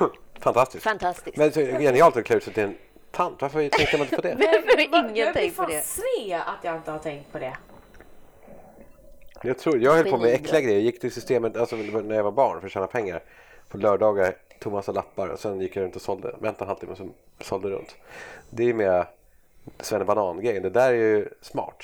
Fantastiskt. 0.40 0.84
Fantastiskt. 0.84 1.36
Men 1.36 1.52
så 1.52 1.60
genialt 1.60 2.16
att 2.16 2.24
klä 2.24 2.36
ut 2.36 2.44
sig 2.44 2.54
till 2.54 2.62
en 2.62 2.76
tant. 3.12 3.42
Varför 3.42 3.68
tänkte 3.68 3.96
man 3.96 4.06
inte 4.06 4.16
på 4.16 4.22
det? 4.22 4.34
Varför 4.38 4.76
har 4.76 4.98
ingen 5.04 5.16
jag 5.16 5.32
blir 5.32 5.42
tänkt 5.42 5.56
på 5.56 5.62
fan 5.62 5.70
det? 5.70 5.84
sned 5.84 6.40
att 6.40 6.64
jag 6.64 6.76
inte 6.76 6.90
har 6.90 6.98
tänkt 6.98 7.32
på 7.32 7.38
det. 7.38 7.56
Jag 9.42 9.58
tror, 9.58 9.78
jag 9.78 9.92
höll 9.92 10.10
på 10.10 10.16
med 10.18 10.34
äckliga 10.34 10.60
grejer. 10.60 10.76
Jag 10.78 10.84
gick 10.84 11.00
till 11.00 11.12
systemet 11.12 11.56
alltså, 11.56 11.76
när 11.76 12.16
jag 12.16 12.22
var 12.24 12.32
barn 12.32 12.60
för 12.60 12.66
att 12.66 12.72
tjäna 12.72 12.86
pengar. 12.86 13.22
På 13.68 13.78
lördagar 13.78 14.34
tog 14.60 14.72
massa 14.72 14.92
lappar 14.92 15.28
och 15.28 15.38
sen 15.38 15.60
gick 15.60 15.76
jag 15.76 15.82
runt 15.82 15.96
och 15.96 16.02
sålde. 16.02 16.28
Väntade 16.40 16.64
en 16.64 16.68
halvtimme 16.68 16.92
och 16.92 16.98
sen 16.98 17.12
sålde 17.40 17.68
runt. 17.70 17.96
Det 18.50 18.64
är 18.70 18.74
mer 18.74 19.06
Banan-grejen. 20.04 20.62
Det 20.62 20.70
där 20.70 20.90
är 20.90 20.94
ju 20.96 21.28
smart. 21.40 21.82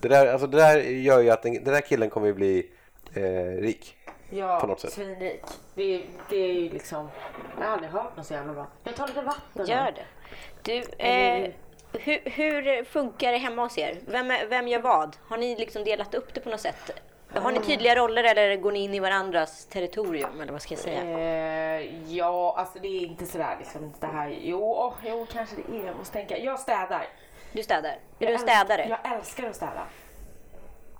Det 0.00 0.08
där, 0.08 0.26
alltså, 0.32 0.46
det 0.46 0.56
där 0.56 0.78
gör 0.80 1.20
ju 1.20 1.30
att 1.30 1.42
den, 1.42 1.54
den 1.54 1.64
där 1.74 1.80
killen 1.80 2.10
kommer 2.10 2.26
ju 2.26 2.34
bli 2.34 2.70
eh, 3.14 3.22
rik. 3.62 3.96
Ja, 4.30 4.60
På 4.60 4.66
något 4.66 4.80
sätt. 4.80 4.92
svinrik. 4.92 5.42
Det, 5.74 5.82
är- 5.82 6.06
det 6.30 6.36
är 6.36 6.52
ju 6.52 6.68
liksom... 6.68 7.08
Jag 7.58 7.66
har 7.66 7.72
aldrig 7.72 7.90
hört 7.92 8.16
något 8.16 8.26
så 8.26 8.34
jävla 8.34 8.52
bra. 8.52 8.66
Jag 8.84 8.96
tar 8.96 9.06
lite 9.08 9.22
vatten. 9.22 9.66
Gör 9.66 9.92
det. 9.92 10.04
Du, 10.62 11.04
eh, 11.04 11.50
hur, 12.00 12.30
hur 12.30 12.84
funkar 12.84 13.32
det 13.32 13.38
hemma 13.38 13.62
hos 13.62 13.78
er? 13.78 13.98
Vem, 14.06 14.30
är- 14.30 14.46
vem 14.46 14.68
gör 14.68 14.80
vad? 14.80 15.16
Har 15.28 15.36
ni 15.36 15.56
liksom 15.56 15.84
delat 15.84 16.14
upp 16.14 16.34
det 16.34 16.40
på 16.40 16.48
något 16.50 16.60
sätt? 16.60 16.90
Har 17.34 17.52
ni 17.52 17.58
tydliga 17.60 17.94
roller 17.96 18.24
eller 18.24 18.56
går 18.56 18.72
ni 18.72 18.78
in 18.84 18.94
i 18.94 19.00
varandras 19.00 19.66
territorium? 19.66 20.40
Eller 20.40 20.52
vad 20.52 20.62
ska 20.62 20.74
jag 20.74 20.80
säga? 20.80 21.02
Eh, 21.02 22.12
ja, 22.16 22.54
alltså 22.58 22.78
det 22.78 22.88
är 22.88 23.00
inte 23.06 23.26
sådär 23.26 23.56
liksom 23.58 23.94
det 24.00 24.06
här. 24.06 24.38
Jo, 24.42 24.92
jo 25.06 25.26
kanske 25.32 25.56
det 25.56 25.78
är. 25.82 25.86
Jag 25.86 25.96
måste 25.96 26.12
tänka. 26.12 26.38
Jag 26.38 26.60
städar. 26.60 27.06
Du 27.52 27.62
städar? 27.62 27.88
Är 27.90 27.96
Jag 28.18 28.28
du 28.30 28.32
en 28.34 28.38
städare? 28.38 28.86
Jag 28.88 29.12
älskar 29.16 29.44
att 29.48 29.56
städa. 29.56 29.86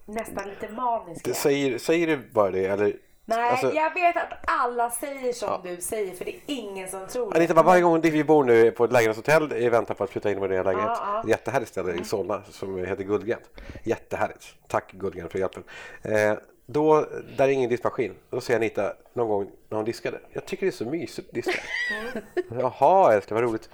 Nästan 0.06 0.48
lite 0.48 0.68
manisk. 0.68 1.24
Det, 1.24 1.34
säger, 1.34 1.78
säger 1.78 2.06
du 2.06 2.16
bara 2.16 2.50
det 2.50 2.66
eller? 2.66 2.92
Nej, 3.24 3.50
alltså- 3.50 3.72
jag 3.72 3.94
vet 3.94 4.16
att 4.16 4.32
alla 4.46 4.90
säger 4.90 5.32
som 5.32 5.60
du 5.64 5.80
säger 5.80 6.14
för 6.14 6.24
det 6.24 6.30
är 6.30 6.40
ingen 6.46 6.88
som 6.88 7.06
tror 7.06 7.30
det. 7.30 7.36
Anita, 7.36 7.62
varje 7.62 7.82
gång 7.82 8.00
vi 8.00 8.24
bor 8.24 8.44
nu 8.44 8.70
på 8.70 8.84
ett 8.84 8.92
lägenhetshotell 8.92 9.52
i 9.52 9.68
väntan 9.68 9.96
på 9.96 10.04
att 10.04 10.10
flytta 10.10 10.30
in 10.30 10.36
i 10.36 10.40
vår 10.40 10.48
nya 10.48 10.62
lägenhet. 10.62 10.90
Ja, 11.00 11.22
ja. 11.24 11.28
Jättehärligt 11.30 11.70
ställe 11.70 11.92
i 11.92 12.04
Solna 12.04 12.42
som 12.50 12.78
heter 12.78 13.04
Guldgränd. 13.04 13.42
Jättehärligt. 13.82 14.44
Tack 14.68 14.92
Guldgränd 14.92 15.30
för 15.30 15.38
hjälpen. 15.38 15.62
Eh, 16.02 16.34
då, 16.66 17.06
där 17.36 17.44
är 17.44 17.48
ingen 17.48 17.70
diskmaskin. 17.70 18.14
Då 18.30 18.40
säger 18.40 18.60
Anita 18.60 18.92
någon 19.12 19.28
gång 19.28 19.50
när 19.68 19.76
hon 19.76 19.84
diskade. 19.84 20.18
Jag 20.32 20.46
tycker 20.46 20.66
det 20.66 20.70
är 20.70 20.76
så 20.76 20.84
mysigt 20.84 21.28
att 21.28 21.34
diska. 21.34 21.60
Jaha 22.60 23.14
älskling, 23.14 23.34
vad 23.34 23.44
roligt. 23.44 23.70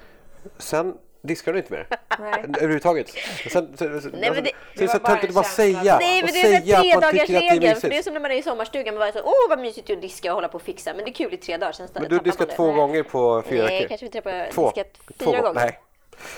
Sen 0.59 0.95
diskar 1.23 1.53
du 1.53 1.59
inte 1.59 1.73
mer. 1.73 1.87
Nej. 2.19 2.33
Överhuvudtaget. 2.57 3.09
Sen, 3.53 3.77
så, 3.77 4.01
så, 4.01 4.09
Nej, 4.09 4.31
men 4.31 4.45
det- 4.45 4.51
är 4.51 4.55
det 4.77 4.87
det 4.87 4.87
bara 4.87 4.99
töntigt 4.99 5.25
att 5.25 5.25
en 5.25 5.35
bara 5.35 5.45
säga. 5.45 5.99
Nej, 6.01 6.23
men 6.23 6.33
det 6.33 6.41
är 6.41 6.61
säga 6.61 7.01
man 7.01 7.11
tycker 7.11 7.23
att 7.23 7.81
det 7.83 7.89
det 7.89 7.99
är 7.99 8.03
som 8.03 8.13
när 8.15 8.21
man 8.21 8.31
är 8.31 8.35
i 8.35 8.43
sommarstugan. 8.43 8.95
Man 8.95 9.01
bara 9.01 9.13
så, 9.13 9.21
åh 9.25 9.49
vad 9.49 9.59
mysigt 9.59 9.91
att 9.91 10.03
diska 10.03 10.31
och 10.31 10.35
hålla 10.35 10.49
på 10.49 10.57
och 10.57 10.63
fixa. 10.63 10.95
Men 10.95 11.05
det 11.05 11.11
är 11.11 11.15
kul 11.15 11.35
i 11.35 11.37
tre 11.37 11.57
dagar. 11.57 11.73
Sen 11.73 11.89
Men 11.95 12.09
du 12.09 12.19
diskar 12.19 12.47
det. 12.47 12.53
två 12.53 12.73
gånger 12.73 13.03
på 13.03 13.43
fyra 13.47 13.65
Nej, 13.65 13.77
veckor. 13.77 13.89
kanske 13.89 14.07
vi 14.07 14.13
träffar 14.13 14.51
Två. 14.53 14.71
diskat 14.71 14.87
fyra 15.19 15.27
gånger. 15.27 15.43
gånger. 15.43 15.61
Nej. 15.61 15.81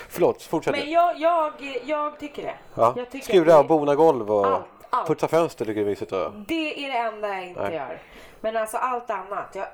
Förlåt, 0.08 0.42
fortsätt. 0.42 0.76
Men 0.76 0.90
jag, 0.90 1.20
jag, 1.20 1.52
jag 1.84 2.18
tycker 2.20 2.42
det. 2.42 2.54
Ja. 2.74 2.94
Jag 2.96 3.10
tycker 3.10 3.26
Skura 3.26 3.58
och 3.58 3.66
bona 3.66 3.94
golv 3.94 4.30
och 4.32 4.46
Allt, 4.46 4.64
allt. 4.90 5.06
putsa 5.08 5.28
fönster 5.28 5.64
tycker 5.64 5.80
jag 5.80 5.86
är 5.86 5.90
mysigt. 5.90 6.12
Och... 6.12 6.32
Det 6.48 6.84
är 6.86 6.92
det 6.92 6.98
enda 6.98 7.28
jag 7.28 7.46
inte 7.46 7.62
Nej. 7.62 7.74
gör. 7.74 8.02
Men 8.40 8.56
alltså 8.56 8.76
allt 8.76 9.10
annat. 9.10 9.54
Jag 9.54 9.66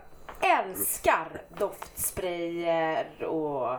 älskar 0.60 1.42
doftsprayer 1.58 3.24
och 3.24 3.76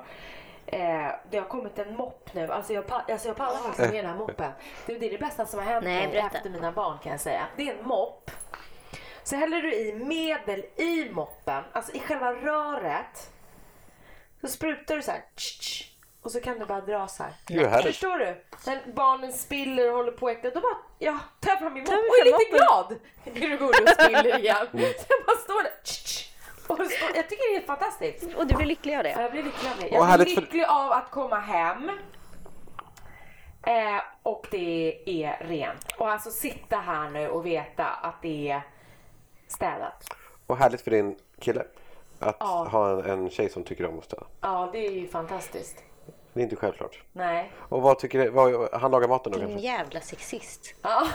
eh, 0.72 1.12
det 1.32 1.38
har 1.38 1.46
kommit 1.48 1.80
en 1.80 1.96
mopp 1.96 2.30
nu. 2.34 2.52
Alltså 2.52 2.74
jag, 2.74 2.84
alltså 2.92 3.28
jag 3.28 3.38
pallar 3.38 3.58
faktiskt 3.58 3.92
med 3.92 4.04
den 4.04 4.12
här 4.12 4.18
moppen. 4.18 4.52
Det, 4.86 4.98
det 4.98 5.06
är 5.06 5.12
det 5.12 5.18
bästa 5.18 5.46
som 5.46 5.60
har 5.60 5.66
hänt 5.66 5.84
Nej, 5.86 6.02
mig 6.04 6.12
berätta. 6.12 6.38
efter 6.38 6.50
mina 6.50 6.72
barn 6.72 6.98
kan 7.04 7.12
jag 7.12 7.22
säga. 7.22 7.48
Det 7.58 7.70
är 7.70 7.78
en 7.78 7.88
mopp. 7.88 8.32
Så 9.24 9.36
häller 9.36 9.62
du 9.62 9.74
i 9.76 9.94
medel 9.94 10.66
i 10.76 11.10
moppen, 11.12 11.64
alltså 11.74 11.92
i 11.96 12.00
själva 12.00 12.34
röret. 12.34 13.32
Så 14.42 14.48
sprutar 14.48 14.96
du 14.96 15.02
så 15.02 15.12
här. 15.12 15.22
tsch, 15.36 15.60
tsch, 15.60 15.92
Och 16.22 16.32
så 16.32 16.42
kan 16.42 16.60
du 16.60 16.66
bara 16.66 16.82
dra 16.82 17.08
så 17.08 17.24
här. 17.24 17.34
Gud. 17.48 17.72
Förstår 17.84 18.18
du? 18.18 18.44
När 18.66 18.94
barnen 18.94 19.34
spiller 19.34 19.90
och 19.92 19.98
håller 19.98 20.12
på 20.12 20.28
att 20.28 20.38
äckla, 20.38 20.50
då 20.50 20.60
bara 20.62 20.78
ja, 21.00 21.20
tar 21.40 21.50
jag 21.50 21.60
fram 21.60 21.74
min 21.74 21.84
mopp 21.84 21.94
och 21.94 21.96
är 22.22 22.26
lite 22.26 22.58
glad. 22.58 22.96
Blir 23.34 23.50
du 23.50 23.58
god 23.58 23.70
och 23.82 23.90
spiller 23.90 24.40
igen. 24.40 24.68
Mm. 24.74 24.86
Så 24.98 25.06
jag 25.10 25.26
bara 25.26 25.38
står 25.38 25.64
där. 25.64 25.72
tsch, 25.84 26.04
tsch. 26.06 26.26
Och 26.68 26.68
så, 26.68 26.69
jag 27.16 27.30
tycker 27.30 27.50
det 27.50 27.52
är 27.52 27.54
helt 27.54 27.66
fantastiskt. 27.68 28.36
Och 28.36 28.48
du 28.48 28.56
blir 28.56 28.66
lycklig 28.66 28.96
av 28.96 29.04
det? 29.04 29.10
Ja, 29.10 29.22
Jag 29.22 29.32
blir 29.32 29.44
lycklig 29.44 29.70
av 29.72 29.78
det. 29.80 29.88
Jag 29.88 30.20
blir 30.20 30.36
lycklig 30.42 30.64
av 30.64 30.92
att 30.92 31.12
komma 31.12 31.40
hem. 31.40 31.90
Eh, 33.64 34.02
och 34.24 34.48
det 34.52 35.00
är 35.06 35.48
rent. 35.48 35.86
Och 35.98 36.12
alltså 36.12 36.30
sitta 36.32 36.76
här 36.78 37.10
nu 37.10 37.30
och 37.30 37.46
veta 37.46 37.86
att 37.86 38.22
det 38.22 38.50
är 38.52 38.62
städat. 39.48 40.08
och 40.48 40.58
härligt 40.58 40.82
för 40.82 40.92
din 40.92 41.16
kille. 41.40 41.64
Att 42.20 42.38
Ja. 42.40 42.68
ha 42.72 42.90
en, 42.92 43.06
en 43.06 43.30
tjej 43.30 43.50
som 43.50 43.64
tycker 43.64 43.86
om 43.86 43.98
att 44.00 44.06
städa. 44.06 44.24
Ja, 44.42 44.70
det 44.72 44.88
är 44.88 44.92
ju 44.92 45.08
fantastiskt. 45.08 45.84
Det 46.34 46.40
är 46.40 46.44
inte 46.44 46.56
självklart. 46.56 47.00
Nej. 47.12 47.52
Och 47.58 47.82
vad 47.82 48.00
tycker 48.00 48.20
du, 48.20 48.30
vad, 48.30 48.70
han 48.74 48.92
lagar 48.92 49.08
maten 49.08 49.32
då 49.32 49.38
Din 49.38 49.48
kanske? 49.48 49.66
jävla 49.68 50.00
sexist. 50.02 50.74
Ja. 50.82 51.08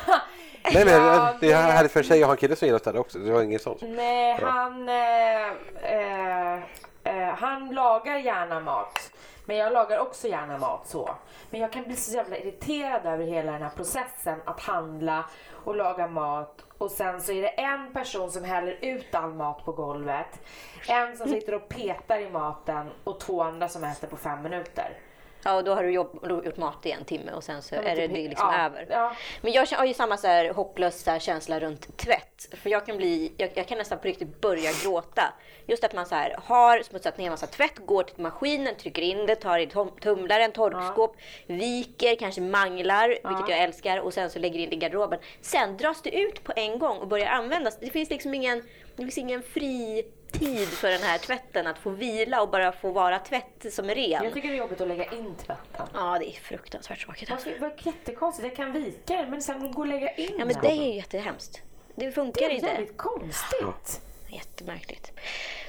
Nej 0.73 0.85
men 0.85 0.95
Ja, 0.95 1.35
det 1.41 1.53
är 1.53 1.63
härligt 1.63 1.93
för 1.93 2.01
en 2.01 2.05
tjej 2.07 2.23
att 2.23 2.27
ha 2.27 2.33
en 2.33 2.37
kille 2.37 2.57
som 2.57 2.67
gillar 2.67 2.77
att 2.77 2.83
städa 2.83 2.99
också. 3.01 3.19
Det 3.19 3.33
var 3.33 3.43
inget 3.43 3.63
sånt. 3.63 3.79
Nej, 3.83 4.39
han, 4.43 4.89
eh, 4.89 6.55
eh, 6.55 6.61
eh, 7.05 7.35
han 7.35 7.75
lagar 7.75 8.17
gärna 8.17 8.61
mat. 8.61 9.13
Men 9.47 9.57
jag 9.57 9.73
lagar 9.73 9.99
också 9.99 10.29
gärna 10.29 10.59
mat 10.59 10.87
så. 10.87 11.11
Men 11.51 11.61
jag 11.61 11.73
kan 11.73 11.85
bli 11.85 11.97
så 11.97 12.17
jävla 12.17 12.37
irriterad 12.37 13.07
över 13.07 13.25
hela 13.25 13.53
den 13.53 13.63
här 13.63 13.71
processen 13.77 14.41
att 14.45 14.61
handla 14.61 15.25
och 15.65 15.77
laga 15.77 16.07
mat. 16.07 16.65
Och 16.79 16.91
sen 16.91 17.21
så 17.21 17.33
är 17.33 17.43
det 17.43 17.49
en 17.49 17.93
person 17.93 18.31
som 18.31 18.45
häller 18.45 18.79
ut 18.81 19.15
all 19.15 19.35
mat 19.35 19.65
på 19.65 19.73
golvet. 19.73 20.41
En 20.89 21.17
som 21.17 21.29
sitter 21.29 21.55
och 21.55 21.69
petar 21.69 22.19
i 22.19 22.31
maten 22.31 22.91
och 23.05 23.21
två 23.21 23.43
andra 23.43 23.69
som 23.69 23.85
äter 23.85 24.09
på 24.09 24.17
fem 24.17 24.43
minuter. 24.43 24.99
Ja, 25.45 25.55
och 25.57 25.65
då 25.65 25.75
har 25.75 25.83
du 25.83 25.91
jobb, 25.91 26.19
har 26.23 26.45
gjort 26.45 26.57
mat 26.57 26.87
i 26.87 26.91
en 26.91 27.05
timme 27.05 27.33
och 27.33 27.45
sen 27.45 27.63
så 27.63 27.75
är 27.75 27.83
det, 27.83 27.95
typ- 27.97 28.15
det 28.15 28.25
är 28.25 28.29
liksom 28.29 28.49
ja, 28.53 28.65
över. 28.67 28.87
ja. 28.91 29.17
Men 29.41 29.53
jag 29.53 29.67
har 29.67 29.85
ju 29.85 29.95
samma 29.95 30.17
så 30.17 30.27
här 30.27 30.53
hopplös 30.53 31.09
känsla 31.21 31.61
runt 31.61 31.97
tvätt. 31.97 32.49
För 32.53 32.71
jag 32.71 32.87
kan, 32.87 32.97
bli, 32.97 33.33
jag, 33.37 33.51
jag 33.55 33.69
kan 33.69 33.79
nästan 33.79 33.99
på 33.99 34.05
riktigt 34.09 34.41
börja 34.41 34.71
gråta. 34.83 35.33
Just 35.67 35.85
att 35.85 35.95
man 35.95 36.07
så 36.07 36.15
här 36.15 36.37
har 36.45 36.83
smutsat 36.83 37.19
ner 37.19 37.25
en 37.25 37.31
massa 37.31 37.47
tvätt, 37.47 37.79
går 37.87 38.03
till 38.03 38.21
maskinen, 38.23 38.75
trycker 38.77 39.03
in 39.03 39.27
det, 39.27 39.35
tar 39.37 39.59
i 39.59 39.67
tum- 39.67 40.01
tumlaren, 40.01 40.53
torkskåp, 40.53 41.17
viker, 41.47 42.17
kanske 42.17 42.41
manglar, 42.41 43.09
vilket 43.09 43.49
jag 43.49 43.59
älskar, 43.59 43.99
och 43.99 44.15
sen 44.15 44.31
så 44.31 44.39
lägger 44.39 44.59
in 44.59 44.71
det 44.71 44.77
i 44.77 44.79
garderoben. 44.79 45.19
Sen 45.41 45.77
dras 45.77 46.03
det 46.03 46.11
ut 46.21 46.45
på 46.45 46.53
en 46.57 46.79
gång 46.79 46.99
och 46.99 47.09
börjar 47.09 47.27
användas. 47.27 47.79
Det 47.81 47.91
finns 47.91 48.11
liksom 48.11 48.35
ingen, 48.35 48.63
det 48.97 49.03
finns 49.03 49.19
ingen 49.19 49.43
fri 49.43 50.05
tid 50.39 50.69
för 50.69 50.91
den 50.91 51.03
här 51.03 51.19
tvätten 51.19 51.67
att 51.67 51.79
få 51.79 51.91
vila 51.91 52.43
och 52.43 52.49
bara 52.49 52.73
få 52.73 52.91
vara 52.91 53.19
tvätt 53.19 53.67
som 53.75 53.91
är 53.91 53.95
ren. 53.95 54.25
Jag 54.25 54.33
tycker 54.35 54.49
det 54.49 54.55
är 54.55 54.59
jobbigt 54.59 54.81
att 54.81 54.89
lägga 54.89 55.05
in 55.05 55.35
tvätten. 55.35 55.87
Ja, 55.95 56.17
det 56.21 56.27
är 56.29 56.41
fruktansvärt 56.41 57.01
tråkigt. 57.05 57.31
Alltså. 57.31 57.49
Det 57.49 57.59
var 57.59 57.73
jättekonstigt. 57.83 58.49
Jag 58.49 58.57
kan 58.57 58.73
vika 58.73 59.17
den 59.17 59.31
men 59.31 59.43
sen 59.43 59.73
gå 59.73 59.81
och 59.81 59.87
lägga 59.87 60.11
in 60.15 60.37
Ja, 60.39 60.45
men 60.45 60.57
det 60.63 60.69
är 60.71 60.75
ju 60.75 60.95
jättehemskt. 60.95 61.63
Det 61.95 62.07
Det 62.07 62.13
funkar 62.13 62.43
är 62.47 62.51
inte. 62.51 62.67
jävligt 62.67 62.97
konstigt. 62.97 64.01
Jättemärkligt. 64.29 65.13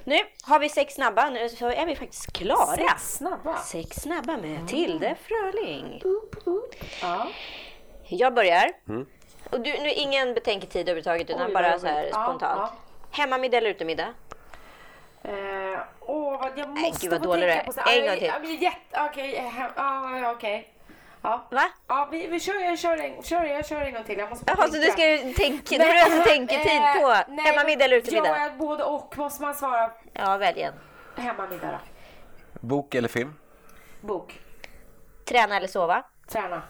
Nu 0.03 0.19
har 0.43 0.59
vi 0.59 0.69
sex 0.69 0.93
snabba, 0.93 1.29
nu 1.29 1.49
så 1.49 1.67
är 1.69 1.85
vi 1.85 1.95
faktiskt 1.95 2.33
klara. 2.33 2.75
Sex 2.75 3.13
snabba. 3.15 3.57
Sex 3.57 3.95
snabba 4.01 4.37
med 4.37 4.67
Tilde 4.67 5.15
Fröling. 5.23 6.01
Ja. 7.01 7.27
Jag 8.07 8.33
börjar. 8.33 8.71
Och 9.49 9.59
du, 9.61 9.73
nu 9.79 9.91
ingen 9.91 10.33
betänketid 10.33 10.81
överhuvudtaget 10.81 11.29
utan 11.29 11.47
Oj, 11.47 11.53
bara 11.53 11.79
så 11.79 11.87
här. 11.87 12.09
Ja, 12.11 12.23
spontant. 12.27 12.71
Hemmamiddag 13.11 13.57
eller 13.57 13.69
utemiddag? 13.69 14.13
Eh, 15.27 15.79
åh, 16.01 16.39
vad 16.41 16.51
jag 16.55 16.69
Nej, 16.69 16.83
måste 16.89 17.07
gud, 17.07 17.11
vad 17.11 17.21
få 17.23 17.27
dålig 17.27 17.49
tänka 17.49 17.65
på 17.65 17.71
så- 17.73 17.79
En 17.79 18.05
Ja, 18.05 18.11
gång 18.11 18.19
till. 18.19 18.31
Okej. 19.09 19.35
eh, 19.35 19.51
ja, 19.75 20.19
ja, 20.19 20.31
okej. 20.31 20.69
Ja. 21.21 21.47
Va? 21.51 21.61
Ja, 21.87 22.07
vi, 22.11 22.27
vi 22.27 22.39
kör, 22.39 22.53
jag 22.63 22.79
kör 22.79 22.97
en, 22.97 23.23
kör, 23.23 23.43
jag 23.43 23.65
kör 23.67 23.81
en 23.81 23.93
gång 23.93 24.03
till. 24.03 24.17
Jag 24.17 24.29
måste 24.29 24.45
bara 24.45 24.55
Jaha, 24.57 24.67
så 24.67 24.77
du 24.77 24.83
ska 24.83 25.07
ju 25.09 25.33
tänka, 25.33 25.75
får 25.75 25.93
du 25.93 25.99
alltså 25.99 26.23
tänketid 26.23 26.81
eh, 26.81 26.93
på 27.01 27.31
nej, 27.31 27.45
hemmamiddag 27.45 27.85
eller 27.85 27.97
utemiddag? 27.97 28.27
Ja, 28.39 28.49
både 28.57 28.83
och 28.83 29.17
måste 29.17 29.41
man 29.43 29.55
svara. 29.55 29.91
Ja, 30.13 30.37
välj 30.37 30.61
en. 30.61 30.73
Hemmamiddag 31.17 31.67
då. 31.71 31.77
Bok 32.67 32.95
eller 32.95 33.07
film? 33.09 33.33
Bok. 34.01 34.39
Träna 35.25 35.57
eller 35.57 35.67
sova? 35.67 36.03
Träna. 36.27 36.61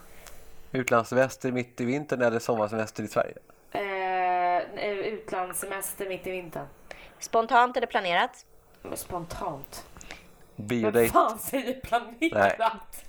Utlandssemester 0.72 1.52
mitt 1.52 1.82
i 1.82 1.86
vintern 1.86 2.22
eller 2.22 2.40
sommarsemester 2.40 3.04
i 3.04 3.08
Sverige? 3.08 3.38
Eh, 3.72 4.88
utlandssemester 4.90 6.06
mitt 6.10 6.28
i 6.28 6.32
vintern. 6.32 6.66
Spontant 7.20 7.78
eller 7.78 7.88
planerat? 7.88 8.46
Spontant. 8.96 9.86
Vem 10.56 10.68
Biodate, 10.68 11.08
fan 11.08 11.40
säger 11.40 11.80
planerat? 11.80 13.04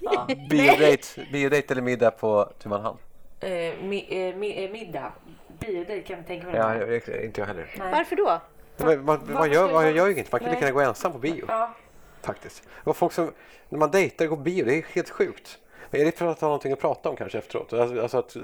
ja. 0.00 0.26
biodate, 0.50 1.26
biodate 1.32 1.66
eller 1.74 1.82
middag 1.82 2.10
på 2.10 2.52
tu 2.58 2.68
man 2.68 2.80
hand? 2.82 2.98
eh, 3.40 3.50
mi, 3.82 4.06
eh, 4.08 4.36
mi, 4.36 4.64
eh, 4.64 4.70
middag. 4.70 5.12
Biodate 5.58 6.00
kan 6.00 6.16
jag 6.16 6.26
tänka 6.26 6.46
mig. 6.46 6.56
Ja, 6.56 6.74
jag, 6.76 6.90
jag, 7.08 7.24
inte 7.24 7.40
jag 7.40 7.46
heller. 7.46 7.74
Nej. 7.78 7.92
Varför 7.92 8.16
då? 8.16 8.40
Men, 8.76 8.86
man, 9.04 9.04
man, 9.04 9.34
Varför 9.34 9.46
gör, 9.46 9.64
ska 9.66 9.74
man 9.74 9.84
man- 9.84 9.94
gör 9.94 10.06
ju 10.06 10.12
inget, 10.12 10.32
man 10.32 10.40
kan 10.40 10.48
lika 10.50 10.60
gärna 10.60 10.72
gå 10.74 10.80
ensam 10.80 11.12
på 11.12 11.18
bio. 11.18 11.44
Ja. 11.48 11.74
Faktiskt. 12.22 12.62
Och 12.84 12.96
folk 12.96 13.12
som, 13.12 13.32
när 13.68 13.78
man 13.78 13.90
dejtar 13.90 14.24
och 14.24 14.28
går 14.30 14.36
bio, 14.36 14.64
det 14.64 14.74
är 14.78 14.84
helt 14.94 15.10
sjukt. 15.10 15.58
Är 15.90 16.04
det 16.04 16.18
för 16.18 16.26
att 16.26 16.40
ha 16.40 16.48
någonting 16.48 16.72
att 16.72 16.80
prata 16.80 17.08
om 17.08 17.16
kanske 17.16 17.38
efteråt? 17.38 17.72
Alltså, 17.72 18.02
alltså 18.02 18.18
att 18.18 18.36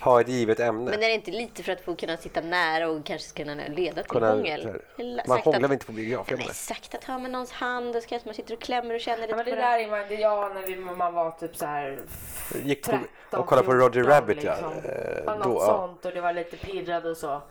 ha 0.00 0.20
ett 0.20 0.28
givet 0.28 0.60
ämne. 0.60 0.90
Men 0.90 1.02
är 1.02 1.08
det 1.08 1.14
inte 1.14 1.30
lite 1.30 1.62
för 1.62 1.72
att 1.72 1.80
få 1.80 1.94
kunna 1.96 2.16
sitta 2.16 2.40
nära 2.40 2.88
och 2.88 3.04
kanske 3.06 3.36
kunna 3.44 3.54
leda 3.68 4.02
till 4.02 4.22
hångel? 4.22 4.80
Man 5.26 5.38
hånglar 5.40 5.58
att- 5.58 5.64
väl 5.64 5.72
inte 5.72 5.86
på 5.86 5.92
biograf? 5.92 6.26
Ja, 6.30 6.36
det? 6.36 6.54
sakta 6.54 6.98
ta 6.98 7.18
med 7.18 7.30
någons 7.30 7.52
hand 7.52 7.96
och 7.96 8.02
så 8.02 8.08
kanske 8.08 8.28
man 8.28 8.34
sitter 8.34 8.54
och 8.54 8.60
klämmer 8.60 8.94
och 8.94 9.00
känner 9.00 9.20
lite 9.20 9.30
Ja, 9.30 9.36
men 9.36 9.44
det 9.44 9.50
på 9.50 9.56
där 9.56 9.78
är 9.78 9.90
man, 9.90 10.08
det 10.08 10.14
jag 10.14 10.54
när 10.54 10.62
vi, 10.62 10.76
man 10.76 11.14
var 11.14 11.30
typ 11.30 11.56
så 11.56 11.66
här 11.66 11.98
Gick 12.64 12.82
på 12.86 12.90
13, 12.90 13.40
och 13.40 13.46
kollade 13.46 13.66
på 13.66 13.74
Roger 13.74 13.90
14 13.92 14.10
Rabbit 14.12 14.42
ja. 14.44 14.52
liksom. 14.52 14.72
Eh, 14.72 15.22
Ja, 15.26 15.34
något 15.34 15.44
då, 15.44 15.54
ja. 15.54 15.66
sånt 15.66 16.04
och 16.04 16.12
det 16.12 16.20
var 16.20 16.32
lite 16.32 16.56
pirrad 16.56 17.06
och 17.06 17.16
så. 17.16 17.42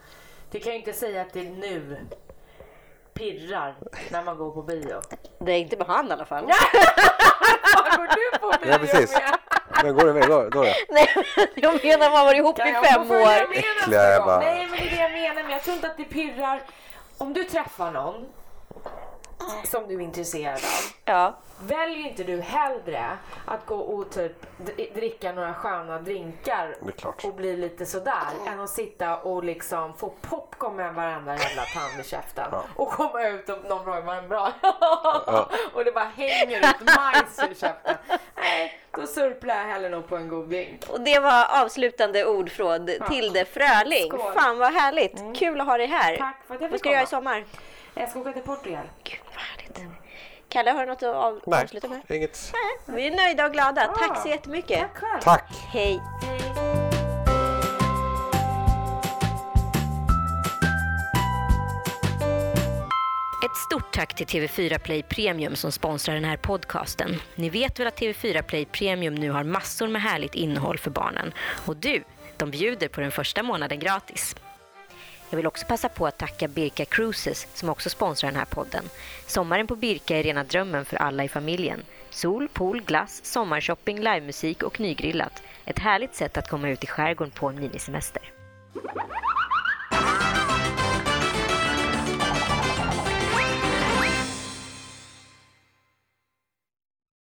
Du 0.52 0.60
kan 0.60 0.72
ju 0.72 0.78
inte 0.80 0.94
säga 0.94 1.22
att 1.22 1.34
det 1.34 1.40
är 1.40 1.50
nu 1.50 1.98
pirrar 3.14 3.76
när 4.12 4.24
man 4.24 4.38
går 4.38 4.52
på 4.52 4.62
bio. 4.62 5.02
Det 5.40 5.52
är 5.52 5.58
inte 5.60 5.78
med 5.78 5.88
hand 5.88 6.10
i 6.10 6.12
alla 6.12 6.26
fall. 6.26 6.44
Vad 7.76 7.98
går 7.98 8.08
du 8.08 8.40
på 8.40 8.64
bio 8.64 8.72
Ja, 8.72 8.78
precis. 8.78 9.12
med? 9.14 9.39
Men 9.84 9.96
går 9.96 10.06
det 10.06 10.14
med 10.14 10.30
då? 10.30 10.42
då, 10.44 10.50
då? 10.50 10.62
Nej, 10.90 11.08
jag 11.56 11.86
menar 11.86 12.12
man 12.12 12.26
var 12.26 12.34
ihop 12.36 12.58
Kan 12.58 12.68
i 12.68 12.74
fem 12.74 13.12
år. 13.12 13.54
Äckliga 13.54 14.04
jävla- 14.04 14.40
Nej 14.40 14.68
men 14.72 14.80
det 14.80 14.86
är 14.88 14.90
det 14.90 15.02
jag 15.02 15.12
menar 15.12 15.44
men 15.44 15.52
jag 15.52 15.64
tror 15.64 15.76
inte 15.76 15.88
att 15.88 15.98
det 15.98 16.04
pirrar. 16.04 16.62
Om 17.18 17.34
du 17.34 17.44
träffar 17.44 17.92
någon 17.92 18.26
som 19.64 19.88
du 19.88 19.96
är 19.96 20.00
intresserad 20.02 20.54
av. 20.56 20.94
Ja. 21.06 21.38
Väljer 21.62 22.08
inte 22.10 22.24
du 22.24 22.42
hellre 22.42 23.18
att 23.46 23.66
gå 23.66 23.76
och 23.76 24.10
typ 24.12 24.46
dri- 24.58 24.92
dricka 24.96 25.32
några 25.32 25.54
sköna 25.54 26.00
drinkar 26.00 26.76
Det 26.82 27.06
och 27.28 27.34
bli 27.34 27.58
lite 27.58 27.86
sådär 27.86 28.24
än 28.48 28.60
att 28.60 28.70
sitta 28.70 29.18
och 29.18 29.44
liksom 29.44 29.94
få 29.98 30.10
popcorn 30.22 30.76
med 30.76 30.94
varenda 30.94 31.32
jävla 31.38 31.62
tand 31.64 32.00
i 32.00 32.10
käften 32.10 32.46
och 32.76 32.90
komma 32.90 33.24
ut 33.28 33.50
och 33.50 33.58
någon 33.70 33.84
frågar 33.84 34.02
var 34.02 34.22
bra 34.22 34.52
och 35.74 35.86
det 35.86 35.92
bara 35.92 36.12
hänger 36.16 36.60
ut 36.60 36.96
majs 36.96 37.52
i 37.52 37.56
käften. 37.60 37.96
Nej, 38.36 38.79
då 38.96 39.08
surplar 39.08 39.56
jag 39.56 39.64
hellre 39.66 39.90
nog 39.90 40.08
på 40.08 40.16
en 40.18 40.28
god 40.28 40.50
drink. 40.50 40.84
Och 40.90 41.02
det 41.02 41.20
var 41.20 41.62
avslutande 41.64 42.26
ord 42.26 42.52
från 42.52 42.90
Tilde 43.10 43.46
Fröling. 43.46 44.08
Skål. 44.12 44.34
Fan 44.34 44.58
vad 44.58 44.74
härligt. 44.74 45.22
Kul 45.36 45.62
att 45.62 45.68
ha 45.68 45.78
dig 45.78 45.88
här. 45.88 46.18
Tack 46.18 46.38
för 46.48 46.56
att 46.56 46.62
jag 46.62 46.70
Vad 46.70 46.80
ska 46.80 46.90
du 46.90 46.94
göra 46.96 47.04
i 47.04 47.08
sommar? 47.08 47.46
Jag 47.94 48.10
ska 48.10 48.20
åka 48.20 48.32
till 48.34 48.42
Portugal. 48.42 48.86
Gud 49.04 49.20
vad 49.34 49.44
härligt. 49.44 49.80
Kalle, 50.50 50.72
har 50.72 50.80
du 50.80 50.86
något 50.86 51.04
att 51.04 51.16
av- 51.16 51.42
Nej, 51.46 51.64
avsluta 51.64 51.88
med? 51.88 52.02
inget. 52.10 52.52
Nej, 52.88 52.96
vi 52.96 53.08
är 53.08 53.16
nöjda 53.16 53.46
och 53.46 53.52
glada. 53.54 53.82
Tack 53.98 54.18
så 54.22 54.28
Ah, 54.28 54.32
jättemycket. 54.32 54.80
Tack 54.80 54.98
själv. 54.98 55.22
Tack! 55.22 55.54
Hej. 55.74 55.96
Ett 55.96 56.59
tack 64.00 64.14
till 64.14 64.28
TV4 64.28 64.80
Play 64.80 65.04
Premium 65.04 65.56
som 65.56 65.72
sponsrar 65.72 66.16
den 66.16 66.26
här 66.26 66.38
podcasten. 66.38 67.16
Ni 67.36 67.50
vet 67.50 67.80
väl 67.80 67.88
att 67.88 68.00
TV4 68.00 68.42
Play 68.42 68.66
Premium 68.66 69.16
nu 69.16 69.32
har 69.32 69.44
massor 69.44 69.88
med 69.88 70.02
härligt 70.02 70.36
innehåll 70.36 70.78
för 70.78 70.92
barnen. 70.92 71.34
Och 71.66 71.78
du, 71.78 72.04
de 72.38 72.52
bjuder 72.52 72.88
på 72.88 73.02
den 73.02 73.12
första 73.12 73.44
månaden 73.44 73.80
gratis. 73.80 74.36
Jag 75.30 75.38
vill 75.38 75.48
också 75.48 75.66
passa 75.66 75.90
på 75.90 76.08
att 76.08 76.18
tacka 76.18 76.48
Birka 76.48 76.86
Cruises 76.86 77.48
som 77.54 77.70
också 77.70 77.90
sponsrar 77.90 78.32
den 78.32 78.40
här 78.40 78.46
podden. 78.46 78.84
Sommaren 79.28 79.68
på 79.68 79.76
Birka 79.76 80.18
är 80.18 80.24
rena 80.24 80.44
drömmen 80.44 80.86
för 80.86 80.98
alla 80.98 81.24
i 81.24 81.30
familjen. 81.30 81.84
Sol, 82.10 82.48
pool, 82.54 82.82
glass, 82.82 83.26
sommarshopping, 83.26 83.98
livemusik 83.98 84.64
och 84.64 84.80
nygrillat. 84.80 85.44
Ett 85.66 85.80
härligt 85.80 86.16
sätt 86.16 86.38
att 86.38 86.50
komma 86.50 86.70
ut 86.70 86.84
i 86.84 86.88
skärgården 86.88 87.32
på 87.32 87.48
en 87.48 87.60
minisemester. 87.60 88.24